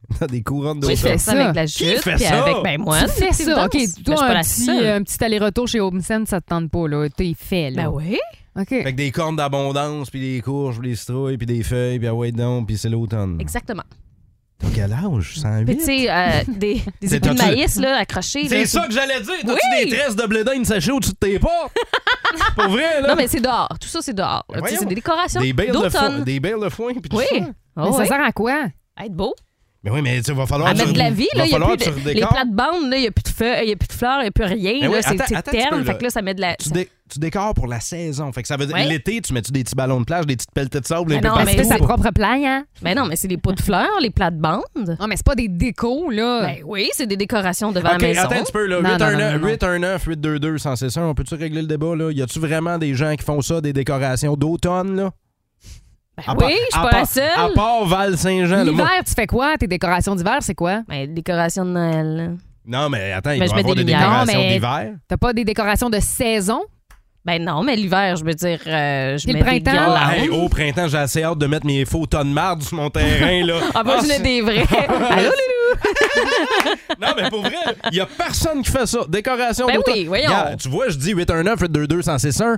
T'as 0.19 0.27
des 0.27 0.41
couronnes 0.41 0.79
Oui, 0.83 0.95
je 0.95 1.01
d'automne. 1.01 1.11
fais 1.13 1.17
ça 1.17 1.31
ça? 1.33 1.41
avec 1.43 1.55
la 1.55 1.65
jute. 1.65 2.01
puis 2.01 2.19
ça? 2.19 2.43
avec. 2.43 2.63
Ben, 2.63 2.79
moi. 2.81 2.99
tu 3.03 3.09
fais 3.09 3.33
ça. 3.33 3.65
OK. 3.65 3.73
Ben, 3.73 3.87
toi, 4.05 4.15
pas 4.15 4.35
un 4.37 4.41
petit, 4.41 4.69
un 4.69 5.03
petit 5.03 5.23
aller-retour 5.23 5.67
chez 5.67 5.79
Homesen, 5.81 6.25
ça 6.25 6.39
te 6.41 6.47
tente 6.47 6.71
pas, 6.71 6.87
là. 6.87 7.07
T'es 7.09 7.33
fait, 7.37 7.71
là. 7.71 7.83
Ben 7.83 7.89
oui. 7.89 8.17
OK. 8.59 8.69
Fait 8.69 8.83
que 8.85 8.89
des 8.91 9.11
cornes 9.11 9.35
d'abondance, 9.35 10.09
puis 10.09 10.19
des 10.19 10.41
courges, 10.41 10.79
puis 10.79 10.89
des 10.89 10.95
citrouilles, 10.95 11.37
puis 11.37 11.45
des 11.45 11.61
feuilles, 11.63 11.99
puis 11.99 12.07
ah 12.07 12.13
ouais, 12.15 12.31
donc, 12.31 12.67
puis 12.67 12.77
c'est 12.77 12.89
l'automne. 12.89 13.37
Exactement. 13.39 13.83
T'as 14.59 14.69
quel 14.73 14.91
âge? 14.91 15.35
108? 15.39 15.65
Puis, 15.67 15.77
tu 15.77 15.83
sais, 15.83 16.09
euh, 16.09 16.29
des, 16.47 16.81
des 17.01 17.13
épis 17.15 17.29
de 17.29 17.33
maïs 17.37 17.75
là, 17.75 17.97
accrochés. 17.97 18.47
C'est 18.49 18.65
ça 18.65 18.87
que 18.87 18.91
j'allais 18.93 19.21
dire. 19.21 19.35
T'as-tu 19.45 19.59
Oui! 19.83 19.89
des 19.91 19.95
tresses 19.97 20.15
de 20.15 20.25
blé 20.25 20.43
d'Inde 20.43 20.65
sachées 20.65 20.91
au-dessus 20.91 21.11
de 21.11 21.17
tes 21.17 21.37
portes? 21.37 21.71
Pour 22.55 22.69
vrai, 22.69 23.01
là? 23.03 23.09
Non, 23.09 23.15
mais 23.15 23.27
c'est 23.27 23.39
dehors. 23.39 23.69
Tout 23.79 23.87
ça, 23.87 23.99
c'est 24.01 24.15
dehors. 24.15 24.43
Ben. 24.49 24.63
C'est 24.67 24.85
des 24.87 24.95
décorations 24.95 25.41
des 25.41 25.53
bales 25.53 25.67
de 25.67 25.73
foin, 25.73 25.83
d'automne. 26.09 26.23
des 26.23 26.39
bales 26.39 26.59
de 26.59 26.69
foin, 26.69 26.91
puis 26.93 27.01
tout 27.07 27.17
Oui. 27.17 27.25
ça. 27.29 27.35
Ah 27.75 27.83
Mais 27.85 27.91
ça 27.91 27.97
oui. 27.99 28.07
sert 28.07 28.21
à 28.23 28.31
quoi? 28.31 28.63
Être 28.99 29.13
beau. 29.13 29.35
Mais 29.83 29.91
oui, 29.91 30.01
mais 30.01 30.17
tu 30.17 30.23
sais, 30.23 30.33
va 30.33 30.45
falloir... 30.47 30.69
À 30.69 30.73
mettre 30.73 30.91
de 30.91 30.97
la 30.97 31.11
vie, 31.11 31.27
là, 31.35 31.45
il 31.45 31.51
y 31.51 31.53
a 31.53 31.59
falloir 31.59 31.77
plus 31.77 31.85
que 31.85 31.99
de- 32.03 32.09
les 32.09 32.21
plates-bandes, 32.21 32.89
là, 32.89 32.97
il 32.97 33.01
n'y 33.01 33.07
a 33.07 33.11
plus 33.11 33.23
de 33.23 33.29
feuilles, 33.29 33.63
il 33.65 33.69
y 33.69 33.73
a 33.73 33.75
plus 33.75 33.87
de 33.87 33.93
fleurs, 33.93 34.17
il 34.19 34.23
n'y 34.23 34.27
a 34.27 34.31
plus 34.31 34.43
rien. 34.45 34.79
Ben 34.81 34.87
oui, 34.89 34.97
c'est 35.01 35.17
c'est 35.27 35.41
terne. 35.43 35.85
fait 35.85 35.97
que 35.97 36.03
là, 36.03 36.09
ça 36.09 36.21
met 36.21 36.33
de 36.33 36.41
la. 36.41 36.55
Tu, 36.55 36.69
dé- 36.69 36.89
tu 37.09 37.19
décores 37.19 37.53
pour 37.53 37.67
la 37.67 37.79
saison. 37.79 38.31
Fait 38.33 38.41
que 38.41 38.47
ça 38.49 38.57
veut 38.57 38.65
dire 38.65 38.75
Ouais. 38.75 38.85
l'été, 38.85 39.21
tu 39.21 39.31
mets-tu 39.33 39.51
des 39.51 39.63
petits 39.63 39.75
ballons 39.75 39.99
de 40.01 40.05
plage, 40.05 40.25
des 40.25 40.35
petites 40.35 40.51
pelletées 40.51 40.81
de 40.81 40.85
sable, 40.85 41.17
peu 41.21 41.25
non, 41.27 41.35
mais 41.45 41.53
fais 41.55 41.63
sa 41.63 41.75
c'est- 41.77 41.83
propre 41.83 42.09
plage, 42.11 42.43
hein? 42.43 42.65
Mais 42.81 42.95
non, 42.95 43.05
mais 43.05 43.15
c'est 43.15 43.27
les 43.29 43.37
pots 43.37 43.53
de 43.53 43.61
fleurs, 43.61 43.87
les 44.01 44.09
plates-bandes. 44.09 44.63
Non, 44.99 45.07
mais 45.07 45.15
c'est 45.15 45.25
pas 45.25 45.35
des 45.35 45.47
décos, 45.47 46.09
là. 46.09 46.41
Ben 46.47 46.55
oui, 46.65 46.89
c'est 46.93 47.07
des 47.07 47.15
décorations 47.17 47.71
devant 47.71 47.93
OK, 47.95 48.01
la 48.01 48.07
maison. 48.07 48.21
attends 48.23 48.35
un 48.35 48.43
petit 48.43 48.51
peu, 48.51 48.65
là. 48.65 48.81
Non, 48.81 48.89
non, 48.89 48.97
non, 48.97 49.05
819 49.11 49.41
non. 49.41 49.47
819 49.47 50.03
822 50.05 50.57
161 50.57 51.03
on 51.07 51.13
peut-tu 51.15 51.35
régler 51.35 51.61
le 51.61 51.67
débat, 51.67 51.95
là? 51.95 52.11
Y 52.11 52.21
a-tu 52.23 52.39
vraiment 52.39 52.77
des 52.77 52.93
gens 52.95 53.15
qui 53.15 53.23
font 53.23 53.41
ça, 53.41 53.61
des 53.61 53.73
décorations 53.73 54.35
d'automne, 54.35 54.95
là? 54.97 55.11
À 56.25 56.32
oui, 56.34 56.38
part- 56.39 56.49
je 56.49 56.56
suis 56.56 56.65
à 56.73 56.82
pas 56.82 56.89
part- 56.89 56.99
la 56.99 57.06
seule. 57.06 57.30
À 57.38 57.49
part 57.53 57.86
Val-Saint-Jean. 57.86 58.63
L'hiver, 58.63 58.89
tu 59.06 59.13
fais 59.13 59.27
quoi? 59.27 59.56
Tes 59.58 59.67
décorations 59.67 60.15
d'hiver, 60.15 60.38
c'est 60.41 60.56
quoi? 60.56 60.82
Ben, 60.88 61.13
décorations 61.13 61.63
de 61.65 61.69
Noël. 61.71 62.15
là. 62.15 62.27
Non, 62.82 62.89
mais 62.89 63.12
attends, 63.13 63.32
il 63.32 63.39
Ben, 63.39 63.45
va 63.45 63.45
je 63.45 63.51
y 63.51 63.53
mets 63.56 63.60
avoir 63.62 63.75
des 63.75 63.84
des 63.84 63.91
lumières. 63.93 64.10
décorations 64.10 64.39
mais- 64.39 64.53
d'hiver? 64.53 64.91
T'as 65.08 65.17
pas 65.17 65.34
des 65.34 65.45
décorations 65.45 65.89
de 65.89 65.99
saison? 65.99 66.62
Ben 67.23 67.43
non, 67.43 67.62
mais 67.62 67.75
l'hiver, 67.75 68.15
je 68.15 68.23
veux 68.23 68.34
dire, 68.34 68.60
euh, 68.67 69.17
je 69.17 69.23
Puis 69.25 69.34
mets 69.34 69.39
le 69.39 69.45
des 69.45 69.51
printemps? 69.62 69.71
guirlandes. 69.71 70.13
Hey, 70.13 70.30
au 70.30 70.47
printemps, 70.49 70.88
j'ai 70.88 70.97
assez 70.97 71.23
hâte 71.23 71.38
de 71.38 71.45
mettre 71.45 71.65
mes 71.65 71.84
faux 71.84 72.06
tonnes 72.06 72.30
de 72.30 72.34
marde 72.34 72.62
sur 72.63 72.77
mon 72.77 72.89
terrain, 72.89 73.45
là. 73.45 73.56
Ah, 73.75 73.84
moi, 73.84 73.97
je 73.99 74.06
c'est- 74.06 74.17
mets 74.19 74.23
des 74.23 74.41
vrais. 74.41 74.63
Allô, 75.10 75.30
Non, 77.01 77.08
mais 77.21 77.30
pour 77.30 77.41
vrai, 77.41 77.51
il 77.91 77.95
n'y 77.95 77.99
a 77.99 78.06
personne 78.06 78.62
qui 78.63 78.71
fait 78.71 78.86
ça. 78.86 78.99
Décoration 79.10 79.67
Ben 79.67 79.75
d'automne. 79.75 79.93
oui, 79.95 80.06
voyons. 80.06 80.25
Regarde, 80.27 80.60
tu 80.60 80.69
vois, 80.69 80.89
je 80.89 80.97
dis 80.97 81.12
819 81.12 81.60
822 81.60 82.01
161 82.01 82.58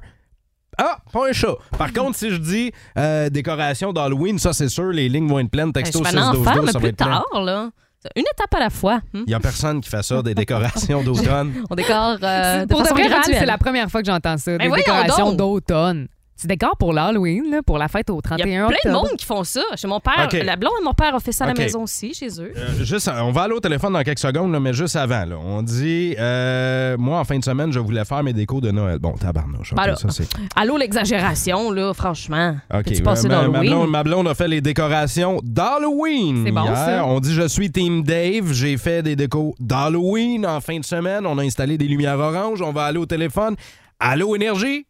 Ah, 0.82 0.98
pas 1.12 1.30
un 1.30 1.34
chat. 1.34 1.54
Par 1.78 1.92
contre, 1.94 2.18
si 2.18 2.30
je 2.32 2.38
dis 2.38 2.72
euh, 2.98 3.30
décoration 3.30 3.92
d'Halloween, 3.94 4.40
ça, 4.40 4.54
c'est 4.54 4.70
sûr, 4.70 4.86
les 4.92 5.10
lignes 5.10 5.28
vont 5.28 5.40
être 5.40 5.52
pleines. 5.52 5.72
Ben, 5.72 5.84
Texto 5.84 6.00
je 6.04 6.10
6 6.10 6.16
vais 6.16 6.22
en 6.22 6.34
12 6.34 6.44
faire, 6.44 6.54
12, 6.56 6.66
mais 6.66 6.72
ça 6.72 6.74
va 6.74 6.80
plus 6.80 6.90
être 6.90 6.98
plein. 6.98 7.24
tard, 7.32 7.42
là. 7.42 7.70
Une 8.16 8.24
étape 8.24 8.54
à 8.56 8.60
la 8.60 8.70
fois. 8.70 8.94
hein. 8.94 9.02
Il 9.14 9.26
n'y 9.26 9.34
a 9.34 9.42
personne 9.42 9.82
qui 9.82 9.90
fait 9.90 10.02
ça, 10.04 10.22
des 10.22 10.34
décorations 10.34 11.04
d'automne. 11.04 11.54
On 11.70 11.76
décore 11.76 12.16
euh, 12.24 12.62
de 12.66 12.70
pour 12.70 12.80
de 12.80 12.84
façon 12.86 12.96
vrai, 12.96 13.04
Val, 13.10 13.12
graduelle. 13.20 13.40
c'est 13.40 13.46
la 13.46 13.58
première 13.58 13.92
fois 13.92 14.02
que 14.02 14.08
j'entends 14.08 14.38
ça. 14.38 14.58
Ben 14.58 14.72
des 14.72 14.78
décorations 14.78 15.34
d'automne. 15.34 16.08
Tu 16.40 16.48
décores 16.48 16.78
pour 16.78 16.94
l'Halloween, 16.94 17.52
là, 17.52 17.62
pour 17.62 17.78
la 17.78 17.90
fête 17.90 18.10
au 18.10 18.16
Il 18.16 18.20
y 18.20 18.22
31 18.22 18.66
a 18.66 18.68
plein 18.70 18.78
de 18.86 18.96
monde 18.96 19.10
qui 19.18 19.26
font 19.26 19.44
ça. 19.44 19.60
Chez 19.76 19.88
mon 19.88 20.00
père, 20.00 20.30
OK. 20.32 20.40
la 20.42 20.56
blonde 20.56 20.72
de 20.80 20.86
mon 20.86 20.94
père 20.94 21.14
a 21.14 21.20
fait 21.20 21.34
ça 21.34 21.44
à 21.46 21.50
OK. 21.52 21.58
la 21.58 21.64
maison 21.66 21.84
aussi, 21.84 22.14
chez 22.14 22.30
eux. 22.42 22.54
Euh, 22.56 22.84
juste, 22.86 23.12
on 23.14 23.32
va 23.32 23.42
aller 23.42 23.56
au 23.56 23.60
téléphone 23.60 23.92
dans 23.92 24.04
quelques 24.04 24.20
secondes, 24.20 24.52
là, 24.54 24.60
mais 24.62 24.72
juste 24.72 24.96
avant, 24.96 25.26
là, 25.26 25.36
on 25.38 25.62
dit 25.62 26.16
euh, 26.18 26.96
Moi, 26.98 27.20
en 27.20 27.24
fin 27.26 27.38
de 27.38 27.44
semaine, 27.44 27.74
je 27.74 27.80
voulais 27.80 28.06
faire 28.06 28.24
mes 28.24 28.32
décos 28.32 28.62
de 28.62 28.72
Noël. 28.72 29.00
Bon, 29.00 29.12
tabarnouche. 29.14 29.74
ok, 29.74 29.78
Ben 29.78 29.88
là, 29.88 29.96
ça, 29.98 30.08
c'est. 30.12 30.30
Allô, 30.56 30.78
l'exagération, 30.78 31.72
là, 31.72 31.94
franchement. 31.94 32.56
OK. 32.74 32.84
Peux-tu 32.86 33.04
passer 33.04 33.28
ma, 33.28 33.36
ma 33.36 33.42
d'Halloween? 33.50 33.72
blonde, 33.72 33.90
ma 33.90 34.04
blonde 34.04 34.28
a 34.30 34.34
fait 34.34 34.48
les 34.48 34.62
décorations 34.62 35.42
d'Halloween. 35.44 36.44
C'est 36.46 36.52
bon, 36.54 36.64
hier. 36.64 36.76
ça. 36.78 37.06
On 37.06 37.20
dit 37.20 37.34
je 37.34 37.48
suis 37.50 37.70
Team 37.70 38.04
Dave. 38.04 38.54
J'ai 38.54 38.78
fait 38.78 39.04
des 39.04 39.18
décos 39.18 39.56
d'Halloween 39.60 40.46
en 40.46 40.62
fin 40.62 40.80
de 40.80 40.86
semaine. 40.86 41.26
On 41.26 41.38
a 41.38 41.44
installé 41.44 41.78
des 41.78 41.86
lumières 41.88 42.20
oranges. 42.20 42.62
On 42.62 42.72
va 42.72 42.84
aller 42.86 42.98
au 43.00 43.06
téléphone. 43.06 43.56
Allô, 44.00 44.36
Énergie? 44.36 44.86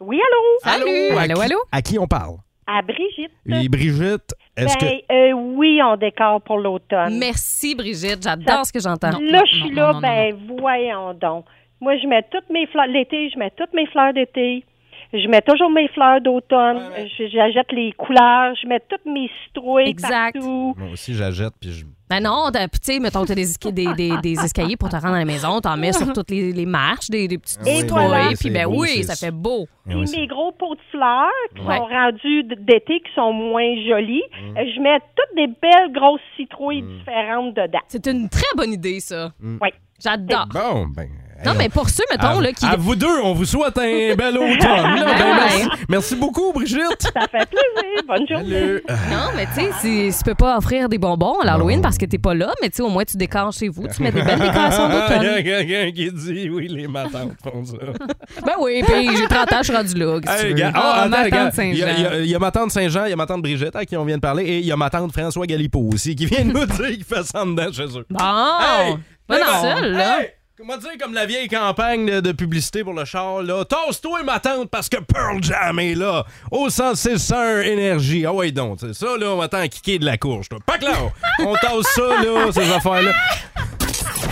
Oui, 0.00 0.18
allô? 0.20 0.74
Allô? 0.74 1.18
À 1.18 1.22
Allô, 1.22 1.34
qui- 1.34 1.42
allô? 1.42 1.58
À 1.72 1.82
qui 1.82 1.98
on 1.98 2.06
parle? 2.06 2.36
À 2.66 2.82
Brigitte. 2.82 3.30
Oui, 3.46 3.68
Brigitte, 3.68 4.34
est-ce 4.56 4.76
ben, 4.78 4.90
que. 5.08 5.12
euh, 5.12 5.32
oui, 5.32 5.80
on 5.82 5.96
décore 5.96 6.40
pour 6.42 6.58
l'automne. 6.58 7.16
Merci, 7.18 7.74
Brigitte. 7.76 8.22
J'adore 8.24 8.66
ce 8.66 8.72
que 8.72 8.80
j'entends. 8.80 9.10
Là, 9.20 9.42
je 9.50 9.56
suis 9.56 9.70
là, 9.70 9.92
ben, 10.02 10.36
voyons 10.58 11.14
donc. 11.14 11.44
Moi, 11.80 11.96
je 11.98 12.06
mets 12.08 12.24
toutes 12.30 12.50
mes 12.50 12.66
fleurs, 12.66 12.86
l'été, 12.88 13.30
je 13.30 13.38
mets 13.38 13.50
toutes 13.56 13.72
mes 13.72 13.86
fleurs 13.86 14.12
d'été. 14.12 14.64
Je 15.12 15.28
mets 15.28 15.42
toujours 15.42 15.70
mes 15.70 15.86
fleurs 15.88 16.20
d'automne. 16.20 16.80
Je- 17.16 17.28
J'achète 17.28 17.70
les 17.70 17.92
couleurs. 17.92 18.54
Je 18.60 18.66
mets 18.66 18.80
toutes 18.88 19.06
mes 19.06 19.30
citrouilles 19.46 19.88
Exact. 19.88 20.32
partout. 20.34 20.74
Moi 20.76 20.90
aussi, 20.92 21.14
j'achète, 21.14 21.52
puis 21.60 21.70
je. 21.72 21.84
Ben 22.08 22.20
non, 22.22 22.50
tu 22.52 22.58
sais, 22.82 23.00
mettons, 23.00 23.24
t'as 23.24 23.34
des, 23.34 23.52
esca- 23.52 23.72
des, 23.72 23.92
des, 23.94 24.16
des 24.18 24.38
escaliers 24.44 24.76
pour 24.76 24.88
te 24.88 24.94
rendre 24.94 25.14
à 25.14 25.18
la 25.18 25.24
maison, 25.24 25.60
t'en 25.60 25.76
mets 25.76 25.92
sur 25.92 26.12
toutes 26.12 26.30
les, 26.30 26.52
les 26.52 26.64
marches, 26.66 27.10
des, 27.10 27.26
des 27.26 27.36
petites 27.38 27.66
Et 27.66 27.82
voilà. 27.84 28.28
puis 28.38 28.48
ben 28.50 28.66
beau, 28.66 28.82
oui, 28.82 29.02
ça 29.02 29.16
fait 29.16 29.32
beau. 29.32 29.66
Puis 29.88 29.96
oui, 29.96 30.06
c'est- 30.06 30.16
mes 30.20 30.26
gros 30.28 30.52
pots 30.52 30.76
de 30.76 30.80
fleurs 30.92 31.26
qui 31.56 31.62
Ouais. 31.62 31.76
sont 31.76 31.84
rendus 31.86 32.44
d'été, 32.44 33.00
qui 33.00 33.12
sont 33.14 33.32
moins 33.32 33.74
jolis. 33.88 34.22
Mm. 34.40 34.54
Je 34.56 34.80
mets 34.82 35.00
toutes 35.00 35.36
des 35.36 35.48
belles 35.48 35.92
grosses 35.92 36.20
citrouilles 36.36 36.82
différentes 36.82 37.54
dedans. 37.54 37.80
C'est 37.88 38.06
une 38.06 38.28
très 38.28 38.54
bonne 38.56 38.72
idée, 38.72 39.00
ça. 39.00 39.32
Mm. 39.40 39.58
Oui. 39.60 39.68
J'adore. 40.00 40.46
Bon, 40.52 40.86
ben, 40.94 41.08
Non, 41.44 41.52
mais 41.56 41.68
pour 41.68 41.88
ceux, 41.88 42.04
mettons, 42.10 42.38
à, 42.38 42.40
là, 42.40 42.52
qui. 42.52 42.64
à 42.64 42.76
vous 42.76 42.96
deux, 42.96 43.20
on 43.22 43.32
vous 43.34 43.44
souhaite 43.44 43.76
un 43.78 44.14
bel 44.16 44.36
automne. 44.38 44.60
là. 44.96 45.14
Ben, 45.18 45.26
Ouais. 45.26 45.32
merci. 45.36 45.68
merci 45.88 46.16
beaucoup, 46.16 46.52
Brigitte. 46.52 46.80
Ça 47.02 47.20
fait 47.30 47.46
plaisir. 47.46 48.02
Bonne 48.08 48.26
journée. 48.28 48.82
Non, 49.10 49.30
mais 49.36 49.46
tu 49.54 49.60
sais, 49.60 49.70
si- 50.12 50.16
tu 50.18 50.24
peux 50.24 50.34
pas 50.34 50.56
offrir 50.56 50.88
des 50.88 50.98
bonbons 50.98 51.38
à 51.40 51.46
l'Halloween 51.46 51.80
parce 51.82 51.98
que 51.98 52.06
t'es 52.06 52.18
pas 52.18 52.34
là, 52.34 52.52
mais 52.62 52.70
tu 52.70 52.76
sais, 52.76 52.82
au 52.82 52.88
moins 52.88 53.04
tu 53.04 53.16
décores 53.16 53.52
chez 53.52 53.68
vous, 53.68 53.86
tu 53.88 54.02
mets 54.02 54.12
des 54.12 54.22
belles 54.22 54.38
décorations 54.40 54.88
Il 54.88 54.94
y 54.94 54.96
a 54.96 55.08
d'automne. 55.08 55.42
quelqu'un 55.44 55.92
qui 55.92 56.10
dit 56.12 56.48
oui, 56.50 56.68
les 56.68 56.88
matantes 56.88 57.32
font 57.42 57.64
ça. 57.64 57.76
Ben 58.44 58.52
oui, 58.60 58.82
puis 58.86 59.16
j'ai 59.16 59.26
30 59.26 59.52
ans, 59.52 59.56
je 59.58 59.64
suis 59.64 59.76
rendu 59.76 59.94
là. 59.94 60.18
Hey, 60.26 60.54
tu 60.54 60.60
veux? 60.62 60.70
Ah, 60.74 61.02
attends. 61.12 61.62
Il 61.62 61.74
y, 61.78 61.82
a- 61.84 62.18
il 62.20 62.26
y 62.30 62.36
ma 62.38 62.50
tante 62.50 62.70
Saint-Jean, 62.70 63.04
il 63.06 63.10
y 63.10 63.12
a 63.12 63.16
ma 63.16 63.26
tante 63.26 63.42
Brigitte 63.42 63.74
à 63.76 63.84
qui 63.84 63.96
on 63.96 64.04
vient 64.04 64.16
de 64.16 64.20
parler, 64.20 64.44
et 64.44 64.58
il 64.58 64.66
y 64.66 64.72
a 64.72 64.76
ma 64.76 64.90
tante 64.90 65.12
François 65.12 65.46
Galipo 65.46 65.80
aussi, 65.92 66.14
qui 66.14 66.26
vient 66.26 66.44
de 66.44 66.52
nous 66.52 66.66
dire 66.66 66.86
qu'il 66.88 67.04
fait 67.04 67.22
ça 67.24 67.42
en 67.42 67.46
dedans 67.46 67.72
chez 67.72 67.84
eux. 67.84 68.06
Bon, 68.10 68.18
Hey, 68.18 68.96
pas 69.26 69.38
dans 69.40 69.46
bon, 69.46 69.62
seul, 69.62 69.92
là. 69.92 70.20
hey, 70.20 70.28
Comment 70.58 70.78
dire, 70.78 70.92
comme 70.98 71.12
la 71.12 71.26
vieille 71.26 71.48
campagne 71.48 72.06
de, 72.06 72.20
de 72.20 72.32
publicité 72.32 72.82
pour 72.82 72.94
le 72.94 73.04
char, 73.04 73.42
là. 73.42 73.62
Tasse-toi, 73.66 74.22
ma 74.22 74.40
tante, 74.40 74.70
parce 74.70 74.88
que 74.88 74.96
Pearl 74.96 75.42
Jam 75.42 75.78
est 75.78 75.94
là. 75.94 76.24
Au 76.50 76.68
106.1 76.68 77.62
Énergie. 77.62 78.24
Ah 78.24 78.32
ouais, 78.32 78.50
donc. 78.52 78.78
c'est 78.80 78.94
Ça, 78.94 79.18
là, 79.18 79.32
on 79.32 79.36
va 79.36 79.48
t'en 79.48 79.68
kicker 79.68 79.98
de 79.98 80.06
la 80.06 80.16
courge, 80.16 80.48
toi. 80.48 80.58
Pas 80.64 80.78
clair. 80.78 81.10
On 81.40 81.52
tasse 81.56 81.92
ça, 81.94 82.22
là, 82.22 82.50
ces 82.52 82.70
affaires-là. 82.72 83.12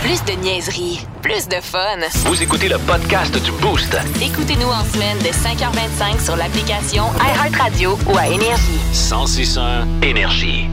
Plus 0.01 0.23
de 0.25 0.31
niaiserie, 0.41 1.05
plus 1.21 1.47
de 1.47 1.61
fun. 1.61 1.99
Vous 2.25 2.41
écoutez 2.41 2.69
le 2.69 2.79
podcast 2.79 3.39
du 3.43 3.51
Boost. 3.61 3.95
Écoutez-nous 4.19 4.67
en 4.67 4.83
semaine 4.83 5.19
de 5.19 5.29
5h25 5.29 6.25
sur 6.25 6.35
l'application 6.37 7.03
iHeartRadio 7.19 7.99
ou 8.07 8.17
à 8.17 8.27
Énergie. 8.29 8.79
1061 8.93 10.01
Énergie. 10.01 10.65